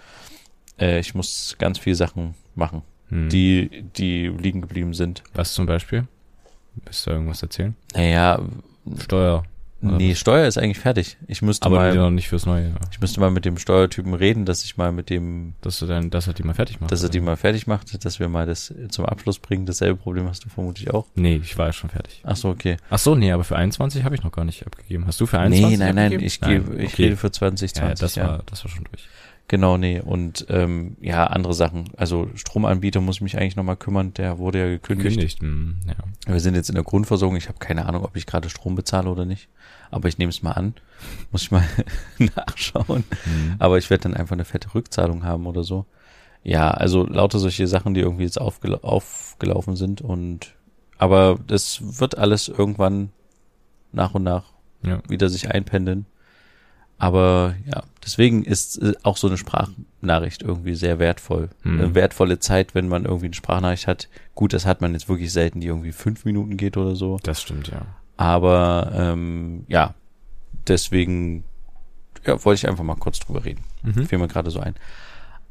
äh, 0.79 0.99
ich 0.99 1.15
muss 1.15 1.55
ganz 1.59 1.79
viele 1.79 1.95
Sachen 1.95 2.35
machen, 2.55 2.81
Mhm. 3.09 3.29
die, 3.29 3.83
die 3.95 4.27
liegen 4.27 4.59
geblieben 4.59 4.93
sind. 4.93 5.23
Was 5.33 5.53
zum 5.53 5.65
Beispiel? 5.65 6.05
Willst 6.83 7.05
du 7.07 7.11
irgendwas 7.11 7.41
erzählen? 7.41 7.73
Naja, 7.93 8.41
Steuer. 8.99 9.45
Oder 9.81 9.97
nee, 9.97 10.15
Steuer 10.15 10.47
ist 10.47 10.57
eigentlich 10.57 10.79
fertig. 10.79 11.17
Ich 11.27 11.41
müsste 11.43 11.65
Aber 11.67 11.77
mal, 11.77 11.93
noch 11.95 12.09
nicht 12.09 12.27
fürs 12.29 12.45
Neue. 12.47 12.69
Ja. 12.69 12.75
ich 12.91 12.99
müsste 12.99 13.19
mal 13.19 13.29
mit 13.29 13.45
dem 13.45 13.57
Steuertypen 13.57 14.13
reden, 14.15 14.45
dass 14.45 14.63
ich 14.63 14.75
mal 14.77 14.91
mit 14.91 15.09
dem, 15.11 15.53
Dass 15.61 15.77
du 15.79 15.85
dann, 15.85 16.09
dass 16.09 16.25
er 16.27 16.33
die 16.33 16.41
mal 16.43 16.55
fertig 16.55 16.79
macht. 16.79 16.91
dass 16.91 17.03
er 17.03 17.09
die 17.09 17.19
mal 17.19 17.37
fertig 17.37 17.67
macht, 17.67 18.03
dass 18.03 18.19
wir 18.19 18.27
mal 18.27 18.47
das 18.47 18.73
zum 18.89 19.05
Abschluss 19.05 19.37
bringen. 19.37 19.65
Dasselbe 19.67 19.97
Problem 19.99 20.27
hast 20.27 20.43
du 20.45 20.49
vermutlich 20.49 20.91
auch. 20.91 21.05
Nee, 21.15 21.35
ich 21.43 21.57
war 21.57 21.67
ja 21.67 21.73
schon 21.73 21.89
fertig. 21.91 22.21
Ach 22.23 22.35
so, 22.35 22.49
okay. 22.49 22.77
Ach 22.89 22.97
so, 22.99 23.13
nee, 23.15 23.31
aber 23.31 23.43
für 23.43 23.55
21 23.55 24.03
habe 24.03 24.15
ich 24.15 24.23
noch 24.23 24.31
gar 24.31 24.45
nicht 24.45 24.65
abgegeben. 24.65 25.05
Hast 25.05 25.21
du 25.21 25.25
für 25.27 25.37
21 25.39 25.77
Nee, 25.77 25.85
nein, 25.85 25.95
nein, 25.95 26.05
abgegeben? 26.05 26.25
ich 26.25 26.41
Nein, 26.41 26.65
gebe, 26.65 26.81
ich 26.81 26.93
okay. 26.93 27.03
rede 27.03 27.17
für 27.17 27.31
2020. 27.31 27.77
ja, 27.81 27.87
ja, 27.89 27.93
das 27.95 28.15
ja. 28.15 28.27
war, 28.27 28.43
das 28.47 28.63
war 28.63 28.71
schon 28.71 28.83
durch. 28.85 29.03
Genau, 29.49 29.77
nee. 29.77 30.01
Und 30.01 30.45
ähm, 30.49 30.97
ja, 30.99 31.25
andere 31.27 31.53
Sachen. 31.53 31.85
Also 31.95 32.29
Stromanbieter 32.35 32.99
muss 32.99 33.15
ich 33.17 33.21
mich 33.21 33.37
eigentlich 33.37 33.55
nochmal 33.55 33.77
kümmern. 33.77 34.13
Der 34.13 34.39
wurde 34.39 34.59
ja 34.59 34.65
gekündigt. 34.67 35.15
Gekündigt. 35.15 35.41
hm, 35.41 35.77
Ja. 35.87 36.33
Wir 36.33 36.39
sind 36.41 36.55
jetzt 36.55 36.67
in 36.69 36.75
der 36.75 36.83
Grundversorgung. 36.83 37.37
Ich 37.37 37.47
habe 37.47 37.57
keine 37.59 37.85
Ahnung, 37.85 38.03
ob 38.03 38.15
ich 38.17 38.25
gerade 38.25 38.49
Strom 38.49 38.75
bezahle 38.75 39.09
oder 39.09 39.23
nicht. 39.23 39.47
Aber 39.89 40.09
ich 40.09 40.17
nehme 40.17 40.31
es 40.31 40.43
mal 40.43 40.51
an. 40.51 40.73
Muss 41.31 41.43
ich 41.43 41.51
mal 41.51 41.63
nachschauen. 42.35 43.05
Hm. 43.23 43.55
Aber 43.59 43.77
ich 43.77 43.89
werde 43.89 44.03
dann 44.03 44.15
einfach 44.15 44.33
eine 44.33 44.43
fette 44.45 44.73
Rückzahlung 44.75 45.23
haben 45.23 45.45
oder 45.47 45.63
so. 45.63 45.85
Ja, 46.43 46.71
also 46.71 47.05
lauter 47.05 47.39
solche 47.39 47.67
Sachen, 47.67 47.93
die 47.93 48.01
irgendwie 48.01 48.23
jetzt 48.23 48.39
aufgela 48.41 48.79
aufgelaufen 48.81 49.75
sind. 49.77 50.01
Und 50.01 50.55
aber 50.97 51.39
das 51.47 51.99
wird 51.99 52.17
alles 52.17 52.49
irgendwann 52.49 53.11
nach 53.93 54.13
und 54.13 54.23
nach 54.23 54.51
Ja. 54.83 55.01
wieder 55.07 55.29
sich 55.29 55.49
einpendeln. 55.51 56.05
Aber 56.97 57.55
ja, 57.65 57.83
deswegen 58.03 58.43
ist 58.43 58.81
äh, 58.81 58.93
auch 59.03 59.17
so 59.17 59.27
eine 59.27 59.37
Sprachnachricht 59.37 60.41
irgendwie 60.41 60.75
sehr 60.75 60.99
wertvoll. 60.99 61.49
Mhm. 61.63 61.79
Eine 61.79 61.95
wertvolle 61.95 62.39
Zeit, 62.39 62.73
wenn 62.73 62.87
man 62.87 63.05
irgendwie 63.05 63.27
eine 63.27 63.35
Sprachnachricht 63.35 63.87
hat. 63.87 64.09
Gut, 64.35 64.53
das 64.53 64.65
hat 64.65 64.81
man 64.81 64.93
jetzt 64.93 65.09
wirklich 65.09 65.31
selten, 65.31 65.59
die 65.59 65.67
irgendwie 65.67 65.91
fünf 65.91 66.25
Minuten 66.25 66.57
geht 66.57 66.77
oder 66.77 66.95
so. 66.95 67.19
Das 67.23 67.41
stimmt, 67.41 67.67
ja. 67.67 67.81
Aber 68.17 68.91
ähm, 68.95 69.65
ja, 69.67 69.93
deswegen 70.67 71.43
ja, 72.25 72.43
wollte 72.43 72.59
ich 72.59 72.67
einfach 72.67 72.83
mal 72.83 72.95
kurz 72.95 73.19
drüber 73.19 73.45
reden. 73.45 73.63
Mhm. 73.83 74.07
Fiel 74.07 74.17
mir 74.17 74.27
gerade 74.27 74.49
so 74.49 74.59
ein. 74.59 74.75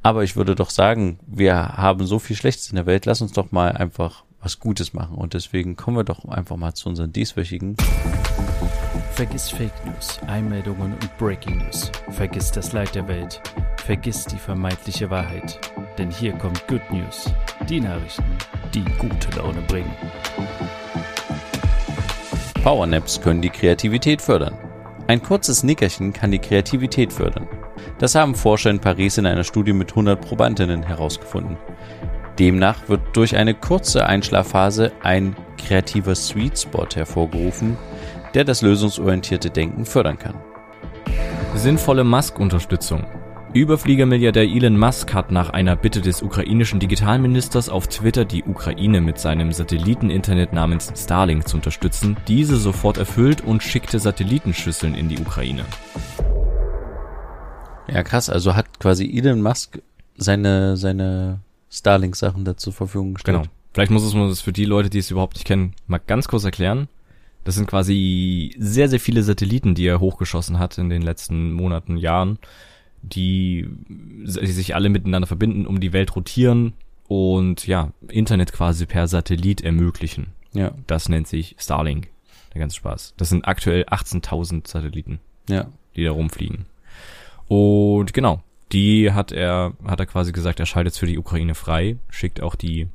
Aber 0.02 0.24
ich 0.24 0.36
würde 0.36 0.54
doch 0.54 0.70
sagen, 0.70 1.18
wir 1.26 1.54
haben 1.54 2.06
so 2.06 2.18
viel 2.18 2.36
Schlechtes 2.36 2.70
in 2.70 2.76
der 2.76 2.86
Welt, 2.86 3.06
lass 3.06 3.22
uns 3.22 3.32
doch 3.32 3.52
mal 3.52 3.72
einfach 3.72 4.24
was 4.40 4.60
Gutes 4.60 4.92
machen. 4.92 5.16
Und 5.16 5.34
deswegen 5.34 5.76
kommen 5.76 5.96
wir 5.96 6.04
doch 6.04 6.24
einfach 6.26 6.56
mal 6.56 6.74
zu 6.74 6.88
unseren 6.88 7.12
dieswöchigen 7.12 7.76
Vergiss 9.16 9.48
Fake 9.48 9.72
News, 9.86 10.20
Einmeldungen 10.26 10.92
und 10.92 11.16
Breaking 11.16 11.56
News. 11.56 11.90
Vergiss 12.10 12.52
das 12.52 12.74
Leid 12.74 12.94
der 12.94 13.08
Welt. 13.08 13.40
Vergiss 13.78 14.26
die 14.26 14.36
vermeintliche 14.36 15.08
Wahrheit. 15.08 15.58
Denn 15.96 16.10
hier 16.10 16.34
kommt 16.34 16.68
Good 16.68 16.82
News. 16.90 17.32
Die 17.66 17.80
Nachrichten, 17.80 18.36
die 18.74 18.84
gute 18.98 19.38
Laune 19.38 19.62
bringen. 19.62 19.90
Powernaps 22.62 23.18
können 23.18 23.40
die 23.40 23.48
Kreativität 23.48 24.20
fördern. 24.20 24.58
Ein 25.06 25.22
kurzes 25.22 25.62
Nickerchen 25.62 26.12
kann 26.12 26.30
die 26.30 26.38
Kreativität 26.38 27.10
fördern. 27.10 27.48
Das 27.98 28.14
haben 28.14 28.34
Forscher 28.34 28.68
in 28.68 28.80
Paris 28.80 29.16
in 29.16 29.24
einer 29.24 29.44
Studie 29.44 29.72
mit 29.72 29.92
100 29.92 30.20
Probandinnen 30.20 30.82
herausgefunden. 30.82 31.56
Demnach 32.38 32.90
wird 32.90 33.00
durch 33.14 33.34
eine 33.34 33.54
kurze 33.54 34.04
Einschlafphase 34.04 34.92
ein 35.02 35.34
kreativer 35.56 36.14
Sweet 36.14 36.58
Spot 36.58 36.86
hervorgerufen, 36.94 37.78
der 38.36 38.44
das 38.44 38.60
lösungsorientierte 38.60 39.48
Denken 39.48 39.86
fördern 39.86 40.18
kann. 40.18 40.34
Sinnvolle 41.54 42.04
Musk-Unterstützung. 42.04 43.06
Überfliegermilliardär 43.54 44.42
Elon 44.42 44.78
Musk 44.78 45.14
hat 45.14 45.30
nach 45.30 45.48
einer 45.48 45.74
Bitte 45.74 46.02
des 46.02 46.20
ukrainischen 46.20 46.78
Digitalministers 46.78 47.70
auf 47.70 47.86
Twitter 47.86 48.26
die 48.26 48.44
Ukraine 48.44 49.00
mit 49.00 49.18
seinem 49.18 49.52
Satelliteninternet 49.52 50.52
namens 50.52 50.92
Starlink 50.94 51.48
zu 51.48 51.56
unterstützen, 51.56 52.18
diese 52.28 52.58
sofort 52.58 52.98
erfüllt 52.98 53.40
und 53.40 53.62
schickte 53.62 53.98
Satellitenschüsseln 53.98 54.94
in 54.94 55.08
die 55.08 55.18
Ukraine. 55.18 55.64
Ja, 57.88 58.02
krass, 58.02 58.28
also 58.28 58.54
hat 58.54 58.78
quasi 58.78 59.10
Elon 59.16 59.40
Musk 59.40 59.80
seine, 60.18 60.76
seine 60.76 61.40
Starlink-Sachen 61.70 62.44
da 62.44 62.54
zur 62.54 62.74
Verfügung 62.74 63.14
gestellt. 63.14 63.38
Genau. 63.38 63.48
Vielleicht 63.72 63.92
muss 63.92 64.04
es 64.04 64.12
man 64.12 64.28
das 64.28 64.42
für 64.42 64.52
die 64.52 64.66
Leute, 64.66 64.90
die 64.90 64.98
es 64.98 65.10
überhaupt 65.10 65.36
nicht 65.36 65.46
kennen, 65.46 65.72
mal 65.86 66.02
ganz 66.06 66.28
kurz 66.28 66.44
erklären. 66.44 66.88
Das 67.46 67.54
sind 67.54 67.68
quasi 67.68 68.56
sehr, 68.58 68.88
sehr 68.88 68.98
viele 68.98 69.22
Satelliten, 69.22 69.76
die 69.76 69.86
er 69.86 70.00
hochgeschossen 70.00 70.58
hat 70.58 70.78
in 70.78 70.88
den 70.88 71.00
letzten 71.00 71.52
Monaten, 71.52 71.96
Jahren, 71.96 72.40
die, 73.02 73.68
die 73.88 74.46
sich 74.48 74.74
alle 74.74 74.88
miteinander 74.88 75.28
verbinden, 75.28 75.64
um 75.64 75.78
die 75.78 75.92
Welt 75.92 76.16
rotieren 76.16 76.72
und 77.06 77.64
ja, 77.68 77.92
Internet 78.08 78.52
quasi 78.52 78.84
per 78.84 79.06
Satellit 79.06 79.60
ermöglichen. 79.60 80.32
Ja, 80.54 80.72
Das 80.88 81.08
nennt 81.08 81.28
sich 81.28 81.54
Starlink. 81.56 82.08
Der 82.52 82.58
ganze 82.58 82.74
Spaß. 82.78 83.14
Das 83.16 83.28
sind 83.28 83.46
aktuell 83.46 83.84
18.000 83.84 84.66
Satelliten, 84.66 85.20
ja. 85.48 85.68
die 85.94 86.02
da 86.02 86.10
rumfliegen. 86.10 86.66
Und 87.46 88.12
genau, 88.12 88.42
die 88.72 89.12
hat 89.12 89.30
er, 89.30 89.74
hat 89.84 90.00
er 90.00 90.06
quasi 90.06 90.32
gesagt, 90.32 90.58
er 90.58 90.66
schaltet 90.66 90.96
für 90.96 91.06
die 91.06 91.18
Ukraine 91.18 91.54
frei, 91.54 91.98
schickt 92.10 92.42
auch 92.42 92.56
die, 92.56 92.88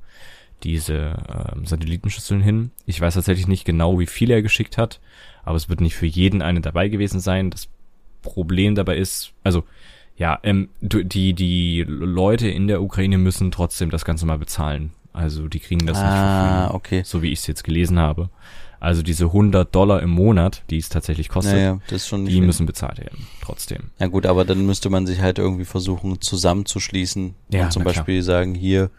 diese 0.63 1.17
ähm, 1.56 1.65
Satellitenschüsseln 1.65 2.41
hin. 2.41 2.71
Ich 2.86 3.00
weiß 3.02 3.13
tatsächlich 3.15 3.47
nicht 3.47 3.65
genau, 3.65 4.00
wie 4.00 4.06
viele 4.08 4.34
er 4.36 4.41
geschickt 4.41 4.78
hat, 4.78 5.00
aber 5.43 5.56
es 5.58 5.69
wird 5.69 5.82
nicht 5.82 5.95
für 5.95 6.06
jeden 6.06 6.41
eine 6.41 6.62
dabei 6.62 6.88
gewesen 6.89 7.19
sein. 7.19 7.50
Das 7.50 7.67
Problem 8.21 8.76
dabei 8.76 8.97
ist, 8.97 9.32
also 9.43 9.63
ja, 10.17 10.39
ähm, 10.43 10.69
die 10.82 11.34
die 11.34 11.84
Leute 11.88 12.47
in 12.47 12.67
der 12.67 12.82
Ukraine 12.84 13.17
müssen 13.17 13.52
trotzdem 13.52 13.89
das 13.89 14.06
Ganze 14.06 14.26
mal 14.26 14.38
bezahlen. 14.38 14.91
Also 15.13 15.47
die 15.47 15.60
kriegen 15.60 15.86
das 15.88 15.97
nicht 15.97 16.06
Ah, 16.06 16.67
free, 16.67 16.76
okay. 16.76 17.02
so 17.04 17.21
wie 17.21 17.32
ich 17.32 17.39
es 17.39 17.47
jetzt 17.47 17.63
gelesen 17.63 18.00
habe. 18.00 18.30
Also 18.80 19.04
diese 19.04 19.26
100 19.26 19.74
Dollar 19.76 20.02
im 20.02 20.10
Monat, 20.10 20.63
die 20.69 20.78
es 20.78 20.89
tatsächlich 20.89 21.30
kostet, 21.30 21.54
Naja, 21.54 21.80
nicht 21.91 22.12
die 22.12 22.32
viel. 22.32 22.41
müssen 22.41 22.65
bezahlt 22.65 22.97
werden, 22.97 23.28
trotzdem. 23.41 23.91
Ja 24.00 24.08
gut, 24.08 24.26
aber 24.26 24.43
dann 24.45 24.65
müsste 24.65 24.89
man 24.89 25.06
sich 25.06 25.21
halt 25.21 25.38
irgendwie 25.38 25.65
versuchen 25.65 26.19
zusammenzuschließen 26.21 27.36
Ja, 27.50 27.65
und 27.65 27.74
zum 27.74 27.84
na 27.84 27.91
klar. 27.91 28.04
Beispiel 28.06 28.24
sagen, 28.24 28.56
hier, 28.56 28.89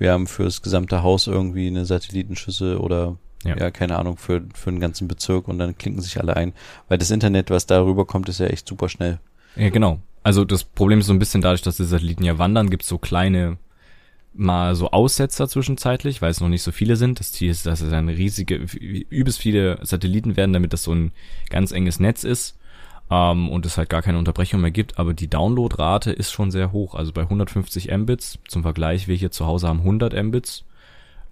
wir 0.00 0.12
haben 0.12 0.26
fürs 0.26 0.62
gesamte 0.62 1.02
Haus 1.02 1.26
irgendwie 1.26 1.68
eine 1.68 1.84
Satellitenschüssel 1.84 2.78
oder 2.78 3.18
ja. 3.44 3.56
Ja. 3.56 3.70
keine 3.70 3.98
Ahnung, 3.98 4.16
für, 4.16 4.42
für 4.54 4.70
den 4.70 4.80
ganzen 4.80 5.08
Bezirk 5.08 5.46
und 5.46 5.58
dann 5.58 5.76
klinken 5.76 6.02
sich 6.02 6.18
alle 6.18 6.36
ein. 6.36 6.52
Weil 6.88 6.98
das 6.98 7.10
Internet, 7.10 7.50
was 7.50 7.66
darüber 7.66 8.06
kommt, 8.06 8.28
ist 8.28 8.40
ja 8.40 8.46
echt 8.46 8.66
super 8.66 8.88
schnell. 8.88 9.18
Ja, 9.56 9.68
genau. 9.68 10.00
Also 10.22 10.44
das 10.44 10.64
Problem 10.64 11.00
ist 11.00 11.06
so 11.06 11.12
ein 11.12 11.18
bisschen 11.18 11.42
dadurch, 11.42 11.62
dass 11.62 11.76
die 11.76 11.84
Satelliten 11.84 12.24
ja 12.24 12.38
wandern, 12.38 12.70
gibt's 12.70 12.88
so 12.88 12.98
kleine 12.98 13.58
mal 14.32 14.74
so 14.74 14.90
Aussetzer 14.90 15.48
zwischenzeitlich, 15.48 16.22
weil 16.22 16.30
es 16.30 16.40
noch 16.40 16.48
nicht 16.48 16.62
so 16.62 16.72
viele 16.72 16.96
sind. 16.96 17.18
Das 17.18 17.32
Ziel 17.32 17.50
ist, 17.50 17.66
dass 17.66 17.80
es 17.80 17.92
eine 17.92 18.16
riesige, 18.16 18.54
übelst 18.54 19.40
viele 19.40 19.78
Satelliten 19.82 20.36
werden, 20.36 20.52
damit 20.52 20.72
das 20.72 20.84
so 20.84 20.94
ein 20.94 21.12
ganz 21.50 21.72
enges 21.72 22.00
Netz 22.00 22.24
ist 22.24 22.56
ähm, 23.10 23.48
und 23.48 23.66
es 23.66 23.76
halt 23.76 23.88
gar 23.88 24.02
keine 24.02 24.18
Unterbrechung 24.18 24.60
mehr 24.60 24.70
gibt. 24.70 24.98
Aber 24.98 25.14
die 25.14 25.28
Downloadrate 25.28 26.12
ist 26.12 26.30
schon 26.30 26.50
sehr 26.50 26.72
hoch. 26.72 26.94
Also 26.94 27.12
bei 27.12 27.22
150 27.22 27.90
Mbits, 27.90 28.38
zum 28.48 28.62
Vergleich, 28.62 29.08
wir 29.08 29.16
hier 29.16 29.30
zu 29.30 29.46
Hause 29.46 29.68
haben 29.68 29.80
100 29.80 30.14
Mbits. 30.22 30.64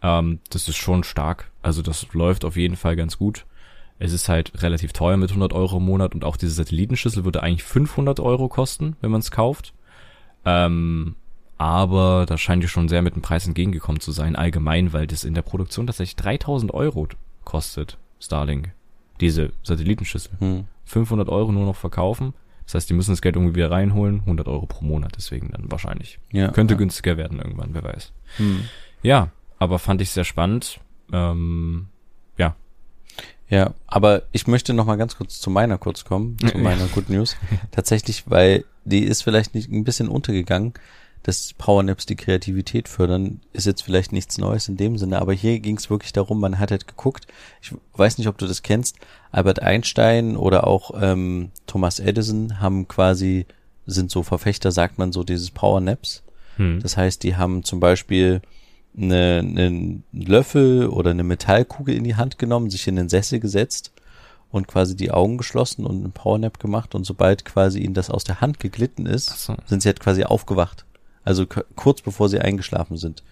Ähm, 0.03 0.41
das 0.51 0.69
ist 0.69 0.77
schon 0.77 1.05
stark. 1.05 1.51
Also 1.63 1.83
das 1.83 2.07
läuft 2.13 2.45
auf 2.45 2.57
jeden 2.57 2.77
Fall 2.77 2.97
ganz 2.97 3.19
gut. 3.19 3.47
Es 4.01 4.13
ist 4.13 4.29
halt 4.29 4.63
relativ 4.63 4.93
teuer 4.93 5.17
mit 5.17 5.31
100 5.31 5.53
Euro 5.53 5.79
im 5.79 5.85
Monat 5.85 6.15
und 6.15 6.25
auch 6.25 6.37
diese 6.37 6.53
Satellitenschüssel 6.53 7.25
würde 7.25 7.43
eigentlich 7.43 7.65
500 7.65 8.21
Euro 8.21 8.49
kosten, 8.49 8.97
wenn 9.01 9.11
man 9.11 9.21
es 9.21 9.33
kauft. 9.33 9.73
Ähm, 10.45 11.17
aber 11.57 12.25
da 12.27 12.39
scheint 12.39 12.63
ihr 12.63 12.69
schon 12.69 12.89
sehr 12.89 13.03
mit 13.03 13.17
dem 13.17 13.23
Preis 13.23 13.47
entgegengekommen 13.47 14.01
zu 14.01 14.13
sein, 14.13 14.37
allgemein, 14.37 14.93
weil 14.93 15.09
das 15.09 15.25
in 15.25 15.35
der 15.35 15.43
Produktion 15.43 15.89
tatsächlich 15.89 16.15
3000 16.15 16.73
Euro 16.73 17.09
kostet, 17.45 17.99
Starlink. 18.21 18.73
Diese 19.21 19.53
Satellitenschüssel. 19.63 20.33
Hm. 20.39 20.65
500 20.85 21.29
Euro 21.29 21.53
nur 21.53 21.67
noch 21.67 21.77
verkaufen. 21.77 22.35
Das 22.65 22.75
heißt, 22.75 22.91
die 22.91 22.95
müssen 22.95 23.13
das 23.13 23.23
Geld 23.23 23.37
irgendwie 23.37 23.55
wieder 23.57 23.71
reinholen, 23.71 24.21
100 24.21 24.47
Euro 24.47 24.67
pro 24.67 24.85
Monat, 24.85 25.13
deswegen 25.17 25.51
dann 25.51 25.71
wahrscheinlich. 25.71 26.19
Ja, 26.33 26.49
Könnte 26.49 26.75
ja. 26.75 26.79
günstiger 26.79 27.17
werden 27.17 27.39
irgendwann, 27.39 27.71
wer 27.73 27.83
weiß. 27.83 28.13
Hm. 28.37 28.65
Ja, 29.03 29.31
aber 29.59 29.79
fand 29.79 30.03
ich 30.03 30.11
sehr 30.11 30.25
spannend. 30.25 30.79
Ähm, 31.13 31.87
ja, 32.37 32.55
Ja, 33.49 33.73
aber 33.87 34.25
ich 34.33 34.47
möchte 34.47 34.75
noch 34.75 34.85
mal 34.85 34.97
ganz 34.97 35.17
kurz 35.17 35.41
zu 35.41 35.49
meiner 35.49 35.79
kurz 35.79 36.05
kommen, 36.05 36.37
zu 36.39 36.59
meiner 36.59 36.87
Good 36.89 37.09
News. 37.09 37.37
Tatsächlich, 37.71 38.25
weil 38.31 38.65
die 38.85 39.05
ist 39.05 39.23
vielleicht 39.23 39.55
nicht 39.55 39.71
ein 39.71 39.85
bisschen 39.85 40.09
untergegangen, 40.09 40.75
dass 41.29 41.53
Powernaps 41.53 42.07
die 42.07 42.17
Kreativität 42.17 42.89
fördern, 42.89 43.43
ist 43.53 43.67
jetzt 43.67 43.83
vielleicht 43.83 44.13
nichts 44.13 44.39
Neues 44.39 44.67
in 44.67 44.79
dem 44.79 44.97
Sinne, 44.97 45.21
aber 45.21 45.35
hier 45.35 45.61
ging 45.61 45.77
es 45.77 45.91
wirklich 45.91 46.15
darum, 46.15 46.41
man 46.41 46.59
hat 46.59 46.71
halt 46.71 46.89
geguckt, 46.89 47.27
ich 47.61 47.75
weiß 47.93 48.17
nicht, 48.17 48.29
ob 48.29 48.39
du 48.39 48.47
das 48.47 48.63
kennst, 48.63 48.97
Albert 49.31 49.61
Einstein 49.61 50.39
oder 50.39 50.67
auch 50.67 50.93
ähm, 50.99 51.51
Thomas 51.67 52.01
Edison 52.01 52.61
haben 52.61 52.89
quasi, 52.89 53.45
sind 53.85 54.11
so 54.11 54.23
Verfechter, 54.23 54.73
sagt 54.73 54.97
man 54.97 55.13
so, 55.13 55.23
dieses 55.23 55.51
Powernaps. 55.51 56.23
hm. 56.57 56.81
Das 56.81 56.97
heißt, 56.97 57.23
die 57.23 57.37
haben 57.37 57.63
zum 57.63 57.79
Beispiel 57.79 58.41
eine, 58.97 59.41
einen 59.41 60.05
Löffel 60.15 60.89
oder 60.89 61.11
eine 61.11 61.25
Metallkugel 61.25 61.95
in 61.95 62.05
die 62.05 62.17
Hand 62.17 62.39
genommen, 62.39 62.71
sich 62.71 62.89
in 62.89 62.97
den 62.97 63.11
Sessel 63.11 63.39
gesetzt 63.39 63.93
und 64.51 64.67
quasi 64.67 64.97
die 64.97 65.11
Augen 65.11 65.37
geschlossen 65.37 65.85
und 65.85 65.97
einen 65.97 66.13
Powernap 66.13 66.59
gemacht 66.59 66.95
und 66.95 67.05
sobald 67.05 67.45
quasi 67.45 67.81
ihnen 67.81 67.93
das 67.93 68.09
aus 68.09 68.25
der 68.25 68.41
Hand 68.41 68.61
geglitten 68.61 69.05
ist, 69.05 69.45
so. 69.45 69.57
sind 69.67 69.83
sie 69.83 69.91
halt 69.91 70.01
quasi 70.01 70.25
aufgewacht. 70.25 70.87
Also 71.29 71.47
kurz 71.47 72.01
bevor 72.01 72.29
sie 72.29 72.41
eingeschlafen 72.41 72.97
sind. 72.97 73.23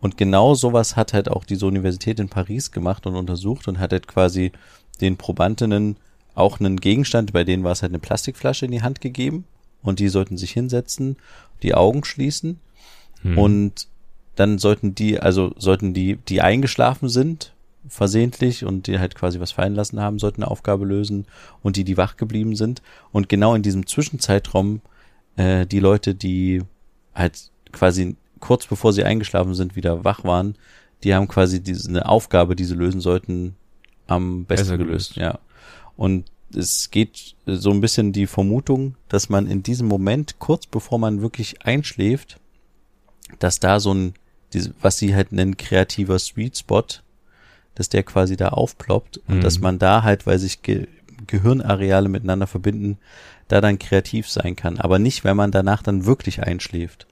Und 0.00 0.16
genau 0.16 0.54
sowas 0.54 0.96
hat 0.96 1.12
halt 1.12 1.30
auch 1.30 1.44
diese 1.44 1.66
Universität 1.66 2.18
in 2.20 2.28
Paris 2.28 2.72
gemacht 2.72 3.06
und 3.06 3.14
untersucht 3.14 3.68
und 3.68 3.78
hat 3.78 3.92
halt 3.92 4.08
quasi 4.08 4.52
den 5.00 5.16
Probandinnen 5.16 5.96
auch 6.34 6.60
einen 6.60 6.78
Gegenstand, 6.78 7.32
bei 7.32 7.44
denen 7.44 7.64
war 7.64 7.72
es 7.72 7.82
halt 7.82 7.90
eine 7.90 7.98
Plastikflasche 7.98 8.66
in 8.66 8.72
die 8.72 8.82
Hand 8.82 9.00
gegeben 9.00 9.44
und 9.82 9.98
die 9.98 10.08
sollten 10.08 10.36
sich 10.36 10.52
hinsetzen, 10.52 11.16
die 11.62 11.74
Augen 11.74 12.04
schließen 12.04 12.60
Hm. 13.22 13.38
und 13.38 13.88
dann 14.36 14.58
sollten 14.58 14.94
die, 14.94 15.18
also 15.18 15.52
sollten 15.56 15.94
die, 15.94 16.16
die 16.28 16.40
eingeschlafen 16.40 17.08
sind, 17.08 17.52
versehentlich 17.88 18.64
und 18.64 18.86
die 18.86 18.98
halt 18.98 19.14
quasi 19.14 19.40
was 19.40 19.52
fallen 19.52 19.74
lassen 19.74 20.00
haben, 20.00 20.18
sollten 20.18 20.42
eine 20.42 20.50
Aufgabe 20.50 20.84
lösen 20.84 21.26
und 21.62 21.76
die, 21.76 21.84
die 21.84 21.96
wach 21.96 22.16
geblieben 22.16 22.54
sind. 22.54 22.82
Und 23.12 23.28
genau 23.28 23.54
in 23.54 23.62
diesem 23.62 23.86
Zwischenzeitraum 23.86 24.80
äh, 25.36 25.66
die 25.66 25.80
Leute, 25.80 26.14
die 26.14 26.62
halt 27.18 27.50
quasi 27.72 28.16
kurz 28.40 28.66
bevor 28.66 28.92
sie 28.92 29.04
eingeschlafen 29.04 29.54
sind, 29.54 29.76
wieder 29.76 30.04
wach 30.04 30.24
waren, 30.24 30.56
die 31.04 31.14
haben 31.14 31.28
quasi 31.28 31.60
diese 31.62 31.88
eine 31.88 32.08
Aufgabe, 32.08 32.56
die 32.56 32.64
sie 32.64 32.74
lösen 32.74 33.00
sollten, 33.00 33.56
am 34.06 34.44
besten 34.44 34.78
gelöst. 34.78 35.14
gelöst. 35.14 35.16
Ja. 35.16 35.38
Und 35.96 36.26
es 36.54 36.90
geht 36.90 37.34
so 37.46 37.70
ein 37.70 37.80
bisschen 37.80 38.12
die 38.12 38.26
Vermutung, 38.26 38.94
dass 39.08 39.28
man 39.28 39.46
in 39.46 39.62
diesem 39.62 39.86
Moment, 39.86 40.38
kurz 40.38 40.66
bevor 40.66 40.98
man 40.98 41.20
wirklich 41.20 41.66
einschläft, 41.66 42.38
dass 43.38 43.60
da 43.60 43.80
so 43.80 43.92
ein, 43.92 44.14
diese, 44.52 44.72
was 44.80 44.98
sie 44.98 45.14
halt 45.14 45.32
nennen, 45.32 45.56
kreativer 45.56 46.18
Sweet 46.18 46.56
Spot, 46.56 46.84
dass 47.74 47.88
der 47.88 48.02
quasi 48.02 48.36
da 48.36 48.48
aufploppt 48.48 49.18
und 49.28 49.36
Mhm. 49.36 49.40
dass 49.40 49.60
man 49.60 49.78
da 49.78 50.02
halt, 50.02 50.26
weil 50.26 50.38
sich 50.38 50.62
Ge 50.62 50.86
Gehirnareale 51.26 52.08
miteinander 52.08 52.46
verbinden, 52.46 52.98
da 53.48 53.60
dann 53.60 53.80
kreativ 53.80 54.28
sein 54.28 54.54
kann. 54.54 54.78
Aber 54.78 55.00
nicht, 55.00 55.24
wenn 55.24 55.36
man 55.36 55.50
danach 55.50 55.82
dann 55.82 56.06
wirklich 56.06 56.44
einschläft. 56.44 57.07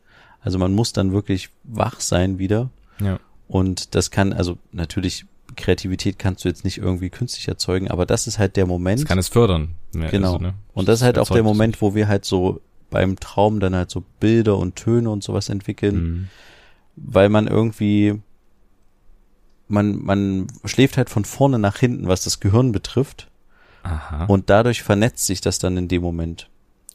Also 0.47 0.59
man 0.59 0.73
muss 0.75 0.93
dann 0.95 1.13
wirklich 1.13 1.51
wach 1.65 2.01
sein 2.01 2.39
wieder 2.39 2.71
ja. 3.01 3.19
und 3.49 3.95
das 3.95 4.11
kann, 4.11 4.33
also 4.33 4.57
natürlich, 4.73 5.27
Kreativität 5.57 6.19
kannst 6.19 6.45
du 6.45 6.49
jetzt 6.49 6.65
nicht 6.65 6.79
irgendwie 6.79 7.11
künstlich 7.11 7.49
erzeugen, 7.49 7.91
aber 7.91 8.07
das 8.07 8.27
ist 8.27 8.39
halt 8.39 8.57
der 8.57 8.67
Moment. 8.67 9.01
Das 9.01 9.07
kann 9.09 9.19
es 9.19 9.29
fördern. 9.29 9.75
Ja, 9.95 10.09
Genau. 10.09 10.35
also, 10.35 10.39
ne? 10.39 10.55
Und 10.73 10.89
das 10.89 11.01
ist 11.01 11.05
halt 11.05 11.19
auch 11.19 11.29
der 11.29 11.43
Moment, 11.43 11.83
wo 11.83 11.95
wir 11.95 12.07
halt 12.09 12.25
so 12.25 12.61
beim 12.91 13.19
Traum 13.19 13.59
dann 13.61 13.75
halt 13.75 13.91
so 13.91 14.05
Bilder 14.21 14.57
und 14.57 14.77
Töne 14.77 15.11
und 15.11 15.25
sowas 15.25 15.49
entwickeln, 15.49 15.97
Mhm. 15.97 16.29
weil 16.97 17.29
man 17.29 17.49
irgendwie, 17.49 18.21
man, 19.69 20.03
man 20.03 20.47
schläft 20.65 20.97
halt 20.97 21.11
von 21.11 21.25
vorne 21.25 21.59
nach 21.59 21.79
hinten, 21.79 22.07
was 22.07 22.23
das 22.25 22.39
Gehirn 22.41 22.71
betrifft. 22.73 23.29
Aha. 23.83 24.27
Und 24.27 24.49
dadurch 24.51 24.83
vernetzt 24.83 25.27
sich 25.27 25.41
das 25.41 25.59
dann 25.59 25.77
in 25.77 25.89
dem 25.89 26.03
Moment. 26.03 26.49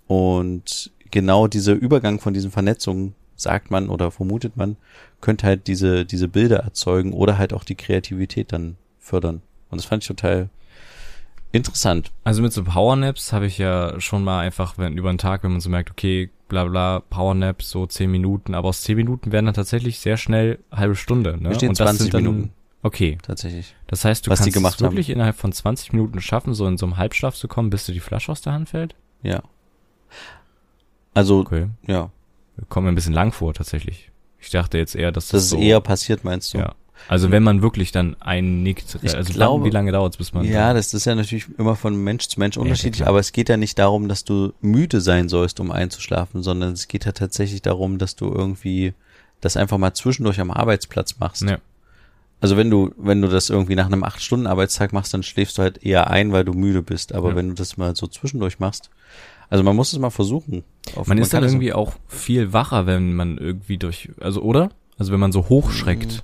Und 0.07 0.91
genau 1.09 1.47
dieser 1.47 1.73
Übergang 1.73 2.19
von 2.19 2.33
diesen 2.33 2.51
Vernetzungen, 2.51 3.13
sagt 3.35 3.71
man 3.71 3.89
oder 3.89 4.11
vermutet 4.11 4.57
man, 4.57 4.77
könnte 5.19 5.47
halt 5.47 5.67
diese, 5.67 6.05
diese 6.05 6.27
Bilder 6.27 6.57
erzeugen 6.57 7.13
oder 7.13 7.37
halt 7.37 7.53
auch 7.53 7.63
die 7.63 7.75
Kreativität 7.75 8.51
dann 8.51 8.77
fördern. 8.99 9.41
Und 9.69 9.79
das 9.79 9.85
fand 9.85 10.03
ich 10.03 10.07
total 10.07 10.49
interessant. 11.51 12.11
Also 12.23 12.41
mit 12.41 12.53
so 12.53 12.63
Powernaps 12.63 13.33
habe 13.33 13.45
ich 13.45 13.57
ja 13.57 13.99
schon 13.99 14.23
mal 14.23 14.39
einfach, 14.39 14.77
wenn 14.77 14.97
über 14.97 15.11
den 15.11 15.17
Tag, 15.17 15.43
wenn 15.43 15.51
man 15.51 15.61
so 15.61 15.69
merkt, 15.69 15.91
okay, 15.91 16.29
bla 16.47 16.65
bla, 16.65 16.99
Powernaps, 16.99 17.69
so 17.69 17.85
zehn 17.85 18.11
Minuten, 18.11 18.55
aber 18.55 18.69
aus 18.69 18.81
zehn 18.81 18.97
Minuten 18.97 19.31
werden 19.31 19.45
dann 19.45 19.55
tatsächlich 19.55 19.99
sehr 19.99 20.17
schnell 20.17 20.59
halbe 20.71 20.95
Stunde, 20.95 21.41
ne? 21.41 21.49
Und 21.49 21.63
das 21.63 21.77
20 21.77 21.97
sind 21.97 22.13
dann, 22.13 22.23
Minuten. 22.23 22.51
Okay. 22.83 23.17
Tatsächlich. 23.21 23.75
Das 23.87 24.05
heißt, 24.05 24.25
du 24.25 24.31
Was 24.31 24.39
kannst 24.39 24.57
es 24.57 24.81
wirklich 24.81 25.09
innerhalb 25.09 25.35
von 25.35 25.51
20 25.51 25.93
Minuten 25.93 26.19
schaffen, 26.19 26.53
so 26.53 26.67
in 26.67 26.77
so 26.77 26.85
einem 26.85 26.97
Halbschlaf 26.97 27.35
zu 27.35 27.47
kommen, 27.47 27.69
bis 27.69 27.85
dir 27.85 27.93
die 27.93 27.99
Flasche 27.99 28.31
aus 28.31 28.41
der 28.41 28.53
Hand 28.53 28.69
fällt? 28.69 28.95
Ja. 29.21 29.43
Also, 31.13 31.39
Okay. 31.39 31.67
ja. 31.87 32.09
Kommt 32.69 32.85
mir 32.85 32.91
ein 32.91 32.95
bisschen 32.95 33.13
lang 33.13 33.31
vor, 33.31 33.53
tatsächlich. 33.53 34.09
Ich 34.39 34.49
dachte 34.49 34.77
jetzt 34.77 34.95
eher, 34.95 35.11
dass 35.11 35.25
das, 35.25 35.31
Das 35.31 35.43
ist 35.45 35.49
so, 35.51 35.57
eher 35.59 35.81
passiert, 35.81 36.23
meinst 36.23 36.53
du? 36.53 36.59
ja. 36.59 36.73
Also 37.07 37.31
wenn 37.31 37.41
man 37.41 37.63
wirklich 37.63 37.91
dann 37.91 38.15
einnickt, 38.19 38.99
Ich 39.01 39.15
also 39.15 39.33
glaube- 39.33 39.65
wie 39.65 39.71
lange 39.71 39.91
dauert 39.91 40.13
es, 40.13 40.17
bis 40.17 40.33
man 40.33 40.45
Ja, 40.45 40.71
das 40.73 40.93
ist 40.93 41.05
ja 41.05 41.15
natürlich 41.15 41.47
immer 41.57 41.75
von 41.75 41.95
Mensch 41.95 42.27
zu 42.27 42.39
Mensch 42.39 42.57
unterschiedlich, 42.57 42.97
klar. 42.97 43.09
aber 43.09 43.19
es 43.19 43.31
geht 43.31 43.49
ja 43.49 43.57
nicht 43.57 43.79
darum, 43.79 44.07
dass 44.07 44.23
du 44.23 44.53
müde 44.61 45.01
sein 45.01 45.27
sollst, 45.27 45.59
um 45.59 45.71
einzuschlafen, 45.71 46.43
sondern 46.43 46.73
es 46.73 46.87
geht 46.87 47.05
ja 47.05 47.11
tatsächlich 47.11 47.63
darum, 47.63 47.97
dass 47.97 48.15
du 48.15 48.31
irgendwie 48.31 48.93
das 49.41 49.57
einfach 49.57 49.79
mal 49.79 49.93
zwischendurch 49.95 50.39
am 50.39 50.51
Arbeitsplatz 50.51 51.17
machst. 51.17 51.41
Ja. 51.41 51.57
Also 52.39 52.55
wenn 52.55 52.69
du, 52.69 52.91
wenn 52.97 53.19
du 53.21 53.27
das 53.27 53.49
irgendwie 53.49 53.75
nach 53.75 53.87
einem 53.87 54.03
acht 54.03 54.21
Stunden 54.21 54.45
Arbeitstag 54.45 54.93
machst, 54.93 55.11
dann 55.15 55.23
schläfst 55.23 55.57
du 55.57 55.63
halt 55.63 55.83
eher 55.83 56.09
ein, 56.11 56.31
weil 56.31 56.43
du 56.45 56.53
müde 56.53 56.83
bist. 56.83 57.13
Aber 57.15 57.29
Ja. 57.29 57.35
wenn 57.35 57.49
du 57.49 57.53
das 57.55 57.77
mal 57.77 57.95
so 57.95 58.05
zwischendurch 58.05 58.59
machst, 58.59 58.91
also 59.51 59.63
man 59.63 59.75
muss 59.75 59.93
es 59.93 59.99
mal 59.99 60.09
versuchen. 60.09 60.63
Auf- 60.95 61.05
Man 61.07 61.19
ist 61.19 61.33
dann 61.33 61.43
irgendwie 61.43 61.73
auch 61.73 61.93
viel 62.07 62.53
wacher, 62.53 62.87
wenn 62.87 63.13
man 63.13 63.37
irgendwie 63.37 63.77
durch, 63.77 64.09
also 64.19 64.41
oder? 64.41 64.71
Also 64.97 65.11
wenn 65.11 65.19
man 65.19 65.31
so 65.31 65.47
hochschreckt. 65.49 66.23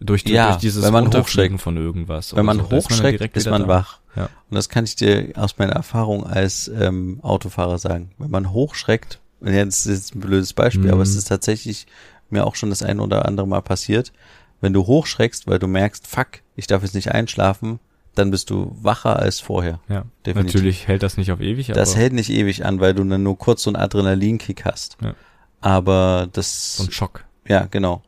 Durch, 0.00 0.24
die, 0.24 0.32
Ja, 0.32 0.48
durch 0.48 0.58
dieses 0.60 0.84
wenn 0.84 0.92
man 0.92 1.06
hochschreckt. 1.14 1.60
von 1.62 1.76
irgendwas. 1.78 2.34
wenn 2.36 2.44
man 2.44 2.58
so, 2.58 2.70
hochschreckt, 2.70 3.20
direkt 3.20 3.36
ist 3.38 3.48
man 3.48 3.62
da. 3.62 3.68
wach. 3.68 4.00
Ja. 4.16 4.24
Und 4.50 4.54
das 4.56 4.68
kann 4.68 4.84
ich 4.84 4.96
dir 4.96 5.32
aus 5.36 5.56
meiner 5.56 5.72
Erfahrung 5.72 6.24
als 6.26 6.68
ähm, 6.68 7.20
Autofahrer 7.22 7.78
sagen. 7.78 8.10
Wenn 8.18 8.30
man 8.30 8.50
hochschreckt, 8.52 9.20
und 9.40 9.54
das 9.54 9.86
ist 9.86 9.86
jetzt 9.86 10.14
ein 10.14 10.20
blödes 10.20 10.52
Beispiel, 10.52 10.86
Mhm. 10.88 10.92
aber 10.92 11.02
es 11.02 11.14
ist 11.16 11.28
tatsächlich 11.28 11.86
mir 12.28 12.46
auch 12.46 12.54
schon 12.56 12.70
das 12.70 12.82
ein 12.82 13.00
oder 13.00 13.26
andere 13.26 13.46
Mal 13.46 13.62
passiert. 13.62 14.12
Wenn 14.60 14.72
du 14.72 14.86
hochschreckst, 14.86 15.46
weil 15.46 15.58
du 15.58 15.68
merkst, 15.68 16.06
fuck, 16.06 16.28
ich 16.56 16.66
darf 16.66 16.82
jetzt 16.82 16.94
nicht 16.94 17.12
einschlafen, 17.12 17.78
dann 18.14 18.30
bist 18.30 18.50
du 18.50 18.76
wacher 18.80 19.18
als 19.18 19.40
vorher. 19.40 19.80
Ja, 19.88 20.04
Definitiv. 20.26 20.54
natürlich 20.54 20.88
hält 20.88 21.02
das 21.02 21.16
nicht 21.16 21.32
auf 21.32 21.40
ewig, 21.40 21.68
Das 21.68 21.96
hält 21.96 22.12
nicht 22.12 22.30
ewig 22.30 22.64
an, 22.64 22.80
weil 22.80 22.94
du 22.94 23.04
dann 23.04 23.22
nur 23.22 23.38
kurz 23.38 23.62
so 23.62 23.70
einen 23.70 23.76
Adrenalinkick 23.76 24.64
hast. 24.64 24.96
Ja. 25.02 25.14
Aber 25.60 26.28
das, 26.32 26.76
so 26.76 26.84
ein 26.84 26.92
Schock. 26.92 27.24
ja, 27.48 27.66
genau. 27.70 28.02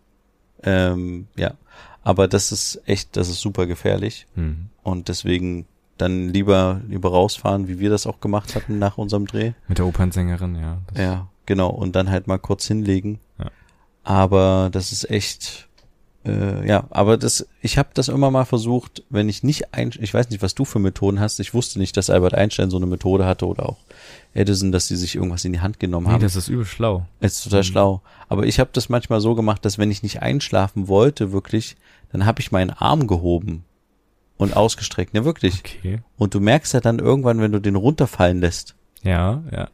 Ähm, 0.62 1.26
ja. 1.36 1.54
Aber 2.02 2.28
das 2.28 2.52
ist 2.52 2.82
echt, 2.86 3.16
das 3.16 3.28
ist 3.28 3.40
super 3.40 3.66
gefährlich. 3.66 4.26
Hm. 4.34 4.68
Und 4.82 5.08
deswegen 5.08 5.66
dann 5.98 6.28
lieber, 6.28 6.80
lieber 6.88 7.10
rausfahren, 7.10 7.68
wie 7.68 7.78
wir 7.78 7.90
das 7.90 8.06
auch 8.06 8.20
gemacht 8.20 8.54
hatten 8.54 8.78
nach 8.78 8.98
unserem 8.98 9.26
Dreh. 9.26 9.52
Mit 9.66 9.78
der 9.78 9.86
Opernsängerin, 9.86 10.56
ja. 10.56 10.78
Ja, 10.94 11.28
genau. 11.46 11.70
Und 11.70 11.96
dann 11.96 12.10
halt 12.10 12.26
mal 12.26 12.38
kurz 12.38 12.66
hinlegen. 12.66 13.18
Ja. 13.38 13.50
Aber 14.04 14.68
das 14.70 14.92
ist 14.92 15.10
echt, 15.10 15.68
äh, 16.26 16.66
ja, 16.68 16.84
aber 16.90 17.16
das, 17.16 17.46
ich 17.62 17.78
habe 17.78 17.90
das 17.94 18.08
immer 18.08 18.30
mal 18.30 18.44
versucht, 18.44 19.02
wenn 19.10 19.28
ich 19.28 19.42
nicht 19.42 19.72
ein, 19.74 19.92
ich 20.00 20.12
weiß 20.12 20.30
nicht, 20.30 20.42
was 20.42 20.54
du 20.54 20.64
für 20.64 20.78
Methoden 20.78 21.20
hast. 21.20 21.38
Ich 21.40 21.54
wusste 21.54 21.78
nicht, 21.78 21.96
dass 21.96 22.10
Albert 22.10 22.34
Einstein 22.34 22.70
so 22.70 22.76
eine 22.76 22.86
Methode 22.86 23.24
hatte 23.26 23.46
oder 23.46 23.68
auch 23.68 23.78
Edison, 24.34 24.72
dass 24.72 24.88
sie 24.88 24.96
sich 24.96 25.14
irgendwas 25.14 25.44
in 25.44 25.52
die 25.52 25.60
Hand 25.60 25.78
genommen 25.80 26.06
Nee, 26.08 26.12
haben. 26.14 26.22
das 26.22 26.36
ist 26.36 26.48
übel 26.48 26.64
schlau. 26.64 27.06
ist 27.20 27.44
total 27.44 27.60
Mhm. 27.60 27.64
schlau. 27.64 28.02
Aber 28.28 28.46
ich 28.46 28.58
habe 28.60 28.70
das 28.72 28.88
manchmal 28.88 29.20
so 29.20 29.34
gemacht, 29.34 29.64
dass 29.64 29.78
wenn 29.78 29.90
ich 29.90 30.02
nicht 30.02 30.20
einschlafen 30.22 30.88
wollte, 30.88 31.32
wirklich, 31.32 31.76
dann 32.12 32.26
habe 32.26 32.40
ich 32.40 32.52
meinen 32.52 32.70
Arm 32.70 33.06
gehoben 33.06 33.64
und 34.36 34.56
ausgestreckt. 34.56 35.14
Ja, 35.14 35.24
wirklich. 35.24 35.60
Okay. 35.60 36.00
Und 36.18 36.34
du 36.34 36.40
merkst 36.40 36.74
ja 36.74 36.80
dann 36.80 36.98
irgendwann, 36.98 37.40
wenn 37.40 37.52
du 37.52 37.60
den 37.60 37.76
runterfallen 37.76 38.40
lässt. 38.40 38.74
Ja, 39.02 39.42
ja. 39.52 39.68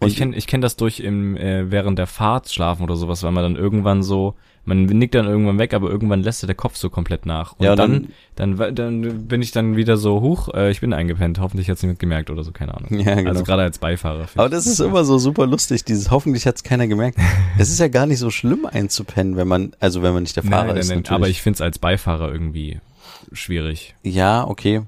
Und- 0.00 0.08
ich 0.08 0.16
kenne 0.16 0.36
ich 0.36 0.46
kenn 0.46 0.60
das 0.60 0.76
durch 0.76 1.00
im 1.00 1.36
äh, 1.36 1.70
während 1.70 1.98
der 1.98 2.06
Fahrt 2.06 2.50
schlafen 2.50 2.82
oder 2.82 2.96
sowas, 2.96 3.22
weil 3.22 3.32
man 3.32 3.42
dann 3.42 3.56
irgendwann 3.56 4.02
so, 4.02 4.34
man 4.64 4.84
nickt 4.84 5.14
dann 5.14 5.26
irgendwann 5.26 5.58
weg, 5.58 5.72
aber 5.72 5.88
irgendwann 5.90 6.22
lässt 6.22 6.46
der 6.46 6.54
Kopf 6.54 6.76
so 6.76 6.90
komplett 6.90 7.26
nach. 7.26 7.52
Und 7.52 7.64
Ja, 7.64 7.76
dann, 7.76 8.08
dann, 8.34 8.56
dann, 8.56 8.74
dann 8.74 9.28
bin 9.28 9.40
ich 9.40 9.52
dann 9.52 9.76
wieder 9.76 9.96
so, 9.96 10.20
huch, 10.20 10.48
äh, 10.52 10.70
ich 10.70 10.80
bin 10.80 10.92
eingepennt, 10.92 11.38
hoffentlich 11.38 11.70
hat's 11.70 11.82
niemand 11.82 11.98
gemerkt 12.00 12.30
oder 12.30 12.42
so, 12.42 12.50
keine 12.50 12.74
Ahnung. 12.74 12.98
Ja, 12.98 13.14
genau. 13.14 13.30
Also 13.30 13.44
gerade 13.44 13.62
als 13.62 13.78
Beifahrer. 13.78 14.26
Aber 14.34 14.48
das 14.48 14.66
ist 14.66 14.80
immer 14.80 15.04
so 15.04 15.18
super 15.18 15.46
lustig, 15.46 15.84
dieses 15.84 16.10
hoffentlich 16.10 16.46
hat's 16.46 16.62
keiner 16.64 16.86
gemerkt. 16.86 17.18
es 17.58 17.70
ist 17.70 17.78
ja 17.78 17.88
gar 17.88 18.06
nicht 18.06 18.18
so 18.18 18.30
schlimm 18.30 18.66
einzupennen, 18.66 19.36
wenn 19.36 19.48
man, 19.48 19.74
also 19.80 20.02
wenn 20.02 20.12
man 20.12 20.22
nicht 20.22 20.36
der 20.36 20.42
Fahrer 20.42 20.64
nein, 20.64 20.68
nein, 20.68 20.78
ist. 20.78 20.88
nein, 20.90 21.04
aber 21.08 21.28
ich 21.28 21.40
find's 21.40 21.60
als 21.60 21.78
Beifahrer 21.78 22.32
irgendwie 22.32 22.80
schwierig. 23.32 23.94
Ja, 24.02 24.46
okay. 24.46 24.82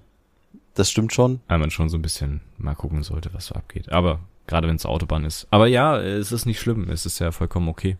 das 0.74 0.90
stimmt 0.90 1.12
schon. 1.12 1.40
Weil 1.48 1.58
man 1.58 1.70
schon 1.70 1.88
so 1.88 1.96
ein 1.96 2.02
bisschen 2.02 2.40
mal 2.58 2.74
gucken 2.74 3.02
sollte, 3.02 3.30
was 3.32 3.46
so 3.46 3.54
abgeht. 3.54 3.92
Aber 3.92 4.20
gerade 4.46 4.68
wenn 4.68 4.76
es 4.76 4.86
Autobahn 4.86 5.24
ist. 5.24 5.46
Aber 5.50 5.66
ja, 5.66 5.98
es 5.98 6.32
ist 6.32 6.46
nicht 6.46 6.60
schlimm. 6.60 6.88
Es 6.90 7.06
ist 7.06 7.18
ja 7.18 7.32
vollkommen 7.32 7.68
okay. 7.68 7.96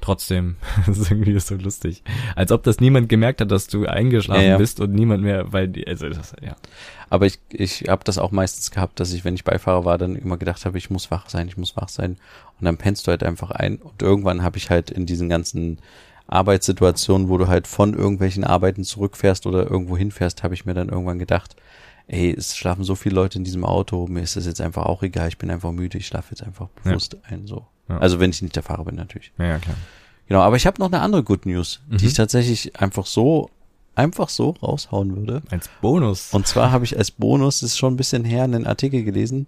Trotzdem, 0.00 0.56
das 0.86 0.98
ist 0.98 1.10
irgendwie 1.10 1.38
so 1.38 1.54
lustig. 1.54 2.02
Als 2.34 2.52
ob 2.52 2.62
das 2.62 2.80
niemand 2.80 3.08
gemerkt 3.08 3.40
hat, 3.40 3.50
dass 3.50 3.66
du 3.66 3.86
eingeschlafen 3.86 4.42
Ja, 4.42 4.48
ja. 4.50 4.58
bist 4.58 4.80
und 4.80 4.92
niemand 4.92 5.22
mehr, 5.22 5.52
weil 5.52 5.68
die, 5.68 5.86
also 5.86 6.08
das, 6.08 6.34
ja. 6.42 6.56
Aber 7.08 7.26
ich, 7.26 7.38
ich 7.50 7.84
habe 7.88 8.04
das 8.04 8.18
auch 8.18 8.30
meistens 8.30 8.70
gehabt, 8.70 8.98
dass 8.98 9.12
ich, 9.12 9.24
wenn 9.24 9.34
ich 9.34 9.44
Beifahrer 9.44 9.84
war, 9.84 9.98
dann 9.98 10.16
immer 10.16 10.38
gedacht 10.38 10.64
habe, 10.64 10.78
ich 10.78 10.90
muss 10.90 11.10
wach 11.10 11.28
sein, 11.28 11.46
ich 11.46 11.56
muss 11.56 11.76
wach 11.76 11.88
sein. 11.88 12.16
Und 12.58 12.64
dann 12.64 12.78
pennst 12.78 13.06
du 13.06 13.10
halt 13.10 13.22
einfach 13.22 13.50
ein. 13.50 13.76
Und 13.76 14.02
irgendwann 14.02 14.42
habe 14.42 14.56
ich 14.58 14.70
halt 14.70 14.90
in 14.90 15.06
diesen 15.06 15.28
ganzen 15.28 15.78
Arbeitssituationen, 16.26 17.28
wo 17.28 17.38
du 17.38 17.48
halt 17.48 17.66
von 17.66 17.94
irgendwelchen 17.94 18.44
Arbeiten 18.44 18.84
zurückfährst 18.84 19.46
oder 19.46 19.70
irgendwo 19.70 19.96
hinfährst, 19.96 20.42
habe 20.42 20.54
ich 20.54 20.64
mir 20.64 20.74
dann 20.74 20.88
irgendwann 20.88 21.18
gedacht, 21.18 21.56
ey, 22.12 22.32
es 22.36 22.56
schlafen 22.56 22.84
so 22.84 22.94
viele 22.94 23.14
Leute 23.16 23.38
in 23.38 23.44
diesem 23.44 23.64
Auto, 23.64 24.06
mir 24.06 24.20
ist 24.22 24.36
das 24.36 24.46
jetzt 24.46 24.60
einfach 24.60 24.84
auch 24.86 25.02
egal, 25.02 25.28
ich 25.28 25.38
bin 25.38 25.50
einfach 25.50 25.72
müde, 25.72 25.98
ich 25.98 26.06
schlafe 26.06 26.28
jetzt 26.30 26.42
einfach 26.44 26.68
bewusst 26.84 27.16
ein. 27.24 27.46
so. 27.46 27.66
Ja. 27.88 27.98
Also 27.98 28.20
wenn 28.20 28.30
ich 28.30 28.40
nicht 28.42 28.54
der 28.54 28.62
Fahrer 28.62 28.84
bin, 28.84 28.94
natürlich. 28.94 29.32
Ja, 29.38 29.46
ja, 29.46 29.58
klar. 29.58 29.76
Genau, 30.28 30.40
aber 30.40 30.56
ich 30.56 30.66
habe 30.66 30.80
noch 30.80 30.86
eine 30.92 31.00
andere 31.00 31.24
Good 31.24 31.46
News, 31.46 31.80
die 31.88 32.04
Mhm. 32.04 32.08
ich 32.08 32.14
tatsächlich 32.14 32.80
einfach 32.80 33.06
so, 33.06 33.50
einfach 33.94 34.28
so 34.28 34.50
raushauen 34.62 35.16
würde. 35.16 35.42
Als 35.50 35.68
Bonus. 35.80 36.32
Und 36.32 36.46
zwar 36.46 36.70
habe 36.70 36.84
ich 36.84 36.96
als 36.96 37.10
Bonus, 37.10 37.60
das 37.60 37.70
ist 37.70 37.78
schon 37.78 37.94
ein 37.94 37.96
bisschen 37.96 38.24
her, 38.24 38.44
einen 38.44 38.66
Artikel 38.66 39.02
gelesen. 39.04 39.46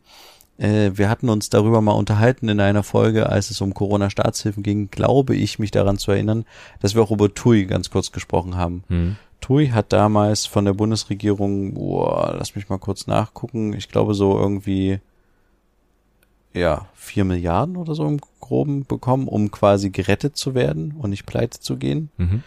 Äh, 0.59 0.92
wir 0.94 1.09
hatten 1.09 1.29
uns 1.31 1.50
darüber 1.50 1.81
mal 1.81 1.92
unterhalten 1.92 2.48
in 2.48 2.61
einer 2.61 2.83
Folge, 2.83 3.29
als 3.29 3.50
es 3.50 3.61
um 3.61 3.74
Corona-Staatshilfen 3.74 4.62
ging, 4.62 4.88
glaube 4.90 5.35
ich, 5.35 5.59
mich 5.59 5.70
daran 5.70 5.98
zu 5.98 6.12
erinnern, 6.12 6.44
dass 6.81 6.94
wir 6.94 7.03
auch 7.03 7.11
über 7.11 7.33
TUI 7.35 7.66
ganz 7.66 7.90
kurz 7.90 8.12
gesprochen 8.12 8.57
haben. 8.57 8.85
hm. 8.88 9.16
TUI 9.44 9.68
hat 9.68 9.92
damals 9.92 10.46
von 10.46 10.64
der 10.64 10.72
Bundesregierung, 10.72 11.74
boah, 11.74 12.35
lass 12.38 12.57
mich 12.57 12.70
mal 12.70 12.78
kurz 12.78 13.07
nachgucken, 13.07 13.74
ich 13.74 13.90
glaube 13.90 14.14
so 14.14 14.38
irgendwie, 14.38 15.00
ja, 16.54 16.87
vier 16.94 17.26
Milliarden 17.26 17.76
oder 17.76 17.94
so 17.94 18.07
im 18.07 18.20
Groben 18.40 18.87
bekommen, 18.87 19.28
um 19.28 19.50
quasi 19.50 19.90
gerettet 19.90 20.38
zu 20.38 20.54
werden 20.54 20.94
und 20.98 21.11
nicht 21.11 21.26
pleite 21.26 21.61
zu 21.61 21.76
gehen. 21.76 22.09
Mhm. 22.16 22.42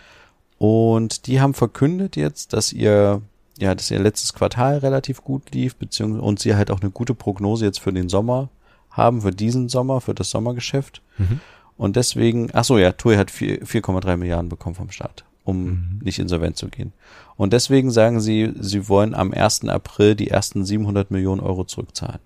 Und 0.58 1.28
die 1.28 1.40
haben 1.40 1.54
verkündet 1.54 2.16
jetzt, 2.16 2.54
dass 2.54 2.74
ihr, 2.74 3.22
ja, 3.60 3.76
dass 3.76 3.92
ihr 3.92 4.00
letztes 4.00 4.34
Quartal 4.34 4.80
relativ 4.80 5.24
gut 5.24 5.54
lief, 5.54 5.76
beziehungsweise, 5.76 6.24
und 6.24 6.40
sie 6.40 6.56
halt 6.56 6.72
auch 6.72 6.82
eine 6.82 6.90
gute 6.90 7.14
Prognose 7.14 7.66
jetzt 7.66 7.80
für 7.80 7.94
den 7.94 8.10
Sommer 8.10 8.50
haben, 8.90 9.22
für 9.22 9.30
diesen 9.30 9.70
Sommer, 9.70 10.02
für 10.02 10.16
das 10.16 10.32
Sommergeschäft. 10.32 11.04
Mhm. 11.20 11.42
Und 11.78 11.96
deswegen, 11.96 12.50
ach 12.54 12.64
so, 12.64 12.80
ja, 12.80 12.92
TUI 12.92 13.18
hat 13.18 13.30
vier- 13.30 13.64
4,3 13.64 14.18
Milliarden 14.18 14.50
bekommen 14.50 14.74
vom 14.74 14.90
Staat, 14.90 15.26
um 15.48 15.64
Mhm. 15.66 16.00
nicht 16.04 16.20
insolvent 16.20 16.58
zu 16.58 16.68
gehen. 16.68 16.92
Und 17.38 17.54
deswegen 17.54 17.90
sagen 17.92 18.20
sie, 18.20 18.52
sie 18.60 18.88
wollen 18.90 19.16
am 19.16 19.32
1. 19.34 19.70
April 19.70 20.16
die 20.16 20.30
ersten 20.30 20.66
700 20.66 21.10
Millionen 21.12 21.42
Euro 21.42 21.64
zurückzahlen. 21.64 22.20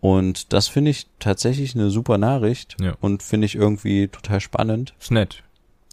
Und 0.00 0.52
das 0.52 0.68
finde 0.68 0.90
ich 0.90 1.06
tatsächlich 1.18 1.74
eine 1.74 1.90
super 1.90 2.16
Nachricht 2.18 2.76
Ja. 2.80 2.94
und 3.00 3.22
finde 3.22 3.44
ich 3.46 3.54
irgendwie 3.54 4.08
total 4.08 4.40
spannend. 4.40 4.94
Ist 4.98 5.10
nett. 5.10 5.42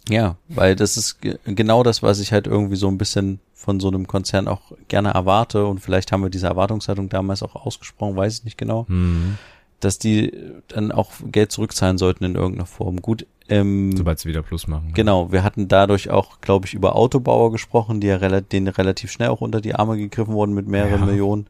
Ja, 0.08 0.36
weil 0.48 0.74
das 0.74 0.96
ist 0.96 1.20
ge- 1.20 1.38
genau 1.44 1.82
das, 1.82 2.02
was 2.02 2.18
ich 2.18 2.32
halt 2.32 2.46
irgendwie 2.46 2.76
so 2.76 2.88
ein 2.88 2.96
bisschen 2.96 3.40
von 3.52 3.78
so 3.80 3.88
einem 3.88 4.06
Konzern 4.06 4.48
auch 4.48 4.72
gerne 4.88 5.10
erwarte 5.10 5.66
und 5.66 5.80
vielleicht 5.80 6.12
haben 6.12 6.22
wir 6.22 6.30
diese 6.30 6.46
Erwartungshaltung 6.46 7.10
damals 7.10 7.42
auch 7.42 7.54
ausgesprochen, 7.54 8.16
weiß 8.16 8.38
ich 8.38 8.44
nicht 8.44 8.56
genau, 8.56 8.86
Mhm. 8.88 9.36
dass 9.80 9.98
die 9.98 10.32
dann 10.68 10.92
auch 10.92 11.12
Geld 11.30 11.52
zurückzahlen 11.52 11.98
sollten 11.98 12.24
in 12.24 12.36
irgendeiner 12.36 12.64
Form. 12.66 13.02
Gut, 13.02 13.26
ähm, 13.48 13.96
Sobald 13.96 14.18
sie 14.18 14.28
wieder 14.28 14.42
Plus 14.42 14.66
machen. 14.66 14.92
genau, 14.94 15.32
wir 15.32 15.42
hatten 15.42 15.68
dadurch 15.68 16.10
auch, 16.10 16.40
glaube 16.40 16.66
ich, 16.66 16.74
über 16.74 16.96
Autobauer 16.96 17.50
gesprochen, 17.52 18.00
die 18.00 18.06
ja 18.08 18.16
rela 18.16 18.40
denen 18.40 18.68
relativ 18.68 19.10
schnell 19.10 19.28
auch 19.28 19.40
unter 19.40 19.60
die 19.60 19.74
Arme 19.74 19.96
gegriffen 19.96 20.34
wurden 20.34 20.54
mit 20.54 20.66
mehreren 20.68 21.00
Ja. 21.00 21.06
Millionen. 21.06 21.46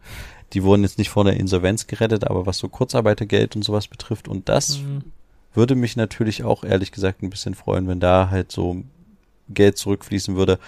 Die 0.54 0.62
wurden 0.62 0.82
jetzt 0.82 0.96
nicht 0.98 1.10
vor 1.10 1.24
der 1.24 1.34
Insolvenz 1.36 1.86
gerettet, 1.86 2.26
aber 2.26 2.46
was 2.46 2.58
so 2.58 2.68
Kurzarbeitergeld 2.68 3.54
und 3.56 3.62
sowas 3.64 3.88
betrifft 3.88 4.28
und 4.28 4.48
das 4.48 4.78
Mhm. 4.78 5.02
würde 5.54 5.74
mich 5.74 5.96
natürlich 5.96 6.44
auch 6.44 6.64
ehrlich 6.64 6.92
gesagt 6.92 7.22
ein 7.22 7.30
bisschen 7.30 7.54
freuen, 7.54 7.88
wenn 7.88 8.00
da 8.00 8.28
halt 8.30 8.52
so 8.52 8.82
Geld 9.48 9.76
zurückfließen 9.76 10.36
würde. 10.36 10.58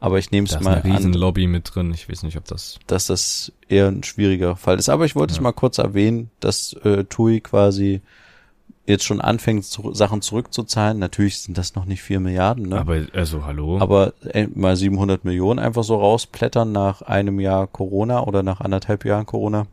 Aber 0.00 0.18
ich 0.20 0.30
nehme 0.30 0.44
es 0.46 0.52
Da 0.52 0.58
ist 0.60 0.64
mal 0.64 0.80
eine 0.80 0.84
riesen 0.84 1.12
an, 1.12 1.20
Lobby 1.20 1.48
mit 1.48 1.74
drin. 1.74 1.92
Ich 1.92 2.08
weiß 2.08 2.22
nicht, 2.22 2.36
ob 2.36 2.44
das. 2.44 2.78
dass 2.86 3.06
das 3.06 3.52
eher 3.68 3.88
ein 3.88 4.04
schwieriger 4.04 4.54
Fall 4.54 4.78
ist. 4.78 4.88
Aber 4.88 5.04
ich 5.06 5.16
wollte 5.16 5.32
es 5.32 5.38
Ja. 5.38 5.42
mal 5.42 5.52
kurz 5.52 5.78
erwähnen, 5.78 6.30
dass 6.38 6.72
äh, 6.84 7.02
TUI 7.04 7.40
quasi 7.40 8.00
jetzt 8.88 9.04
schon 9.04 9.20
anfängt, 9.20 9.64
zu, 9.64 9.92
Sachen 9.94 10.22
zurückzuzahlen. 10.22 10.98
Natürlich 10.98 11.40
sind 11.40 11.58
das 11.58 11.74
noch 11.74 11.84
nicht 11.84 12.02
vier 12.02 12.20
Milliarden, 12.20 12.68
ne? 12.68 12.78
Aber, 12.80 13.00
also, 13.12 13.44
hallo. 13.44 13.78
Aber 13.80 14.14
äh, 14.24 14.46
mal 14.54 14.76
700 14.76 15.24
Millionen 15.24 15.58
einfach 15.58 15.84
so 15.84 15.96
rausplättern 15.96 16.72
nach 16.72 17.02
einem 17.02 17.38
Jahr 17.40 17.66
Corona 17.66 18.22
oder 18.24 18.42
nach 18.42 18.60
anderthalb 18.60 19.04
Jahren 19.04 19.26
Corona 19.26 19.66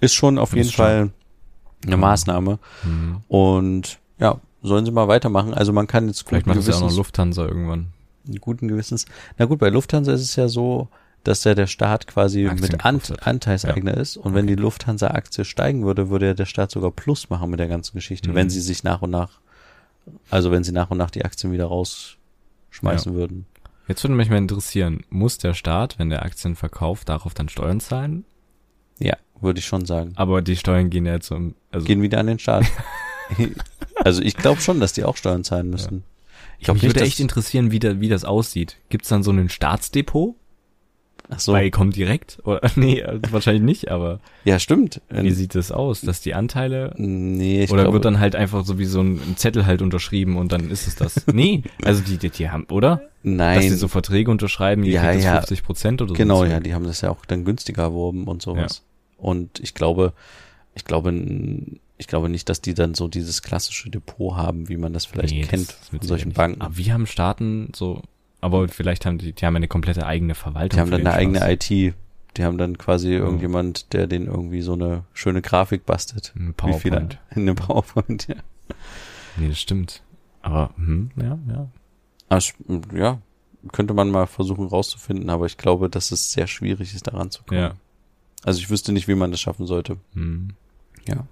ist 0.00 0.14
schon 0.14 0.38
auf 0.38 0.50
Das 0.50 0.56
jeden 0.56 0.68
ist 0.68 0.74
schon- 0.74 0.84
Fall 0.84 1.10
eine 1.82 1.90
Ja. 1.92 1.96
Maßnahme. 1.96 2.58
Mhm. 2.84 3.16
Und 3.28 3.98
ja, 4.18 4.36
sollen 4.62 4.84
sie 4.84 4.92
mal 4.92 5.08
weitermachen. 5.08 5.52
Also 5.54 5.72
man 5.72 5.86
kann 5.86 6.06
jetzt 6.06 6.28
Vielleicht 6.28 6.46
macht 6.46 6.66
ja 6.66 6.74
auch 6.74 6.80
noch 6.80 6.96
Lufthansa 6.96 7.46
irgendwann. 7.46 7.88
guten 8.40 8.68
Gewissens. 8.68 9.06
Na 9.38 9.46
gut, 9.46 9.58
bei 9.58 9.70
Lufthansa 9.70 10.12
ist 10.12 10.20
es 10.20 10.36
ja 10.36 10.46
so, 10.48 10.88
dass 11.24 11.44
ja 11.44 11.54
der 11.54 11.66
Staat 11.66 12.06
quasi 12.06 12.46
Aktien 12.46 12.70
mit 12.72 12.84
Ant. 12.84 13.26
Anteilseigner 13.26 13.96
ist. 13.96 14.16
Und 14.16 14.34
wenn 14.34 14.46
die 14.46 14.54
Lufthansa-Aktie 14.54 15.44
steigen 15.44 15.84
würde, 15.84 16.10
würde 16.10 16.26
ja 16.26 16.34
der 16.34 16.46
Staat 16.46 16.70
sogar 16.70 16.90
Plus 16.90 17.28
machen 17.30 17.50
mit 17.50 17.60
der 17.60 17.68
ganzen 17.68 17.94
Geschichte, 17.94 18.30
Mhm. 18.30 18.34
wenn 18.34 18.50
sie 18.50 18.60
sich 18.60 18.84
nach 18.84 19.02
und 19.02 19.10
nach, 19.10 19.40
also 20.30 20.50
wenn 20.50 20.64
sie 20.64 20.72
nach 20.72 20.90
und 20.90 20.98
nach 20.98 21.10
die 21.10 21.24
Aktien 21.24 21.52
wieder 21.52 21.66
rausschmeißen 21.66 23.14
würden. 23.14 23.46
Jetzt 23.88 24.04
würde 24.04 24.14
mich 24.14 24.30
mal 24.30 24.38
interessieren, 24.38 25.04
muss 25.10 25.38
der 25.38 25.54
Staat, 25.54 25.98
wenn 25.98 26.10
der 26.10 26.22
Aktien 26.22 26.56
verkauft, 26.56 27.08
darauf 27.08 27.34
dann 27.34 27.48
Steuern 27.48 27.80
zahlen? 27.80 28.24
Ja, 28.98 29.16
würde 29.40 29.58
ich 29.58 29.66
schon 29.66 29.84
sagen. 29.84 30.12
Aber 30.16 30.42
die 30.42 30.56
Steuern 30.56 30.90
gehen 30.90 31.06
ja 31.06 31.14
jetzt 31.14 31.30
um, 31.32 31.54
also 31.72 31.86
Gehen 31.86 32.00
wieder 32.02 32.18
an 32.20 32.28
den 32.28 32.38
Staat. 32.38 32.66
also 33.96 34.22
ich 34.22 34.36
glaube 34.36 34.60
schon, 34.60 34.80
dass 34.80 34.92
die 34.92 35.04
auch 35.04 35.16
Steuern 35.16 35.44
zahlen 35.44 35.70
müssen. 35.70 36.04
Ich 36.58 36.64
glaube 36.64 36.76
mich 36.76 36.82
nicht, 36.84 36.94
würde 36.96 37.06
echt 37.06 37.20
interessieren, 37.20 37.70
wie, 37.70 37.78
da, 37.78 38.00
wie 38.00 38.08
das 38.08 38.24
aussieht. 38.24 38.76
Gibt's 38.90 39.08
dann 39.08 39.22
so 39.22 39.30
ein 39.30 39.48
Staatsdepot? 39.48 40.36
Ach 41.30 41.40
so, 41.40 41.52
Bei 41.52 41.70
kommt 41.70 41.96
direkt? 41.96 42.38
Oder 42.44 42.60
nee, 42.76 43.02
also 43.02 43.20
wahrscheinlich 43.30 43.62
nicht, 43.62 43.90
aber 43.90 44.20
ja 44.44 44.58
stimmt. 44.58 45.00
wie 45.10 45.30
sieht 45.30 45.54
das 45.54 45.72
aus? 45.72 46.02
Dass 46.02 46.20
die 46.20 46.34
Anteile 46.34 46.92
nee, 46.96 47.64
ich 47.64 47.70
oder 47.70 47.82
glaube, 47.82 47.94
wird 47.94 48.04
dann 48.04 48.20
halt 48.20 48.36
einfach 48.36 48.64
so 48.64 48.78
wie 48.78 48.84
so 48.84 49.00
ein 49.00 49.36
Zettel 49.36 49.66
halt 49.66 49.82
unterschrieben 49.82 50.36
und 50.36 50.52
dann 50.52 50.70
ist 50.70 50.86
es 50.86 50.96
das? 50.96 51.26
nee, 51.32 51.62
also 51.82 52.02
die, 52.02 52.18
die, 52.18 52.30
die 52.30 52.50
haben, 52.50 52.64
oder? 52.70 53.02
nein, 53.22 53.56
Dass 53.56 53.64
die 53.64 53.70
so 53.70 53.88
Verträge 53.88 54.30
unterschreiben, 54.30 54.82
ihr 54.84 54.92
Ja, 54.92 55.12
ja. 55.12 55.34
das 55.36 55.46
50 55.46 55.62
Prozent 55.62 56.02
oder 56.02 56.10
so. 56.10 56.14
Genau, 56.14 56.44
ja, 56.44 56.60
die 56.60 56.74
haben 56.74 56.84
das 56.84 57.00
ja 57.00 57.10
auch 57.10 57.24
dann 57.26 57.44
günstiger 57.44 57.82
erworben 57.82 58.24
und 58.24 58.42
sowas. 58.42 58.82
Und 59.16 59.60
ich 59.60 59.74
glaube, 59.74 60.14
ich 60.74 60.84
glaube, 60.84 61.22
ich 61.98 62.06
glaube 62.06 62.28
nicht, 62.30 62.48
dass 62.48 62.62
die 62.62 62.72
dann 62.72 62.94
so 62.94 63.08
dieses 63.08 63.42
klassische 63.42 63.90
Depot 63.90 64.34
haben, 64.34 64.68
wie 64.70 64.78
man 64.78 64.92
das 64.94 65.04
vielleicht 65.04 65.34
Nee, 65.34 65.42
das 65.42 65.50
kennt 65.50 65.62
ist 65.62 65.88
von 65.90 65.98
mit 65.98 66.04
solchen. 66.04 66.32
Banken. 66.32 66.62
Aber 66.62 66.76
wie 66.78 66.92
haben 66.92 67.06
Staaten 67.06 67.70
so, 67.76 68.02
aber 68.40 68.68
vielleicht 68.68 69.06
haben 69.06 69.18
die, 69.18 69.32
die 69.32 69.44
haben 69.46 69.56
eine 69.56 69.68
komplette 69.68 70.06
eigene 70.06 70.34
Verwaltung. 70.34 70.76
Die 70.76 70.80
haben 70.80 70.90
dann 70.90 71.06
eine 71.06 71.12
eigene. 71.14 71.52
IT. 71.52 71.94
Die 72.36 72.44
haben 72.44 72.58
dann 72.58 72.78
quasi 72.78 73.12
irgendjemand, 73.12 73.92
der 73.92 74.06
den 74.06 74.26
irgendwie 74.26 74.60
so 74.62 74.74
eine 74.74 75.04
schöne 75.12 75.42
Grafik 75.42 75.84
bastet. 75.84 76.32
Ein 76.36 76.54
Wie 76.64 76.72
viele 76.74 76.96
PowerPoint. 77.00 77.18
in 77.34 77.42
einem 77.42 77.56
PowerPoint, 77.56 78.28
ja. 78.28 78.36
Nee, 79.36 79.48
das 79.48 79.58
stimmt. 79.60 80.02
Aber, 80.42 80.70
hm, 80.76 81.10
ja, 81.16 81.38
ja. 81.48 82.38
Ich- 82.38 82.54
ja, 82.94 83.18
könnte 83.72 83.94
man 83.94 84.10
mal 84.10 84.26
versuchen 84.26 84.66
rauszufinden, 84.68 85.28
aber 85.28 85.46
ich 85.46 85.56
glaube, 85.58 85.90
dass 85.90 86.12
es 86.12 86.30
sehr 86.32 86.46
schwierig 86.46 86.94
ist, 86.94 87.08
daran 87.08 87.30
zu 87.30 87.42
kommen. 87.42 87.60
Ja. 87.60 87.74
Also 88.44 88.60
ich 88.60 88.70
wüsste 88.70 88.92
nicht, 88.92 89.08
wie 89.08 89.14
man 89.16 89.32
das 89.32 89.40
schaffen 89.40 89.66
sollte. 89.66 89.96
Hm. 90.14 90.50
Ja. 91.06 91.26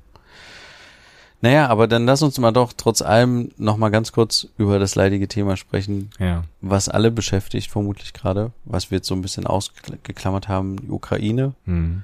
Naja, 1.40 1.68
aber 1.68 1.86
dann 1.86 2.04
lass 2.04 2.22
uns 2.22 2.36
mal 2.38 2.50
doch 2.50 2.72
trotz 2.76 3.00
allem 3.00 3.50
noch 3.58 3.76
mal 3.76 3.90
ganz 3.90 4.10
kurz 4.12 4.48
über 4.58 4.78
das 4.80 4.96
leidige 4.96 5.28
Thema 5.28 5.56
sprechen, 5.56 6.10
Ja. 6.18 6.42
was 6.60 6.88
alle 6.88 7.10
beschäftigt, 7.12 7.70
vermutlich 7.70 8.12
gerade, 8.12 8.50
was 8.64 8.90
wir 8.90 8.96
jetzt 8.98 9.06
so 9.08 9.14
ein 9.14 9.22
bisschen 9.22 9.46
ausgeklammert 9.46 10.48
haben, 10.48 10.80
die 10.80 10.90
Ukraine. 10.90 11.54
Hm. 11.64 12.02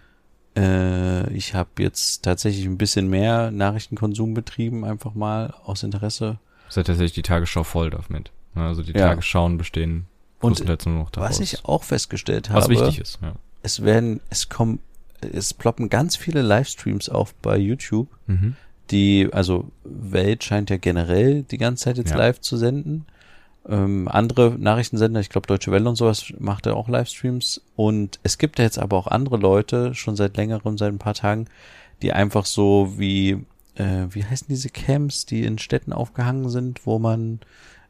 Äh, 0.57 1.33
ich 1.33 1.55
habe 1.55 1.71
jetzt 1.81 2.23
tatsächlich 2.23 2.65
ein 2.67 2.79
bisschen 2.79 3.09
mehr 3.09 3.51
Nachrichtenkonsum 3.51 4.35
betrieben, 4.35 4.85
einfach 4.85 5.15
mal 5.15 5.53
aus 5.65 5.83
Interesse. 5.83 6.39
Ist 6.69 6.77
ja 6.77 6.85
tatsächlich 6.85 7.13
die 7.15 7.23
Tagesschau 7.23 7.65
voll 7.65 7.91
damit. 7.91 8.31
Also 8.55 8.85
die 8.85 8.93
Ja. 8.93 9.09
Tagesschauen 9.09 9.59
bestehen 9.59 10.07
Und 10.41 10.51
größtenteils 10.51 10.87
nur 10.87 10.95
noch 11.01 11.11
daraus. 11.11 11.31
Was 11.31 11.41
ich 11.41 11.65
auch 11.65 11.83
festgestellt 11.83 12.51
habe, 12.51 12.61
was 12.61 12.69
wichtig 12.69 13.01
ist, 13.01 13.19
ja. 13.21 13.33
es 13.63 13.83
werden, 13.83 14.21
es 14.31 14.49
kommen, 14.49 14.79
es 15.21 15.55
ploppen 15.55 15.91
ganz 15.91 16.15
viele 16.15 16.41
Livestreams 16.43 17.09
auf 17.09 17.35
bei 17.35 17.57
YouTube, 17.59 18.07
Mhm. 18.29 18.55
Die, 18.91 19.29
also 19.33 19.71
Welt 19.85 20.45
scheint 20.45 20.71
ja 20.71 20.77
generell 20.77 21.43
die 21.43 21.59
ganze 21.59 21.85
Zeit 21.85 21.97
jetzt 21.99 22.11
Ja. 22.11 22.17
live 22.19 22.41
zu 22.41 22.57
senden. 22.57 23.07
Ähm, 23.67 24.09
andere 24.09 24.51
Nachrichtensender, 24.59 25.21
ich 25.21 25.31
glaube 25.31 25.47
Deutsche 25.47 25.73
Welle 25.73 25.89
und 25.89 25.97
sowas, 25.97 26.33
macht 26.39 26.67
ja 26.67 26.75
auch 26.75 26.89
Livestreams. 26.89 27.63
Und 27.77 28.21
es 28.23 28.37
gibt 28.37 28.59
ja 28.59 28.65
jetzt 28.65 28.79
aber 28.79 28.97
auch 28.99 29.07
andere 29.07 29.39
Leute, 29.39 29.95
schon 29.95 30.17
seit 30.17 30.37
längerem, 30.37 30.77
seit 30.77 30.93
ein 30.93 30.99
paar 30.99 31.15
Tagen, 31.15 31.47
die 32.03 32.13
einfach 32.13 32.45
so 32.45 32.93
wie, 32.99 33.39
äh, 33.77 34.07
wie 34.11 34.25
heißen 34.25 34.49
diese 34.51 34.69
Camps, 34.69 35.25
die 35.25 35.45
in 35.45 35.59
Städten 35.59 35.95
aufgehangen 35.95 36.51
sind, 36.51 36.85
wo 36.87 36.99
man, 36.99 37.41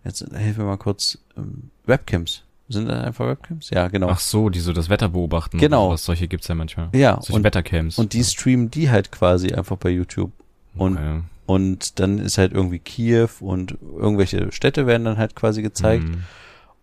jetzt 0.04 0.24
helfen 0.33 0.59
wir 0.59 0.66
mal 0.66 0.76
kurz, 0.76 1.18
ähm, 1.37 1.70
Webcams. 1.87 2.44
Sind 2.68 2.88
das 2.88 3.04
einfach 3.04 3.26
Webcams? 3.26 3.68
Ja, 3.70 3.88
genau. 3.88 4.09
Ach 4.09 4.20
so, 4.20 4.48
die 4.50 4.61
so 4.61 4.72
das 4.72 4.88
Wetter 4.88 5.09
beobachten. 5.11 5.59
Genau. 5.59 5.90
Was 5.90 6.04
solche 6.04 6.28
gibt's 6.28 6.46
ja 6.48 6.54
manchmal. 6.54 6.88
ja, 6.94 7.16
Solche 7.16 7.33
und, 7.35 7.44
Wettercams. 7.44 7.98
und 7.98 8.12
die 8.14 8.22
streamen 8.24 8.70
die 8.70 8.90
halt 8.90 9.11
quasi 9.12 9.52
einfach 9.52 9.76
bei 9.76 9.90
YouTube. 9.90 10.30
Und, 10.76 10.96
Okay. 10.96 11.20
und 11.46 12.00
dann 12.00 12.18
ist 12.18 12.38
halt 12.38 12.52
irgendwie 12.52 12.78
Kiew 12.78 13.28
und 13.40 13.76
irgendwelche 13.96 14.50
Städte 14.52 14.87
werden 14.87 15.04
dann 15.04 15.18
halt 15.18 15.34
quasi 15.37 15.62
gezeigt. 15.62 16.08
Mhm. 16.08 16.24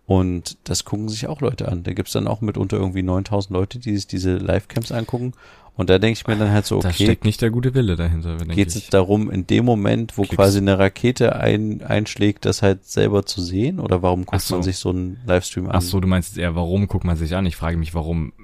Und 0.06 0.58
das 0.64 0.84
gucken 0.84 1.08
sich 1.08 1.26
auch 1.28 1.40
Leute 1.40 1.68
an. 1.68 1.84
Da 1.84 1.92
gibt's 1.92 2.12
dann 2.12 2.26
auch 2.26 2.40
mitunter 2.40 2.76
irgendwie 2.76 3.02
9000 3.02 3.52
Leute, 3.52 3.78
die 3.78 3.94
sich 3.94 4.06
diese 4.06 4.36
Livecams 4.36 4.92
angucken. 4.92 5.32
Und 5.74 5.88
da 5.88 5.98
denke 5.98 6.18
ich 6.20 6.26
mir 6.26 6.36
dann 6.36 6.50
halt 6.50 6.66
so, 6.66 6.80
Da 6.80 6.90
okay, 6.90 7.04
steckt 7.04 7.24
nicht 7.24 7.40
der 7.40 7.48
gute 7.50 7.72
Wille 7.72 7.96
dahinter, 7.96 8.36
denke 8.36 8.54
geht 8.54 8.68
es 8.68 8.88
darum, 8.88 9.30
in 9.30 9.46
dem 9.46 9.64
Moment, 9.64 10.18
wo 10.18 10.22
Klicks. 10.22 10.36
quasi 10.36 10.58
eine 10.58 10.78
Rakete 10.78 11.34
ein, 11.36 11.82
einschlägt, 11.82 12.44
das 12.44 12.60
halt 12.60 12.84
selber 12.84 13.24
zu 13.24 13.40
sehen? 13.40 13.80
Oder 13.80 14.02
warum 14.02 14.26
guckt 14.26 14.42
so. 14.42 14.56
man 14.56 14.62
sich 14.62 14.76
so 14.76 14.90
einen 14.90 15.18
Livestream 15.24 15.66
an? 15.66 15.76
Ach 15.76 15.80
so, 15.80 15.98
du 16.00 16.08
meinst 16.08 16.30
jetzt 16.30 16.38
eher, 16.38 16.54
warum 16.54 16.88
guckt 16.88 17.04
man 17.04 17.16
sich 17.16 17.34
an? 17.34 17.46
Ich 17.46 17.56
frage 17.56 17.78
mich, 17.78 17.94
warum, 17.94 18.34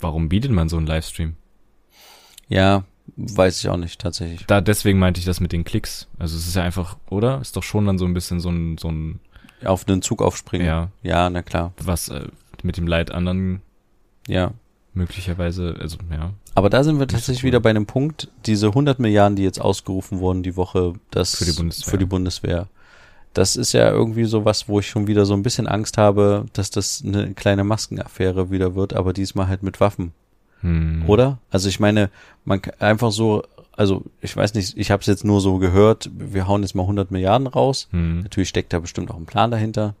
warum 0.00 0.28
bietet 0.28 0.50
man 0.50 0.68
so 0.68 0.76
einen 0.76 0.86
Livestream? 0.86 1.36
Ja, 2.48 2.84
weiß 3.16 3.60
ich 3.60 3.68
auch 3.68 3.76
nicht 3.76 4.00
tatsächlich. 4.00 4.46
Da, 4.46 4.60
deswegen 4.60 4.98
meinte 4.98 5.18
ich 5.20 5.26
das 5.26 5.40
mit 5.40 5.52
den 5.52 5.64
Klicks. 5.64 6.08
Also 6.18 6.36
es 6.36 6.46
ist 6.46 6.56
ja 6.56 6.62
einfach, 6.62 6.96
oder? 7.10 7.40
Ist 7.40 7.56
doch 7.56 7.62
schon 7.62 7.86
dann 7.86 7.98
so 7.98 8.04
ein 8.04 8.14
bisschen 8.14 8.40
so 8.40 8.50
ein, 8.50 8.78
so 8.78 8.88
ein, 8.88 9.20
Auf 9.64 9.86
einen 9.88 10.02
Zug 10.02 10.22
aufspringen. 10.22 10.66
ja, 10.66 10.90
Ja, 11.02 11.30
na 11.30 11.42
klar. 11.42 11.72
was 11.82 12.08
äh, 12.08 12.26
mit 12.62 12.76
dem 12.76 12.86
Leid 12.86 13.10
anderen 13.10 13.62
Ja. 14.26 14.52
möglicherweise, 14.94 15.76
also 15.80 15.98
ja. 16.10 16.32
Aber 16.54 16.70
da 16.70 16.82
sind 16.84 16.98
wir 16.98 17.06
tatsächlich 17.06 17.44
wieder 17.44 17.60
bei 17.60 17.70
einem 17.70 17.86
Punkt, 17.86 18.28
diese 18.46 18.68
100 18.68 18.98
Milliarden, 18.98 19.36
die 19.36 19.42
jetzt 19.42 19.60
ausgerufen 19.60 20.18
wurden 20.20 20.42
die 20.42 20.56
Woche, 20.56 20.94
das 21.10 21.36
Für 21.36 21.44
die 21.44 21.52
Bundeswehr. 21.52 21.90
für 21.90 21.98
die 21.98 22.06
Bundeswehr. 22.06 22.68
Das 23.34 23.56
ist 23.56 23.72
ja 23.74 23.90
irgendwie 23.90 24.24
so 24.24 24.46
was, 24.46 24.66
wo 24.66 24.80
ich 24.80 24.88
schon 24.88 25.06
wieder 25.06 25.26
so 25.26 25.34
ein 25.34 25.42
bisschen 25.42 25.66
Angst 25.66 25.98
habe, 25.98 26.46
dass 26.54 26.70
das 26.70 27.02
eine 27.04 27.34
kleine 27.34 27.64
Maskenaffäre 27.64 28.50
wieder 28.50 28.74
wird, 28.74 28.94
aber 28.94 29.12
diesmal 29.12 29.48
halt 29.48 29.62
mit 29.62 29.78
Waffen. 29.80 30.12
Hm. 30.66 31.04
Oder? 31.06 31.38
Also 31.50 31.68
ich 31.68 31.78
meine, 31.78 32.10
man 32.44 32.60
kann 32.60 32.74
einfach 32.80 33.12
so, 33.12 33.44
also 33.72 34.02
ich 34.20 34.36
weiß 34.36 34.54
nicht, 34.54 34.76
ich 34.76 34.90
habe 34.90 35.00
es 35.00 35.06
jetzt 35.06 35.24
nur 35.24 35.40
so 35.40 35.58
gehört, 35.58 36.10
wir 36.12 36.48
hauen 36.48 36.62
jetzt 36.62 36.74
mal 36.74 36.82
100 36.82 37.10
Milliarden 37.10 37.46
raus. 37.46 37.88
Hm. 37.92 38.22
Natürlich 38.22 38.48
steckt 38.48 38.72
da 38.72 38.80
bestimmt 38.80 39.10
auch 39.10 39.16
ein 39.16 39.26
Plan 39.26 39.50
dahinter. 39.50 39.94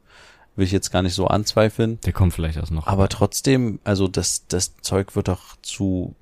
Will 0.56 0.64
ich 0.64 0.72
jetzt 0.72 0.90
gar 0.90 1.02
nicht 1.02 1.14
so 1.14 1.26
anzweifeln. 1.26 2.00
Der 2.06 2.12
kommt 2.12 2.32
vielleicht 2.32 2.56
erst 2.56 2.72
noch. 2.72 2.86
Aber 2.86 3.08
trotzdem, 3.08 3.78
also 3.84 4.08
das, 4.08 4.46
das 4.48 4.76
Zeug 4.78 5.14
wird 5.14 5.28
doch 5.28 5.56
zu, 5.62 6.14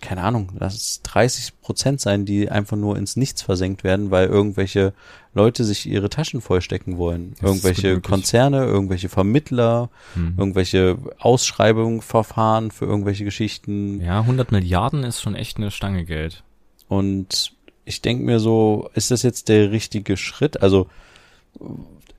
keine 0.00 0.22
Ahnung, 0.22 0.50
lass 0.58 0.74
es 0.74 1.02
30 1.02 1.60
Prozent 1.60 2.00
sein, 2.00 2.24
die 2.24 2.50
einfach 2.50 2.76
nur 2.76 2.96
ins 2.96 3.16
Nichts 3.16 3.42
versenkt 3.42 3.84
werden, 3.84 4.10
weil 4.10 4.26
irgendwelche 4.26 4.92
Leute 5.34 5.64
sich 5.64 5.86
ihre 5.86 6.10
Taschen 6.10 6.40
vollstecken 6.40 6.98
wollen. 6.98 7.34
Das 7.40 7.50
irgendwelche. 7.50 8.00
Konzerne, 8.00 8.64
irgendwelche 8.64 9.08
Vermittler, 9.08 9.90
hm. 10.14 10.34
irgendwelche 10.36 10.98
Ausschreibungen, 11.18 12.02
Verfahren 12.02 12.70
für 12.70 12.86
irgendwelche 12.86 13.24
Geschichten. 13.24 14.00
Ja, 14.00 14.20
100 14.20 14.52
Milliarden 14.52 15.04
ist 15.04 15.20
schon 15.20 15.34
echt 15.34 15.56
eine 15.58 15.70
Stange 15.70 16.04
Geld. 16.04 16.42
Und 16.88 17.52
ich 17.84 18.02
denke 18.02 18.24
mir 18.24 18.40
so, 18.40 18.90
ist 18.94 19.10
das 19.10 19.22
jetzt 19.22 19.48
der 19.48 19.70
richtige 19.70 20.16
Schritt? 20.16 20.62
Also 20.62 20.88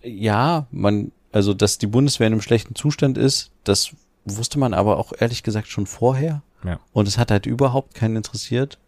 ja, 0.03 0.67
man, 0.71 1.11
also 1.31 1.53
dass 1.53 1.77
die 1.77 1.87
Bundeswehr 1.87 2.27
in 2.27 2.33
einem 2.33 2.41
schlechten 2.41 2.75
Zustand 2.75 3.17
ist, 3.17 3.51
das 3.63 3.91
wusste 4.25 4.59
man 4.59 4.73
aber 4.73 4.97
auch 4.97 5.13
ehrlich 5.17 5.43
gesagt 5.43 5.67
schon 5.67 5.87
vorher. 5.87 6.41
Ja. 6.65 6.79
Und 6.93 7.07
es 7.07 7.17
hat 7.17 7.31
halt 7.31 7.45
überhaupt 7.45 7.93
keinen 7.93 8.17
interessiert. 8.17 8.79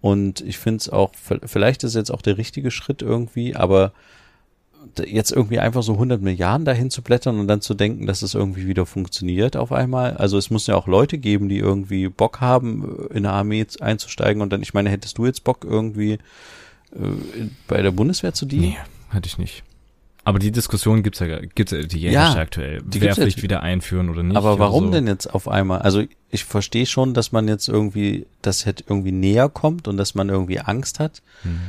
Und 0.00 0.42
ich 0.42 0.58
finde 0.58 0.78
es 0.78 0.88
auch, 0.90 1.12
vielleicht 1.14 1.82
ist 1.82 1.94
jetzt 1.94 2.10
auch 2.10 2.22
der 2.22 2.36
richtige 2.36 2.70
Schritt 2.70 3.00
irgendwie, 3.00 3.56
aber 3.56 3.92
jetzt 5.06 5.32
irgendwie 5.32 5.58
einfach 5.58 5.82
so 5.82 5.94
100 5.94 6.20
Milliarden 6.20 6.64
dahin 6.64 6.90
zu 6.90 7.02
blättern 7.02 7.38
und 7.38 7.48
dann 7.48 7.60
zu 7.60 7.74
denken, 7.74 8.06
dass 8.06 8.22
es 8.22 8.34
irgendwie 8.34 8.66
wieder 8.66 8.86
funktioniert 8.86 9.56
auf 9.56 9.72
einmal. 9.72 10.16
Also 10.16 10.36
es 10.36 10.50
muss 10.50 10.66
ja 10.66 10.76
auch 10.76 10.86
Leute 10.86 11.18
geben, 11.18 11.48
die 11.48 11.58
irgendwie 11.58 12.08
Bock 12.08 12.40
haben, 12.40 13.08
in 13.12 13.22
der 13.22 13.32
Armee 13.32 13.66
einzusteigen 13.80 14.42
und 14.42 14.52
dann, 14.52 14.62
ich 14.62 14.74
meine, 14.74 14.90
hättest 14.90 15.18
du 15.18 15.26
jetzt 15.26 15.44
Bock 15.44 15.64
irgendwie 15.64 16.18
äh, 16.92 17.48
bei 17.66 17.82
der 17.82 17.92
Bundeswehr 17.92 18.34
zu 18.34 18.46
dienen? 18.46 18.62
Nee, 18.62 18.76
hatte 19.08 19.26
ich 19.26 19.38
nicht. 19.38 19.64
Aber 20.24 20.38
die 20.38 20.50
Diskussion 20.50 21.02
gibt's 21.02 21.20
ja, 21.20 21.38
gibt's 21.40 21.72
ja, 21.72 21.82
die 21.82 22.00
Ja, 22.00 22.32
aktuell. 22.34 22.82
die 22.82 23.00
Wehrpflicht 23.00 23.38
ja. 23.38 23.42
wieder 23.42 23.62
einführen 23.62 24.08
oder 24.08 24.22
nicht. 24.22 24.36
Aber 24.36 24.58
warum 24.58 24.86
so. 24.86 24.92
denn 24.92 25.06
jetzt 25.06 25.26
auf 25.26 25.48
einmal? 25.48 25.82
Also 25.82 26.02
ich 26.30 26.44
verstehe 26.44 26.86
schon, 26.86 27.12
dass 27.12 27.30
man 27.30 27.46
jetzt 27.46 27.68
irgendwie, 27.68 28.26
das 28.40 28.64
halt 28.64 28.84
irgendwie 28.88 29.12
näher 29.12 29.50
kommt 29.50 29.86
und 29.86 29.98
dass 29.98 30.14
man 30.14 30.30
irgendwie 30.30 30.60
Angst 30.60 30.98
hat. 30.98 31.22
Hm. 31.42 31.60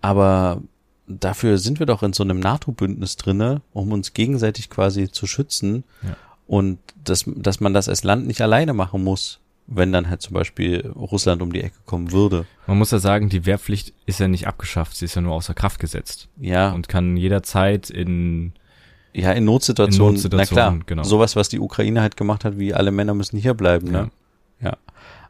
Aber 0.00 0.62
dafür 1.06 1.58
sind 1.58 1.78
wir 1.78 1.86
doch 1.86 2.02
in 2.02 2.14
so 2.14 2.22
einem 2.22 2.40
NATO-Bündnis 2.40 3.16
drinne, 3.16 3.60
um 3.72 3.92
uns 3.92 4.14
gegenseitig 4.14 4.70
quasi 4.70 5.10
zu 5.10 5.26
schützen. 5.26 5.84
Ja. 6.02 6.16
Und 6.46 6.78
dass, 7.04 7.24
dass 7.26 7.60
man 7.60 7.74
das 7.74 7.88
als 7.88 8.02
Land 8.02 8.26
nicht 8.26 8.40
alleine 8.40 8.72
machen 8.72 9.04
muss, 9.04 9.40
wenn 9.70 9.92
dann 9.92 10.10
halt 10.10 10.20
zum 10.20 10.34
Beispiel 10.34 10.92
Russland 10.94 11.40
um 11.40 11.52
die 11.52 11.62
Ecke 11.62 11.76
kommen 11.86 12.10
würde. 12.12 12.44
Man 12.66 12.76
muss 12.76 12.90
ja 12.90 12.98
sagen, 12.98 13.28
die 13.28 13.46
Wehrpflicht 13.46 13.94
ist 14.04 14.18
ja 14.18 14.28
nicht 14.28 14.46
abgeschafft, 14.46 14.96
sie 14.96 15.04
ist 15.04 15.14
ja 15.14 15.22
nur 15.22 15.32
außer 15.32 15.54
Kraft 15.54 15.78
gesetzt 15.78 16.28
Ja, 16.38 16.72
und 16.72 16.88
kann 16.88 17.16
jederzeit 17.16 17.88
in 17.88 18.52
ja, 19.12 19.32
in 19.32 19.44
Notsituationen, 19.44 20.10
In 20.10 20.14
Notsituationen, 20.14 20.64
na 20.64 20.70
klar, 20.70 20.84
genau. 20.86 21.02
sowas, 21.02 21.34
was 21.34 21.48
die 21.48 21.58
Ukraine 21.58 22.00
halt 22.00 22.16
gemacht 22.16 22.44
hat, 22.44 22.58
wie 22.58 22.74
alle 22.74 22.90
Männer 22.92 23.14
müssen 23.14 23.38
hier 23.38 23.54
bleiben, 23.54 23.90
ne? 23.90 24.10
Ja. 24.60 24.76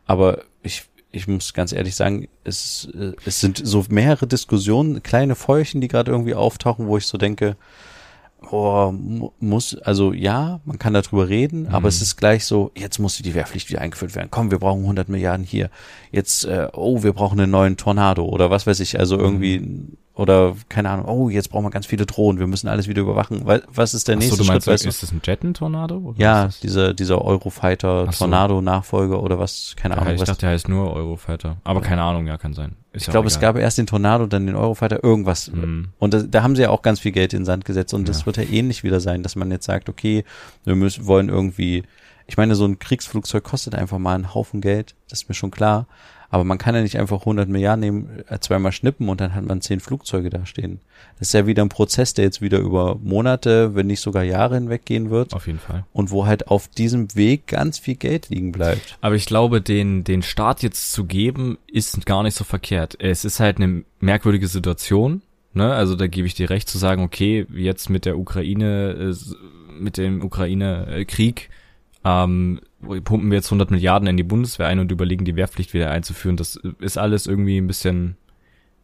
Aber 0.07 0.43
ich, 0.63 0.85
ich 1.13 1.29
muss 1.29 1.55
ganz 1.55 1.73
ehrlich 1.73 1.95
sagen, 1.95 2.29
es, 2.45 2.89
äh, 2.95 3.13
es 3.25 3.41
sind 3.41 3.61
so 3.65 3.85
mehrere 3.89 4.27
Diskussionen, 4.27 5.03
kleine 5.03 5.35
Feuerchen, 5.35 5.81
die 5.81 5.89
gerade 5.89 6.11
irgendwie 6.11 6.35
auftauchen, 6.35 6.89
wo 6.89 6.99
ich 6.99 7.07
so 7.07 7.17
denke, 7.17 7.57
oh, 8.51 8.93
mu- 8.93 9.31
muss, 9.41 9.77
also 9.79 10.13
ja, 10.13 10.61
man 10.65 10.79
kann 10.79 10.95
darüber 10.95 11.29
reden, 11.29 11.69
aber 11.69 11.89
es 11.89 12.01
ist 12.03 12.17
gleich 12.17 12.45
so, 12.47 12.71
jetzt 12.77 12.99
muss 12.99 13.17
die 13.19 13.35
Wehrpflicht 13.35 13.69
wieder 13.71 13.81
eingeführt 13.81 14.15
werden. 14.15 14.29
Komm, 14.31 14.51
wir 14.51 14.59
brauchen 14.59 14.83
100 14.83 15.09
Milliarden 15.09 15.45
hier. 15.45 15.71
Jetzt, 16.13 16.45
äh, 16.45 16.69
oh, 16.73 17.03
wir 17.03 17.13
brauchen 17.13 17.39
einen 17.41 17.51
neuen 17.51 17.77
Tornado 17.77 18.25
oder 18.25 18.51
was 18.51 18.67
weiß 18.67 18.81
ich, 18.81 18.99
also 18.99 19.17
irgendwie, 19.19 19.89
oder 20.15 20.55
keine 20.69 20.91
Ahnung, 20.91 21.07
oh, 21.07 21.29
jetzt 21.31 21.49
brauchen 21.51 21.65
wir 21.65 21.71
ganz 21.71 21.87
viele 21.87 22.07
Drohnen, 22.07 22.39
wir 22.41 22.47
müssen 22.47 22.69
alles 22.69 22.89
wieder 22.89 23.03
überwachen. 23.03 23.47
Wa- 23.47 23.61
Was 23.73 23.95
ist 23.95 24.09
der 24.09 24.17
Ach 24.17 24.21
so, 24.21 24.25
nächste 24.27 24.43
du 24.43 24.49
meinst, 24.49 24.65
Schritt, 24.65 24.75
weißt 24.75 24.85
du? 24.85 24.89
ist 24.89 25.03
das 25.03 25.13
ein 25.13 25.21
Jettentornado? 25.25 26.15
Ja, 26.19 26.49
dieser, 26.63 26.95
dieser 26.95 27.23
Eurofighter 27.25 28.07
Ach 28.09 28.13
so. 28.13 28.25
Tornado-Nachfolger 28.25 29.23
oder 29.23 29.39
was, 29.39 29.75
keine 29.77 29.95
Ja, 29.95 30.01
Ahnung. 30.03 30.15
ich 30.15 30.21
was. 30.21 30.29
dachte, 30.29 30.41
der 30.43 30.51
heißt 30.51 30.69
nur 30.69 30.93
Eurofighter. 30.95 31.57
Aber 31.65 31.81
keine 31.81 32.03
Ahnung, 32.03 32.27
ja, 32.27 32.37
kann 32.39 32.53
sein. 32.55 32.77
Ist 32.93 33.07
ich 33.07 33.11
glaube, 33.11 33.29
es 33.29 33.39
gab 33.39 33.57
erst 33.57 33.79
den 33.79 33.87
Tornado, 33.87 34.27
dann 34.27 34.47
den 34.47 34.57
Eurofighter, 34.57 35.05
irgendwas. 35.05 35.47
Hm. 35.47 35.89
Und 35.99 36.13
da, 36.13 36.23
da 36.23 36.43
haben 36.43 36.57
sie 36.57 36.63
ja 36.63 36.71
auch 36.71 36.83
ganz 36.83 36.99
viel 36.99 37.13
Geld 37.13 37.33
in 37.33 37.41
den 37.41 37.45
Sand 37.45 37.65
gesetzt 37.65 37.95
und 37.95 38.09
das 38.09 38.21
Ja. 38.21 38.27
wird 38.27 38.37
ja 38.39 38.43
ähnlich 38.43 38.83
wieder 38.83 38.99
sein, 39.01 39.23
dass 39.23 39.37
man 39.37 39.51
jetzt 39.53 39.67
sagt, 39.67 39.89
okay, 39.89 40.25
wir 40.65 40.75
müssen, 40.75 41.07
wollen 41.07 41.29
irgendwie, 41.29 41.85
ich 42.31 42.37
meine, 42.37 42.55
so 42.55 42.65
ein 42.65 42.79
Kriegsflugzeug 42.79 43.43
kostet 43.43 43.75
einfach 43.75 43.99
mal 43.99 44.15
einen 44.15 44.33
Haufen 44.33 44.61
Geld, 44.61 44.95
das 45.09 45.23
ist 45.23 45.29
mir 45.29 45.35
schon 45.35 45.51
klar. 45.51 45.89
Aber 46.33 46.45
man 46.45 46.59
kann 46.59 46.77
ja 46.77 46.81
nicht 46.81 46.97
einfach 46.97 47.19
100 47.23 47.49
Milliarden 47.49 47.81
nehmen, 47.81 48.23
äh, 48.29 48.39
zweimal 48.39 48.71
schnippen 48.71 49.09
und 49.09 49.21
dann 49.21 49.35
hat 49.35 49.45
man 49.45 49.61
zehn 49.61 49.81
Flugzeuge 49.81 50.31
da 50.31 50.47
stehen. 50.47 50.79
Das 51.19 51.27
ist 51.27 51.33
ja 51.35 51.49
wieder 51.49 51.65
ein 51.65 51.71
Prozess, 51.71 52.15
der 52.15 52.25
jetzt 52.25 52.41
wieder 52.41 52.61
über 52.61 52.95
Monate, 53.03 53.75
wenn 53.75 53.89
nicht 53.89 53.99
sogar 53.99 54.23
Jahre 54.23 54.55
hinweg 54.55 54.85
gehen 54.85 55.11
wird 55.11 55.35
Auf 55.35 55.49
jeden 55.49 55.59
Fall. 55.59 55.85
und 55.93 56.13
wo 56.13 56.27
halt 56.27 56.47
auf 56.47 56.69
diesem 56.69 57.13
Weg 57.17 57.49
ganz 57.49 57.81
viel 57.81 57.97
Geld 57.97 58.29
liegen 58.29 58.53
bleibt. 58.53 58.97
Aber 59.01 59.17
ich 59.17 59.27
glaube, 59.27 59.61
den, 59.61 60.05
den 60.05 60.23
Start 60.23 60.63
jetzt 60.63 60.93
zu 60.93 61.07
geben, 61.07 61.59
ist 61.67 62.07
gar 62.07 62.23
nicht 62.23 62.37
so 62.37 62.45
verkehrt. 62.45 62.97
Es 63.01 63.25
ist 63.25 63.41
halt 63.41 63.57
eine 63.57 63.83
merkwürdige 63.99 64.47
Situation. 64.47 65.23
Ne? 65.53 65.75
Also 65.75 65.97
da 65.97 66.07
gebe 66.07 66.29
ich 66.29 66.35
dir 66.35 66.49
recht 66.49 66.69
zu 66.69 66.79
sagen, 66.79 67.03
okay, 67.03 67.45
jetzt 67.53 67.91
mit 67.91 68.05
der 68.05 68.17
Ukraine, 68.17 69.13
äh, 69.13 69.15
mit 69.81 69.97
dem 69.97 70.23
Ukraine-Krieg, 70.23 71.51
ähm, 72.05 72.61
pumpen 72.81 73.31
wir 73.31 73.37
jetzt 73.37 73.49
100 73.49 73.71
Milliarden 73.71 74.09
in 74.09 74.17
die 74.17 74.23
Bundeswehr 74.23 74.67
ein 74.67 74.79
und 74.79 74.91
überlegen, 74.91 75.25
die 75.25 75.37
Wehrpflicht 75.37 75.75
wieder 75.75 75.91
einzuführen. 75.91 76.37
Das 76.37 76.57
ist 76.81 76.97
alles 76.97 77.27
irgendwie 77.27 77.59
ein 77.59 77.67
bisschen 77.67 78.17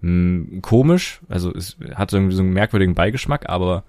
mh, 0.01 0.61
komisch. 0.61 1.21
Also 1.29 1.53
es 1.55 1.77
hat 1.95 2.13
irgendwie 2.13 2.35
so 2.35 2.43
einen 2.43 2.53
merkwürdigen 2.53 2.95
Beigeschmack, 2.95 3.49
aber 3.49 3.85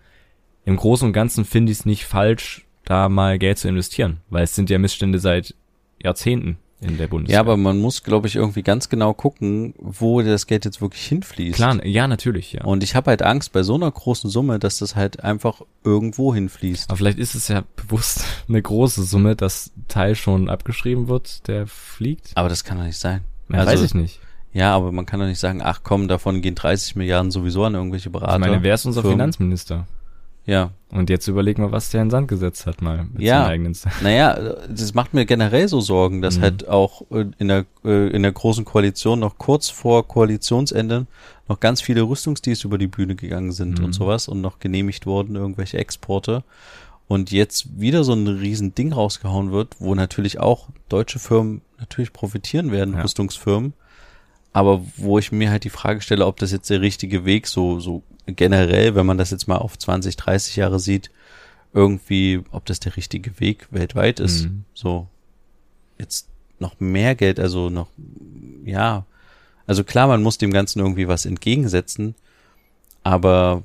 im 0.66 0.78
Großen 0.78 1.08
und 1.08 1.14
Ganzen 1.14 1.46
finde 1.46 1.72
ich 1.72 1.80
es 1.80 1.86
nicht 1.86 2.06
falsch, 2.06 2.66
da 2.86 3.10
mal 3.10 3.38
Geld 3.38 3.58
zu 3.58 3.68
investieren, 3.68 4.22
weil 4.30 4.44
es 4.44 4.56
sind 4.56 4.70
ja 4.70 4.80
Missstände 4.80 5.20
seit 5.20 5.56
Jahrzehnten 6.02 6.58
in 6.80 6.98
der 6.98 7.08
Bundeswehr. 7.08 7.36
Ja, 7.36 7.40
aber 7.40 7.58
man 7.58 7.80
muss, 7.80 8.04
glaube 8.04 8.28
ich, 8.28 8.36
irgendwie 8.36 8.62
ganz 8.62 8.90
genau 8.90 9.14
gucken, 9.14 9.74
wo 9.80 10.22
das 10.22 10.46
Geld 10.46 10.64
jetzt 10.66 10.80
wirklich 10.80 11.06
hinfließt. 11.08 11.56
klar, 11.56 11.84
ja, 11.86 12.08
natürlich, 12.08 12.54
ja. 12.54 12.64
Und 12.64 12.84
ich 12.84 12.96
habe 12.96 13.10
halt 13.10 13.24
Angst 13.24 13.52
bei 13.52 13.64
so 13.64 13.76
einer 13.76 13.90
großen 13.90 14.30
Summe, 14.30 14.60
dass 14.60 14.78
das 14.78 14.96
halt 14.96 15.24
einfach 15.24 15.62
irgendwo 15.84 16.36
hinfließt. 16.36 16.90
aber 16.90 16.98
vielleicht 16.98 17.18
ist 17.18 17.34
es 17.34 17.48
ja 17.48 17.64
bewusst 17.76 18.24
eine 18.48 18.62
große 18.62 19.04
Summe, 19.04 19.36
dass 19.36 19.72
Teil 19.88 20.16
schon 20.16 20.50
abgeschrieben 20.50 21.08
wird, 21.08 21.48
der 21.48 21.66
fliegt. 21.66 22.32
Aber 22.36 22.50
das 22.50 22.64
kann 22.64 22.78
doch 22.78 22.86
nicht 22.86 23.00
sein. 23.00 23.22
Ja, 23.50 23.60
also, 23.60 23.72
weiß 23.72 23.82
ich 23.82 23.94
nicht. 23.94 24.20
Ja, 24.54 24.76
aber 24.76 24.92
man 24.92 25.06
kann 25.06 25.20
doch 25.20 25.28
nicht 25.28 25.40
sagen, 25.40 25.62
ach 25.64 25.82
komm, 25.84 26.08
davon 26.08 26.42
gehen 26.42 26.56
30 26.56 26.96
Milliarden 26.96 27.32
sowieso 27.32 27.64
an 27.64 27.76
irgendwelche 27.76 28.10
Berater. 28.10 28.34
Ich 28.36 28.40
meine, 28.40 28.64
wer 28.64 28.76
ist 28.76 28.86
unser 28.86 29.02
Firmen. 29.02 29.18
Finanzminister? 29.18 29.88
Ja. 30.48 30.72
Und 30.90 31.10
jetzt 31.10 31.28
überlegen 31.28 31.62
wir, 31.62 31.72
was 31.74 31.90
der 31.90 32.02
in 32.02 32.06
den 32.08 32.12
Sand 32.12 32.28
gesetzt 32.30 32.66
hat 32.66 32.82
mal 32.82 33.06
mit 33.14 33.22
Ja. 33.22 33.46
eigenen 33.46 33.76
Naja, 34.02 34.56
das 34.70 34.94
macht 34.94 35.14
mir 35.14 35.26
generell 35.26 35.68
so 35.68 35.82
Sorgen, 35.82 36.22
dass 36.22 36.38
Mhm. 36.38 36.42
halt 36.42 36.68
auch 36.70 37.02
äh, 37.12 37.26
in 37.38 37.50
der, 37.50 37.66
äh, 37.84 38.08
in 38.10 38.24
der 38.24 38.32
großen 38.32 38.64
Koalition 38.64 39.20
noch 39.20 39.38
kurz 39.38 39.70
vor 39.70 40.08
Koalitionsende 40.08 41.06
noch 41.50 41.60
ganz 41.60 41.82
viele 41.82 42.02
Rüstungsdeals 42.04 42.64
über 42.64 42.78
die 42.78 42.88
Bühne 42.88 43.16
gegangen 43.16 43.52
sind 43.52 43.78
Mhm. 43.80 43.86
und 43.86 43.94
sowas 43.94 44.28
und 44.30 44.42
noch 44.42 44.60
genehmigt 44.60 45.06
wurden, 45.06 45.36
irgendwelche 45.36 45.78
Exporte. 45.78 46.44
und 47.10 47.32
jetzt 47.32 47.80
wieder 47.80 48.04
so 48.04 48.12
ein 48.12 48.28
riesen 48.28 48.76
Ding 48.76 48.92
rausgehauen 48.92 49.54
wird, 49.54 49.76
wo 49.80 49.96
natürlich 49.96 50.42
auch 50.42 50.68
deutsche 50.90 51.20
Firmen 51.20 51.62
natürlich 51.80 52.12
profitieren 52.12 52.70
werden, 52.70 52.96
Ja. 52.96 53.02
Rüstungsfirmen, 53.04 53.72
aber 54.58 54.82
wo 54.96 55.20
ich 55.20 55.32
mir 55.32 55.52
halt 55.52 55.64
die 55.66 55.70
Frage 55.70 56.02
stelle, 56.02 56.26
ob 56.26 56.38
das 56.38 56.52
jetzt 56.52 56.70
der 56.72 56.82
richtige 56.82 57.26
Weg 57.26 57.46
so 57.46 57.80
so 57.80 58.02
generell, 58.26 58.96
wenn 58.96 59.06
man 59.06 59.20
das 59.20 59.30
jetzt 59.30 59.48
mal 59.48 59.58
auf 59.58 59.78
20, 59.78 60.16
30 60.16 60.56
Jahre 60.56 60.80
sieht, 60.80 61.12
irgendwie, 61.74 62.42
ob 62.52 62.66
das 62.66 62.80
der 62.80 62.96
richtige 62.98 63.40
Weg 63.40 63.68
weltweit 63.70 64.20
ist, 64.20 64.46
Mhm. 64.46 64.64
so 64.74 65.08
jetzt 66.00 66.28
noch 66.60 66.80
mehr 66.80 67.14
Geld, 67.14 67.40
also 67.40 67.70
noch 67.70 67.88
ja, 68.66 69.06
also 69.68 69.84
klar, 69.84 70.08
man 70.08 70.24
muss 70.24 70.40
dem 70.40 70.52
Ganzen 70.52 70.80
irgendwie 70.80 71.08
was 71.08 71.26
entgegensetzen, 71.28 72.16
aber 73.04 73.62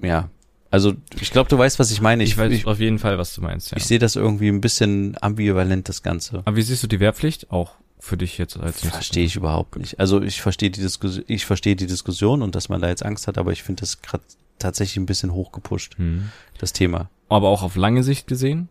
ja, 0.00 0.30
also 0.70 0.92
ich 1.20 1.30
glaube, 1.32 1.48
du 1.50 1.58
weißt, 1.58 1.78
was 1.78 1.90
ich 1.90 2.00
meine. 2.00 2.22
Ich, 2.22 2.30
Ich, 2.32 2.38
weiß 2.38 2.52
ich, 2.52 2.66
auf 2.66 2.78
jeden 2.78 2.98
Fall, 2.98 3.18
was 3.18 3.34
du 3.34 3.40
meinst, 3.40 3.70
ja. 3.72 3.76
ich 3.76 3.86
sehe 3.86 3.98
das 3.98 4.14
irgendwie 4.16 4.48
ein 4.48 4.60
bisschen 4.60 5.16
ambivalent, 5.20 5.88
das 5.88 6.02
Ganze. 6.02 6.42
Aber 6.44 6.54
wie 6.56 6.62
siehst 6.62 6.82
du 6.82 6.86
die 6.86 7.00
Wehrpflicht? 7.00 7.50
Auch 7.50 7.72
für 8.00 8.16
dich 8.16 8.38
jetzt 8.38 8.56
als 8.58 8.80
Verstehe 8.86 9.24
ich 9.24 9.36
überhaupt 9.36 9.76
nicht. 9.76 9.98
Also 9.98 10.22
ich 10.22 10.40
verstehe 10.40 10.70
die 10.70 10.80
Diskussion, 10.80 11.24
ich 11.26 11.46
verstehe 11.46 11.76
die 11.76 11.86
Diskussion 11.86 12.42
und 12.42 12.54
dass 12.54 12.68
man 12.68 12.80
da 12.80 12.88
jetzt 12.88 13.04
Angst 13.04 13.26
hat, 13.26 13.38
aber 13.38 13.52
ich 13.52 13.62
finde 13.62 13.80
das 13.80 14.02
gerade 14.02 14.22
tatsächlich 14.58 14.96
ein 14.96 15.06
bisschen 15.06 15.32
hochgepusht, 15.32 15.96
Hm. 15.98 16.30
das 16.58 16.72
Thema. 16.72 17.10
Aber 17.28 17.48
auch 17.48 17.62
auf 17.62 17.76
lange 17.76 18.02
Sicht 18.02 18.26
gesehen, 18.26 18.68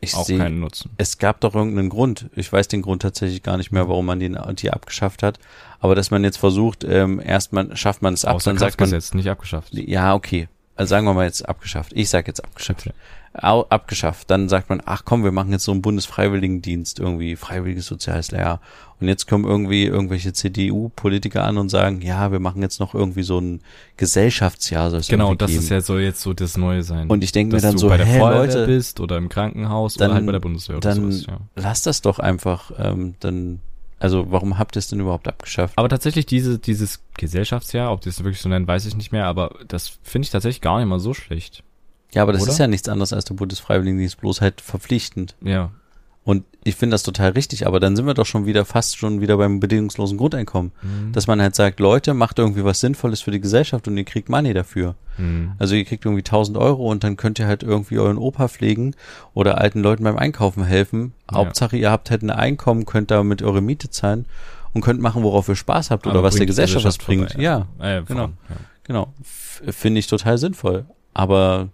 Ich 0.00 0.14
auch 0.14 0.24
sehe, 0.24 0.38
keinen 0.38 0.60
Nutzen. 0.60 0.90
es 0.98 1.18
gab 1.18 1.40
doch 1.40 1.54
irgendeinen 1.54 1.88
Grund. 1.90 2.28
Ich 2.34 2.52
weiß 2.52 2.66
den 2.68 2.82
Grund 2.82 3.02
tatsächlich 3.02 3.42
gar 3.42 3.56
nicht 3.56 3.70
mehr, 3.72 3.88
warum 3.88 4.06
man 4.06 4.18
den 4.20 4.36
die 4.56 4.70
abgeschafft 4.70 5.22
hat. 5.22 5.38
Aber 5.80 5.94
dass 5.94 6.10
man 6.10 6.24
jetzt 6.24 6.38
versucht, 6.38 6.82
ähm, 6.84 7.20
erst 7.24 7.52
man 7.52 7.76
schafft 7.76 8.02
man 8.02 8.14
es 8.14 8.24
ab, 8.24 8.36
Außer 8.36 8.50
dann 8.50 8.56
Kraft 8.56 8.72
sagt 8.72 8.80
man, 8.80 8.86
gesetzt, 8.90 9.14
nicht 9.14 9.28
abgeschafft. 9.28 9.72
ja 9.74 10.14
okay. 10.14 10.48
Also 10.76 10.90
sagen 10.90 11.06
wir 11.06 11.14
mal 11.14 11.26
jetzt 11.26 11.48
abgeschafft. 11.48 11.92
Ich 11.94 12.08
sag 12.08 12.26
jetzt 12.26 12.42
abgeschafft. 12.44 12.90
Au, 13.34 13.62
abgeschafft. 13.68 14.30
Dann 14.30 14.48
sagt 14.48 14.68
man, 14.68 14.82
ach 14.84 15.04
komm, 15.04 15.24
wir 15.24 15.32
machen 15.32 15.52
jetzt 15.52 15.64
so 15.64 15.72
einen 15.72 15.80
Bundesfreiwilligendienst, 15.82 16.98
irgendwie 16.98 17.36
freiwilliges 17.36 17.86
soziales 17.86 18.30
Jahr. 18.30 18.60
Und 19.00 19.08
jetzt 19.08 19.26
kommen 19.26 19.44
irgendwie 19.44 19.84
irgendwelche 19.84 20.32
CDU-Politiker 20.32 21.42
an 21.44 21.58
und 21.58 21.68
sagen, 21.68 22.02
ja, 22.02 22.30
wir 22.30 22.40
machen 22.40 22.62
jetzt 22.62 22.78
noch 22.78 22.94
irgendwie 22.94 23.22
so 23.22 23.38
ein 23.40 23.60
Gesellschaftsjahr. 23.96 24.90
Soll 24.90 25.00
es 25.00 25.08
Genau, 25.08 25.34
das 25.34 25.50
geben. 25.50 25.62
ist 25.62 25.68
ja 25.70 25.80
soll 25.80 26.00
jetzt 26.02 26.20
so 26.20 26.32
das 26.34 26.56
Neue 26.56 26.82
sein. 26.82 27.08
Und 27.08 27.24
ich 27.24 27.32
denke 27.32 27.56
mir 27.56 27.62
dann 27.62 27.72
du 27.72 27.78
so, 27.78 27.88
bei 27.88 27.96
der 27.96 28.06
Feuerwehr 28.06 28.38
Leute, 28.46 28.66
bist 28.66 29.00
oder 29.00 29.16
im 29.16 29.28
Krankenhaus 29.28 29.94
dann- 29.94 30.08
oder 30.10 30.14
halt 30.16 30.26
bei 30.26 30.32
der 30.32 30.40
Bundeswehr 30.40 30.76
oder 30.76 30.90
dann 30.90 31.10
sowas, 31.12 31.26
ja. 31.26 31.38
lass 31.56 31.82
das 31.82 32.00
doch 32.02 32.18
einfach. 32.18 32.70
Ähm, 32.78 33.14
dann, 33.20 33.60
also 34.02 34.32
warum 34.32 34.58
habt 34.58 34.76
ihr 34.76 34.80
es 34.80 34.88
denn 34.88 34.98
überhaupt 34.98 35.28
abgeschafft? 35.28 35.78
Aber 35.78 35.88
tatsächlich 35.88 36.26
diese, 36.26 36.58
dieses 36.58 37.00
Gesellschaftsjahr, 37.16 37.92
ob 37.92 38.00
die 38.00 38.08
es 38.08 38.18
wirklich 38.18 38.40
so 38.40 38.48
nennen, 38.48 38.66
weiß 38.66 38.84
ich 38.86 38.96
nicht 38.96 39.12
mehr, 39.12 39.26
aber 39.26 39.54
das 39.68 39.98
finde 40.02 40.26
ich 40.26 40.30
tatsächlich 40.30 40.60
gar 40.60 40.78
nicht 40.78 40.88
mal 40.88 40.98
so 40.98 41.14
schlecht. 41.14 41.62
Ja, 42.12 42.22
aber 42.22 42.32
das 42.32 42.42
Oder? 42.42 42.50
ist 42.50 42.58
ja 42.58 42.66
nichts 42.66 42.88
anderes 42.88 43.12
als 43.12 43.26
der 43.26 43.34
Bundesfreiwilligendienst, 43.34 44.20
bloß 44.20 44.40
halt 44.40 44.60
verpflichtend. 44.60 45.36
Ja. 45.40 45.70
Und 46.24 46.44
ich 46.62 46.76
finde 46.76 46.94
das 46.94 47.02
total 47.02 47.30
richtig, 47.32 47.66
aber 47.66 47.80
dann 47.80 47.96
sind 47.96 48.06
wir 48.06 48.14
doch 48.14 48.26
schon 48.26 48.46
wieder 48.46 48.64
fast 48.64 48.96
schon 48.96 49.20
wieder 49.20 49.36
beim 49.36 49.58
bedingungslosen 49.58 50.16
Grundeinkommen. 50.18 50.70
Mhm. 50.80 51.12
Dass 51.12 51.26
man 51.26 51.42
halt 51.42 51.56
sagt, 51.56 51.80
Leute, 51.80 52.14
macht 52.14 52.38
irgendwie 52.38 52.62
was 52.64 52.78
Sinnvolles 52.78 53.20
für 53.22 53.32
die 53.32 53.40
Gesellschaft 53.40 53.88
und 53.88 53.96
ihr 53.98 54.04
kriegt 54.04 54.28
Money 54.28 54.54
dafür. 54.54 54.94
Mhm. 55.18 55.52
Also 55.58 55.74
ihr 55.74 55.84
kriegt 55.84 56.04
irgendwie 56.04 56.20
1000 56.22 56.56
Euro 56.58 56.88
und 56.88 57.02
dann 57.02 57.16
könnt 57.16 57.40
ihr 57.40 57.48
halt 57.48 57.64
irgendwie 57.64 57.98
euren 57.98 58.18
Opa 58.18 58.46
pflegen 58.46 58.94
oder 59.34 59.58
alten 59.60 59.80
Leuten 59.80 60.04
beim 60.04 60.16
Einkaufen 60.16 60.62
helfen. 60.64 61.12
Ja. 61.30 61.38
Hauptsache 61.38 61.76
ihr 61.76 61.90
habt 61.90 62.10
halt 62.12 62.22
ein 62.22 62.30
Einkommen, 62.30 62.86
könnt 62.86 63.10
damit 63.10 63.42
eure 63.42 63.60
Miete 63.60 63.90
zahlen 63.90 64.26
und 64.74 64.80
könnt 64.82 65.00
machen, 65.00 65.24
worauf 65.24 65.48
ihr 65.48 65.56
Spaß 65.56 65.90
habt 65.90 66.06
oder 66.06 66.14
Aber 66.20 66.22
was 66.28 66.34
der 66.34 66.40
bringt 66.40 66.50
Gesellschaft 66.50 66.84
was 66.84 66.98
bringt. 66.98 67.32
vorbei, 67.32 67.42
Ja, 67.42 67.66
Äh, 67.80 68.02
genau. 68.04 68.26
Ja. 68.26 68.56
genau. 68.84 69.12
F- 69.22 69.62
Finde 69.74 69.98
ich 69.98 70.06
total 70.06 70.38
sinnvoll. 70.38 70.86
Aber 71.14 71.68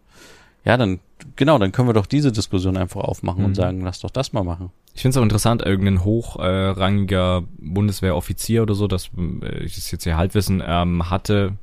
ja, 0.65 0.79
dann, 0.79 1.01
genau, 1.37 1.59
dann 1.59 1.73
können 1.73 1.89
wir 1.89 1.93
doch 1.95 2.07
diese 2.07 2.33
Diskussion 2.33 2.77
einfach 2.77 3.01
aufmachen 3.01 3.41
Mhm. 3.41 3.47
und 3.47 3.55
sagen, 3.55 3.81
lass 3.83 4.01
doch 4.01 4.11
das 4.11 4.33
mal 4.33 4.45
machen. 4.45 4.71
Ich 4.95 5.03
finde 5.03 5.11
es 5.11 5.17
auch 5.19 5.23
interessant, 5.23 5.63
irgendein 5.63 6.05
hochrangiger 6.05 7.45
Bundeswehroffizier 7.59 8.63
oder 8.63 8.75
so, 8.75 8.87
das 8.89 9.11
äh, 9.43 9.65
ich 9.65 9.75
das 9.77 9.91
jetzt 9.91 10.05
hier 10.05 10.17
Halbwissen 10.17 10.63
ähm, 10.67 11.11
hatte, 11.11 11.55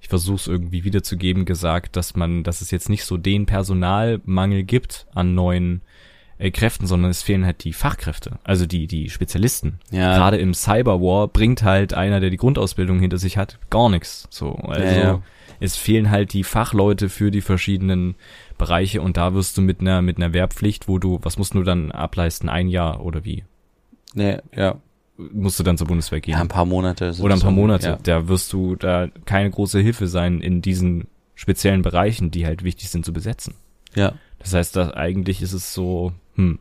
ich 0.00 0.08
versuche 0.08 0.36
es 0.36 0.46
irgendwie 0.48 0.84
wiederzugeben, 0.84 1.44
gesagt, 1.44 1.96
dass 1.96 2.16
man, 2.16 2.42
dass 2.42 2.60
es 2.60 2.70
jetzt 2.70 2.88
nicht 2.88 3.04
so 3.04 3.16
den 3.16 3.46
Personalmangel 3.46 4.64
gibt 4.64 5.06
an 5.14 5.34
neuen 5.34 5.80
äh, 6.42 6.50
Kräften, 6.50 6.86
sondern 6.86 7.10
es 7.10 7.22
fehlen 7.22 7.44
halt 7.46 7.62
die 7.64 7.72
Fachkräfte, 7.72 8.38
also 8.44 8.66
die 8.66 8.86
die 8.86 9.10
Spezialisten. 9.10 9.78
Ja. 9.90 10.16
Gerade 10.16 10.38
im 10.38 10.54
Cyberwar 10.54 11.28
bringt 11.28 11.62
halt 11.62 11.94
einer, 11.94 12.20
der 12.20 12.30
die 12.30 12.36
Grundausbildung 12.36 12.98
hinter 13.00 13.18
sich 13.18 13.36
hat, 13.36 13.58
gar 13.70 13.88
nichts. 13.88 14.26
So, 14.30 14.52
also 14.54 14.82
Ja, 14.82 14.92
ja. 15.02 15.22
es 15.60 15.76
fehlen 15.76 16.10
halt 16.10 16.32
die 16.32 16.44
Fachleute 16.44 17.08
für 17.08 17.30
die 17.30 17.40
verschiedenen 17.42 18.16
Bereiche 18.58 19.02
und 19.02 19.16
da 19.16 19.34
wirst 19.34 19.56
du 19.56 19.62
mit 19.62 19.80
einer 19.80 20.02
mit 20.02 20.16
einer 20.16 20.32
Wehrpflicht, 20.32 20.88
wo 20.88 20.98
du, 20.98 21.18
was 21.22 21.38
musst 21.38 21.54
du 21.54 21.62
dann 21.62 21.90
ableisten, 21.92 22.48
ein 22.48 22.68
Jahr 22.68 23.04
oder 23.04 23.24
wie? 23.24 23.44
Nee, 24.14 24.38
ja. 24.54 24.76
Musst 25.16 25.60
du 25.60 25.62
dann 25.62 25.76
zur 25.78 25.86
Bundeswehr 25.86 26.20
gehen? 26.20 26.32
Ja, 26.32 26.40
ein 26.40 26.48
paar 26.48 26.64
Monate. 26.64 27.14
oder 27.20 27.34
ein 27.34 27.40
paar 27.40 27.50
Monate. 27.52 27.86
Ja. 27.86 27.98
Da 28.02 28.28
wirst 28.28 28.52
du 28.52 28.76
da 28.76 29.08
keine 29.26 29.50
große 29.50 29.78
Hilfe 29.78 30.08
sein 30.08 30.40
in 30.40 30.62
diesen 30.62 31.06
speziellen 31.34 31.82
Bereichen, 31.82 32.30
die 32.30 32.46
halt 32.46 32.64
wichtig 32.64 32.88
sind 32.90 33.04
zu 33.04 33.12
besetzen. 33.12 33.54
ja. 33.94 34.14
Das 34.38 34.54
heißt, 34.54 34.74
da 34.74 34.94
eigentlich 34.94 35.40
ist 35.40 35.52
es 35.52 35.72
so, 35.72 36.12
hm, 36.36 36.58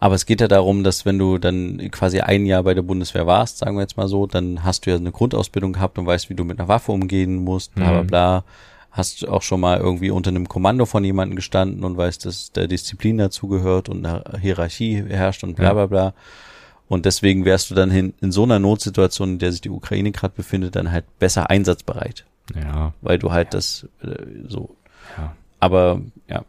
Aber 0.00 0.14
es 0.14 0.26
geht 0.26 0.40
ja 0.40 0.48
darum, 0.48 0.84
dass 0.84 1.06
wenn 1.06 1.18
du 1.18 1.38
dann 1.38 1.90
quasi 1.90 2.20
ein 2.20 2.44
Jahr 2.46 2.62
bei 2.62 2.74
der 2.74 2.82
Bundeswehr 2.82 3.26
warst, 3.26 3.58
sagen 3.58 3.76
wir 3.76 3.82
jetzt 3.82 3.96
mal 3.96 4.08
so, 4.08 4.26
dann 4.26 4.62
hast 4.64 4.84
du 4.86 4.90
ja 4.90 4.96
eine 4.96 5.12
Grundausbildung 5.12 5.72
gehabt 5.72 5.98
und 5.98 6.06
weißt, 6.06 6.28
wie 6.30 6.34
du 6.34 6.44
mit 6.44 6.58
einer 6.58 6.68
Waffe 6.68 6.92
umgehen 6.92 7.36
musst, 7.44 7.74
bla 7.74 7.90
bla 7.90 8.02
Mhm. 8.02 8.06
bla. 8.06 8.44
Hast 8.90 9.26
auch 9.26 9.42
schon 9.42 9.60
mal 9.60 9.78
irgendwie 9.78 10.10
unter 10.10 10.28
einem 10.30 10.46
Kommando 10.46 10.86
von 10.86 11.02
jemandem 11.02 11.34
gestanden 11.36 11.82
und 11.84 11.96
weißt, 11.96 12.26
dass 12.26 12.52
der 12.52 12.68
Disziplin 12.68 13.18
dazugehört 13.18 13.88
und 13.88 14.06
eine 14.06 14.22
Hierarchie 14.40 15.02
herrscht 15.08 15.42
und 15.42 15.56
bla 15.56 15.72
bla 15.72 15.86
bla. 15.86 16.14
Und 16.86 17.06
deswegen 17.06 17.44
wärst 17.44 17.70
du 17.70 17.74
dann 17.74 17.90
hin, 17.90 18.12
in 18.20 18.30
so 18.30 18.42
einer 18.44 18.58
Notsituation, 18.60 19.30
in 19.30 19.38
der 19.38 19.50
sich 19.52 19.62
die 19.62 19.70
Ukraine 19.70 20.12
gerade 20.12 20.34
befindet, 20.36 20.76
dann 20.76 20.92
halt 20.92 21.06
besser 21.18 21.48
einsatzbereit, 21.50 22.24
ja, 22.54 22.92
weil 23.00 23.18
du 23.18 23.32
halt 23.32 23.54
das 23.54 23.88
äh, 24.02 24.14
so 24.46 24.76
ja. 25.18 25.34
aber 25.60 26.00
ja, 26.28 26.44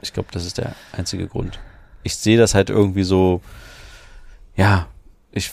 ich 0.00 0.12
glaube, 0.12 0.28
das 0.32 0.46
ist 0.46 0.56
der 0.58 0.74
einzige 0.92 1.26
Grund. 1.26 1.58
Ich 2.02 2.16
sehe 2.16 2.38
das 2.38 2.54
halt 2.54 2.70
irgendwie 2.70 3.02
so, 3.02 3.40
ja, 4.56 4.86
ich, 5.32 5.52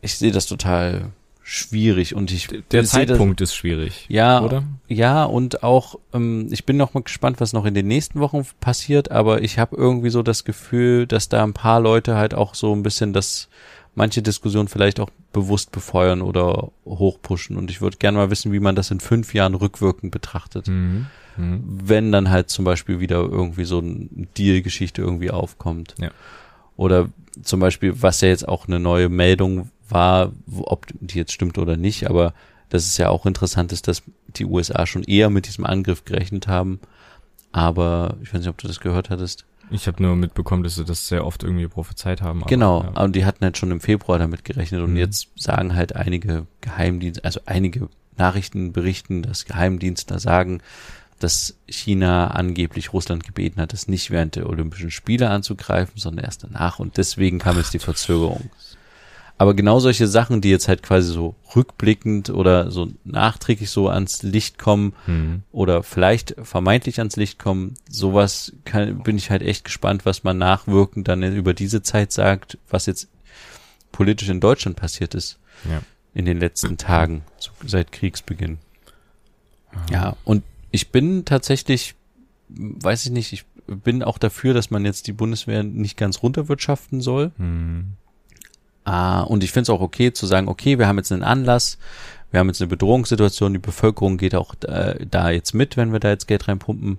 ich 0.00 0.16
sehe 0.16 0.32
das 0.32 0.46
total 0.46 1.10
schwierig 1.42 2.14
und 2.14 2.30
ich 2.30 2.46
Der 2.46 2.58
sehe 2.60 2.80
das- 2.82 2.90
Zeitpunkt 2.90 3.40
ist 3.40 3.54
schwierig, 3.56 4.06
ja, 4.08 4.40
oder? 4.40 4.62
ja 4.86 5.24
und 5.24 5.64
auch 5.64 5.98
ähm, 6.14 6.46
ich 6.52 6.64
bin 6.64 6.76
noch 6.76 6.94
mal 6.94 7.02
gespannt, 7.02 7.40
was 7.40 7.52
noch 7.52 7.64
in 7.64 7.74
den 7.74 7.88
nächsten 7.88 8.20
Wochen 8.20 8.46
passiert, 8.60 9.10
aber 9.10 9.42
ich 9.42 9.58
habe 9.58 9.74
irgendwie 9.76 10.10
so 10.10 10.22
das 10.22 10.44
Gefühl, 10.44 11.08
dass 11.08 11.28
da 11.28 11.42
ein 11.42 11.52
paar 11.52 11.80
Leute 11.80 12.14
halt 12.14 12.34
auch 12.34 12.54
so 12.54 12.72
ein 12.72 12.84
bisschen 12.84 13.12
das 13.12 13.48
manche 13.96 14.22
Diskussionen 14.22 14.68
vielleicht 14.68 15.00
auch 15.00 15.10
bewusst 15.32 15.72
befeuern 15.72 16.22
oder 16.22 16.70
hochpushen 16.86 17.56
und 17.56 17.68
ich 17.68 17.80
würde 17.80 17.96
gerne 17.96 18.18
mal 18.18 18.30
wissen, 18.30 18.52
wie 18.52 18.60
man 18.60 18.76
das 18.76 18.92
in 18.92 19.00
fünf 19.00 19.34
Jahren 19.34 19.54
rückwirkend 19.54 20.12
betrachtet 20.12 20.68
Mhm. 20.68 21.06
Mhm. 21.40 21.62
wenn 21.84 22.12
dann 22.12 22.30
halt 22.30 22.50
zum 22.50 22.64
Beispiel 22.64 23.00
wieder 23.00 23.16
irgendwie 23.20 23.64
so 23.64 23.78
eine 23.78 24.08
Deal-Geschichte 24.36 25.02
irgendwie 25.02 25.30
aufkommt. 25.30 25.94
Ja. 25.98 26.10
Oder 26.76 27.08
zum 27.42 27.60
Beispiel, 27.60 28.02
was 28.02 28.20
ja 28.20 28.28
jetzt 28.28 28.46
auch 28.48 28.66
eine 28.68 28.80
neue 28.80 29.08
Meldung 29.08 29.70
war, 29.88 30.32
ob 30.62 30.86
die 31.00 31.18
jetzt 31.18 31.32
stimmt 31.32 31.58
oder 31.58 31.76
nicht, 31.76 32.08
aber 32.08 32.32
das 32.68 32.84
ist 32.86 32.98
ja 32.98 33.08
auch 33.08 33.26
interessant 33.26 33.72
ist, 33.72 33.88
dass 33.88 34.02
die 34.36 34.44
USA 34.44 34.86
schon 34.86 35.02
eher 35.02 35.28
mit 35.30 35.46
diesem 35.46 35.66
Angriff 35.66 36.04
gerechnet 36.04 36.46
haben. 36.46 36.78
Aber 37.52 38.16
ich 38.22 38.32
weiß 38.32 38.40
nicht, 38.40 38.48
ob 38.48 38.58
du 38.58 38.68
das 38.68 38.80
gehört 38.80 39.10
hattest. 39.10 39.44
Ich 39.72 39.86
habe 39.86 40.02
nur 40.02 40.16
mitbekommen, 40.16 40.62
dass 40.62 40.76
sie 40.76 40.84
das 40.84 41.06
sehr 41.08 41.24
oft 41.26 41.42
irgendwie 41.44 41.66
prophezeit 41.68 42.22
haben. 42.22 42.40
aber, 42.40 42.48
genau, 42.48 42.82
ja. 42.82 42.90
aber 42.94 43.08
die 43.08 43.24
hatten 43.24 43.44
halt 43.44 43.56
schon 43.58 43.70
im 43.70 43.80
Februar 43.80 44.18
damit 44.18 44.44
gerechnet 44.44 44.82
und 44.82 44.90
Mhm. 44.92 44.96
jetzt 44.96 45.28
sagen 45.36 45.74
halt 45.74 45.94
einige 45.96 46.46
Geheimdienste, 46.60 47.24
also 47.24 47.40
einige 47.46 47.88
Nachrichten 48.16 48.72
berichten, 48.72 49.22
dass 49.22 49.44
Geheimdienstler 49.44 50.18
sagen, 50.18 50.60
dass 51.20 51.56
China 51.68 52.28
angeblich 52.28 52.92
Russland 52.92 53.24
gebeten 53.24 53.60
hat, 53.60 53.72
es 53.72 53.88
nicht 53.88 54.10
während 54.10 54.36
der 54.36 54.48
Olympischen 54.48 54.90
Spiele 54.90 55.30
anzugreifen, 55.30 55.94
sondern 55.96 56.24
erst 56.24 56.42
danach 56.44 56.78
und 56.78 56.96
deswegen 56.96 57.38
kam 57.38 57.56
jetzt 57.58 57.72
die 57.74 57.78
Verzögerung. 57.78 58.50
Aber 59.38 59.54
genau 59.54 59.80
solche 59.80 60.06
Sachen, 60.06 60.42
die 60.42 60.50
jetzt 60.50 60.68
halt 60.68 60.82
quasi 60.82 61.10
so 61.14 61.34
rückblickend 61.56 62.28
oder 62.28 62.70
so 62.70 62.88
nachträglich 63.04 63.70
so 63.70 63.88
ans 63.88 64.22
Licht 64.22 64.58
kommen 64.58 64.92
Mhm. 65.06 65.42
oder 65.50 65.82
vielleicht 65.82 66.34
vermeintlich 66.42 66.98
ans 66.98 67.16
Licht 67.16 67.38
kommen, 67.38 67.74
sowas 67.88 68.52
kann, 68.66 69.02
bin 69.02 69.16
ich 69.16 69.30
halt 69.30 69.40
echt 69.40 69.64
gespannt, 69.64 70.04
was 70.04 70.24
man 70.24 70.36
nachwirkend 70.36 71.08
dann 71.08 71.22
über 71.22 71.54
diese 71.54 71.82
Zeit 71.82 72.12
sagt, 72.12 72.58
was 72.68 72.84
jetzt 72.84 73.08
politisch 73.92 74.28
in 74.28 74.40
Deutschland 74.40 74.76
passiert 74.76 75.14
ist 75.14 75.38
Ja. 75.64 75.80
in 76.12 76.26
den 76.26 76.38
letzten 76.38 76.76
Tagen 76.76 77.22
seit 77.66 77.92
Kriegsbeginn. 77.92 78.58
Ja, 79.90 80.16
und 80.24 80.42
ich 80.70 80.90
bin 80.90 81.24
tatsächlich, 81.24 81.94
weiß 82.48 83.06
ich 83.06 83.12
nicht, 83.12 83.32
ich 83.32 83.44
bin 83.66 84.02
auch 84.02 84.18
dafür, 84.18 84.54
dass 84.54 84.70
man 84.70 84.84
jetzt 84.84 85.06
die 85.06 85.12
Bundeswehr 85.12 85.62
nicht 85.62 85.96
ganz 85.96 86.22
runterwirtschaften 86.22 87.00
soll. 87.00 87.32
Mhm. 87.38 87.92
Ah, 88.84 89.20
und 89.22 89.44
ich 89.44 89.52
finde 89.52 89.64
es 89.64 89.70
auch 89.70 89.80
okay 89.80 90.12
zu 90.12 90.26
sagen, 90.26 90.48
okay, 90.48 90.78
wir 90.78 90.88
haben 90.88 90.96
jetzt 90.96 91.12
einen 91.12 91.22
Anlass, 91.22 91.78
wir 92.30 92.40
haben 92.40 92.48
jetzt 92.48 92.60
eine 92.60 92.68
Bedrohungssituation, 92.68 93.52
die 93.52 93.58
Bevölkerung 93.58 94.16
geht 94.16 94.34
auch 94.34 94.54
äh, 94.66 95.04
da 95.06 95.30
jetzt 95.30 95.54
mit, 95.54 95.76
wenn 95.76 95.92
wir 95.92 96.00
da 96.00 96.10
jetzt 96.10 96.26
Geld 96.26 96.48
reinpumpen. 96.48 96.98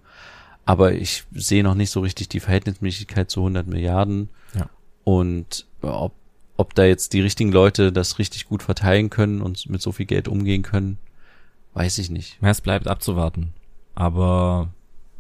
aber 0.66 0.94
ich 0.94 1.24
sehe 1.34 1.64
noch 1.64 1.76
nicht 1.76 1.90
so 1.90 2.02
richtig 2.02 2.30
die 2.30 2.40
Verhältnismäßigkeit 2.40 3.30
zu 3.30 3.42
100 3.42 3.68
Milliarden. 3.68 4.30
Ja. 4.54 4.70
Und 5.04 5.66
ob, 5.82 6.14
ob 6.56 6.76
da 6.76 6.86
jetzt 6.86 7.14
die 7.14 7.22
richtigen 7.22 7.52
Leute 7.52 7.92
das 7.92 8.20
richtig 8.20 8.48
gut 8.48 8.62
verteilen 8.62 9.10
können 9.10 9.42
und 9.42 9.70
mit 9.70 9.82
so 9.82 9.92
viel 9.92 10.06
Geld 10.06 10.28
umgehen 10.28 10.62
können, 10.62 10.98
weiß 11.74 11.98
ich 11.98 12.10
nicht. 12.10 12.38
Es 12.42 12.62
bleibt 12.62 12.88
abzuwarten. 12.88 13.54
Aber 13.96 14.70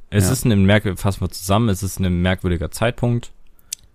es 0.09 0.25
Ja. 0.25 0.31
ist 0.31 0.45
ein 0.45 0.65
merkwürdiger, 0.65 1.01
fassen 1.01 1.21
wir 1.21 1.29
zusammen, 1.29 1.69
es 1.69 1.83
ist 1.83 1.99
ein 1.99 2.21
merkwürdiger 2.21 2.71
Zeitpunkt. 2.71 3.31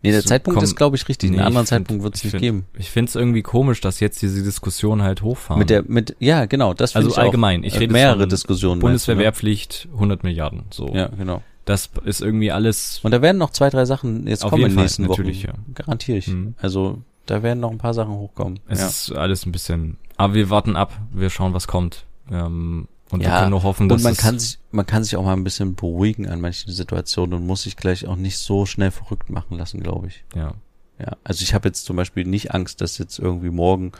Nee, 0.03 0.13
der 0.13 0.23
So, 0.23 0.29
Zeitpunkt 0.29 0.57
komm, 0.59 0.65
ist, 0.65 0.77
glaube 0.77 0.95
ich, 0.97 1.09
richtig. 1.09 1.31
Nee, 1.31 1.39
Einen 1.39 1.47
anderen 1.47 1.67
find- 1.67 1.81
Zeitpunkt 1.89 2.03
wird 2.05 2.15
es 2.15 2.21
ich 2.21 2.25
nicht 2.25 2.31
find- 2.33 2.43
geben. 2.43 2.67
Ich 2.79 2.91
finde 2.91 3.09
es 3.09 3.17
irgendwie 3.17 3.43
komisch, 3.43 3.81
dass 3.81 3.99
jetzt 3.99 4.21
diese 4.23 4.43
Diskussion 4.45 5.03
halt 5.03 5.23
hochfahren. 5.23 5.59
Mit 5.59 5.71
der, 5.71 5.83
mit, 5.85 6.15
ja, 6.21 6.45
genau, 6.45 6.75
das 6.75 6.95
also 6.95 7.09
ich 7.09 7.19
allgemein, 7.19 7.65
ich 7.65 7.75
äh, 7.75 7.79
rede 7.79 7.93
mehrere 7.93 8.21
von 8.21 8.29
Diskussionen. 8.29 8.79
ne? 8.79 8.83
Bundeswehrwehrpflicht, 8.83 9.89
100 9.95 10.23
Milliarden, 10.23 10.65
so. 10.71 10.89
Ja, 10.95 11.09
genau. 11.09 11.43
Das 11.65 11.91
ist 12.05 12.21
irgendwie 12.21 12.53
alles, 12.53 13.01
Und 13.03 13.11
da 13.11 13.23
werden 13.23 13.39
noch 13.39 13.51
zwei, 13.51 13.71
drei 13.71 13.85
Sachen 13.87 14.29
jetzt 14.29 14.45
kommen 14.45 14.63
in 14.65 14.69
den 14.71 14.77
nächsten 14.77 15.07
natürlich, 15.07 15.49
Wochen. 15.49 15.57
ja. 15.67 15.75
Garantiere 15.75 16.19
ich. 16.19 16.29
Mhm. 16.29 16.55
Also, 16.61 17.03
da 17.25 17.43
werden 17.43 17.59
noch 17.59 17.73
ein 17.73 17.79
paar 17.79 17.95
Sachen 17.95 18.13
hochkommen. 18.15 18.61
es 18.69 18.79
ja. 18.81 18.87
ist 18.87 19.13
alles 19.13 19.45
ein 19.47 19.51
bisschen, 19.53 19.97
aber 20.17 20.35
wir 20.35 20.51
warten 20.51 20.77
ab, 20.77 20.93
wir 21.13 21.31
schauen, 21.31 21.53
was 21.55 21.67
kommt. 21.67 22.05
Ähm, 22.31 22.87
und 23.11 23.21
wir 23.21 23.29
Ja, 23.29 23.39
können 23.39 23.51
nur 23.51 23.63
hoffen, 23.63 23.89
dass 23.89 23.99
Und 23.99 24.03
man 24.05 24.17
kann 24.17 24.39
sich, 24.39 24.59
man 24.71 24.87
kann 24.87 25.05
sich 25.05 25.17
auch 25.17 25.25
mal 25.25 25.33
ein 25.35 25.45
bisschen 25.45 25.75
beruhigen 25.75 26.27
an 26.29 26.41
manchen 26.41 26.73
Situationen 26.73 27.35
und 27.35 27.47
muss 27.47 27.63
sich 27.63 27.77
gleich 27.77 28.07
auch 28.07 28.17
nicht 28.17 28.39
so 28.39 28.67
schnell 28.67 28.91
verrückt 28.91 29.31
machen 29.31 29.57
lassen, 29.59 29.81
glaube 29.81 30.09
ich. 30.09 30.25
ja, 30.35 30.55
Ja, 30.99 31.17
also 31.25 31.43
ich 31.43 31.55
habe 31.55 31.69
jetzt 31.69 31.85
zum 31.85 31.97
Beispiel 31.97 32.25
nicht 32.25 32.53
Angst, 32.55 32.81
dass 32.81 32.99
jetzt 32.99 33.19
irgendwie 33.19 33.51
morgen 33.51 33.93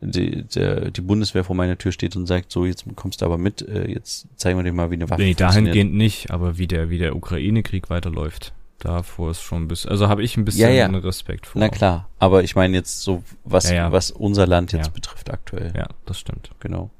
die, 0.00 0.42
der, 0.42 0.90
die 0.90 1.00
Bundeswehr 1.00 1.44
vor 1.44 1.56
meiner 1.56 1.78
Tür 1.78 1.92
steht 1.92 2.14
und 2.16 2.26
sagt, 2.26 2.50
so 2.52 2.66
jetzt 2.66 2.84
kommst 2.96 3.20
du 3.20 3.24
aber 3.24 3.38
mit, 3.38 3.62
äh, 3.62 3.88
jetzt 3.88 4.26
zeigen 4.36 4.58
wir 4.58 4.64
dir 4.64 4.72
mal, 4.72 4.90
wie 4.90 4.94
eine 4.96 5.08
Waffe 5.10 5.22
nee, 5.22 5.34
dahingehend 5.34 5.94
nicht, 5.94 6.30
aber 6.30 6.58
wie 6.58 6.66
der, 6.66 6.90
wie 6.90 6.98
der 6.98 7.14
Ukraine-Krieg 7.16 7.88
weiterläuft, 7.88 8.52
davor 8.80 9.30
ist 9.30 9.42
schon 9.42 9.62
ein 9.62 9.68
bisschen, 9.68 9.90
also 9.90 10.08
habe 10.08 10.22
ich 10.24 10.36
ein 10.36 10.44
bisschen 10.44 10.74
Ja, 10.74 10.88
ja. 10.90 10.98
Respekt 10.98 11.46
vor. 11.46 11.60
Na 11.60 11.68
klar, 11.68 12.08
aber 12.18 12.42
ich 12.42 12.56
meine 12.56 12.76
jetzt 12.76 13.00
so, 13.02 13.22
was, 13.44 13.70
Ja, 13.70 13.92
was 13.92 14.10
unser 14.10 14.46
Land 14.46 14.72
jetzt 14.72 14.92
betrifft 14.92 15.30
aktuell. 15.30 15.72
Ja, 15.76 15.86
das 16.04 16.18
stimmt. 16.18 16.50
Genau. 16.60 16.90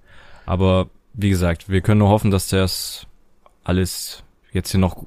Aber 0.47 0.89
wie 1.15 1.31
gesagt, 1.31 1.69
wir 1.69 1.81
können 1.81 1.99
nur 1.99 2.09
hoffen, 2.09 2.31
dass 2.31 2.49
das 2.49 3.07
alles 3.65 4.25
jetzt 4.53 4.71
hier 4.71 4.81
noch 4.81 5.05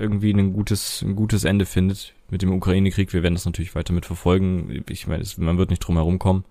irgendwie 0.00 0.32
ein 0.32 0.52
gutes, 0.52 1.02
ein 1.02 1.16
gutes 1.16 1.44
Ende 1.44 1.66
findet 1.66 2.14
mit 2.30 2.42
dem 2.42 2.52
Ukraine-Krieg. 2.52 3.12
Wir 3.12 3.22
werden 3.22 3.34
das 3.34 3.44
natürlich 3.44 3.74
weiter 3.74 3.92
mit 3.92 4.06
verfolgen. 4.06 4.84
Ich 4.88 5.06
meine, 5.06 5.22
es- 5.22 5.38
man 5.38 5.58
wird 5.58 5.70
nicht 5.70 5.80
drum 5.80 5.96
herum 5.96 6.18
kommen. 6.18 6.44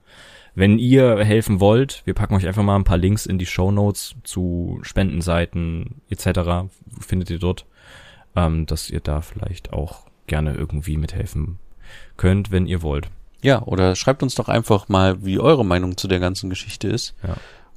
Wenn 0.53 0.79
ihr 0.79 1.17
helfen 1.23 1.59
wollt, 1.59 2.01
wir 2.05 2.13
packen 2.13 2.35
euch 2.35 2.47
einfach 2.47 2.63
mal 2.63 2.75
ein 2.77 2.83
paar 2.85 2.97
Links 2.97 3.25
in 3.25 3.37
die 3.37 3.45
Show 3.45 3.71
Notes 3.71 4.15
zu 4.23 4.79
Spendenseiten 4.83 6.01
etc. 6.09 6.67
Findet 6.99 7.29
ihr 7.29 7.39
dort, 7.39 7.65
ähm, 8.35 8.65
dass 8.65 8.89
ihr 8.89 9.01
da 9.01 9.21
vielleicht 9.21 9.73
auch 9.73 10.05
gerne 10.27 10.53
irgendwie 10.53 10.97
mithelfen 10.97 11.59
könnt, 12.17 12.51
wenn 12.51 12.67
ihr 12.67 12.81
wollt. 12.81 13.09
Ja, 13.41 13.61
oder 13.63 13.95
schreibt 13.95 14.23
uns 14.23 14.35
doch 14.35 14.47
einfach 14.49 14.87
mal, 14.89 15.23
wie 15.25 15.39
eure 15.39 15.65
Meinung 15.65 15.97
zu 15.97 16.07
der 16.07 16.19
ganzen 16.19 16.49
Geschichte 16.49 16.87
ist. 16.87 17.15
Ja. 17.25 17.35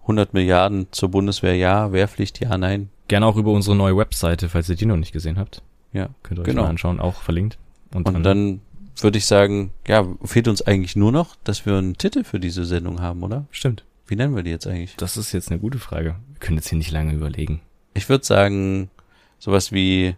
100 0.09 0.33
Milliarden 0.35 0.87
zur 0.91 1.11
Bundeswehr, 1.11 1.55
ja. 1.55 1.93
Wehrpflicht, 1.93 2.41
ja, 2.41 2.57
nein. 2.57 2.89
Gerne 3.09 3.27
auch 3.27 3.37
über 3.37 3.53
unsere 3.53 3.77
neue 3.77 3.97
Webseite, 3.97 4.49
falls 4.49 4.69
ihr 4.69 4.77
die 4.77 4.87
noch 4.87 4.97
nicht 4.97 5.13
gesehen 5.13 5.39
habt. 5.39 5.63
Ja. 5.93 6.09
Könnt 6.23 6.39
ihr 6.39 6.43
euch 6.43 6.47
Genau. 6.49 6.63
mal 6.63 6.69
anschauen, 6.69 7.01
auch 7.01 7.21
verlinkt. 7.23 7.59
Und 7.95 8.07
dann 8.25 8.61
würde 9.01 9.19
ich 9.19 9.27
sagen, 9.27 9.71
ja, 9.87 10.07
fehlt 10.25 10.49
uns 10.49 10.63
eigentlich 10.63 10.97
nur 10.97 11.13
noch, 11.13 11.37
dass 11.45 11.65
wir 11.67 11.77
einen 11.77 11.97
Titel 11.97 12.25
für 12.25 12.41
diese 12.41 12.65
Sendung 12.65 13.01
haben, 13.01 13.23
oder? 13.23 13.47
Stimmt. 13.51 13.85
Wie 14.07 14.17
nennen 14.17 14.35
wir 14.35 14.43
die 14.43 14.51
jetzt 14.51 14.67
eigentlich? 14.67 14.97
Das 14.97 15.17
ist 15.17 15.33
jetzt 15.33 15.51
eine 15.51 15.61
gute 15.61 15.79
Frage. 15.79 16.17
Wir 16.33 16.41
können 16.41 16.57
jetzt 16.57 16.69
hier 16.69 16.79
nicht 16.79 16.91
lange 16.91 17.13
überlegen. 17.13 17.61
Ich 17.95 18.09
würde 18.09 18.25
sagen, 18.25 18.91
sowas 19.39 19.73
wie 19.73 20.17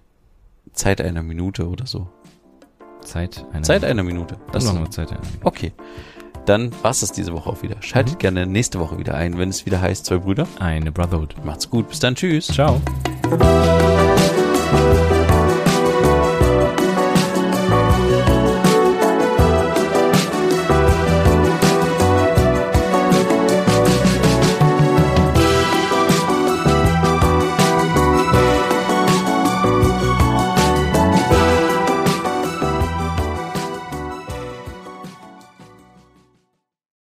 Zeit 0.73 1.01
einer 1.01 1.23
Minute 1.23 1.69
oder 1.69 1.87
so. 1.87 2.09
Zeit 3.03 3.45
einer 3.53 3.63
Zeit 3.63 3.85
einer 3.85 4.03
Minute. 4.03 4.37
Das 4.53 4.65
noch 4.65 4.77
eine 4.77 4.91
Zeit 4.91 5.11
einer. 5.11 5.21
okay. 5.43 5.73
Dann 6.47 6.71
war's 6.83 7.01
das 7.01 7.13
diese 7.13 7.33
Woche 7.33 7.51
auch 7.51 7.63
wieder. 7.63 7.77
Schaltet 7.81 8.19
gerne 8.19 8.47
nächste 8.47 8.81
Woche 8.81 8.99
wieder 8.99 9.15
ein, 9.15 9.39
wenn 9.39 9.49
es 9.49 9.67
wieder 9.67 9.81
heißt, 9.81 10.07
zwei 10.07 10.19
Brüder. 10.19 10.47
Eine 10.59 10.93
Brotherhood. 10.93 11.35
Macht's 11.45 11.69
gut. 11.69 11.89
Bis 11.89 12.01
dann. 12.01 12.15
Tschüss. 12.15 12.49
Ciao. 12.49 12.81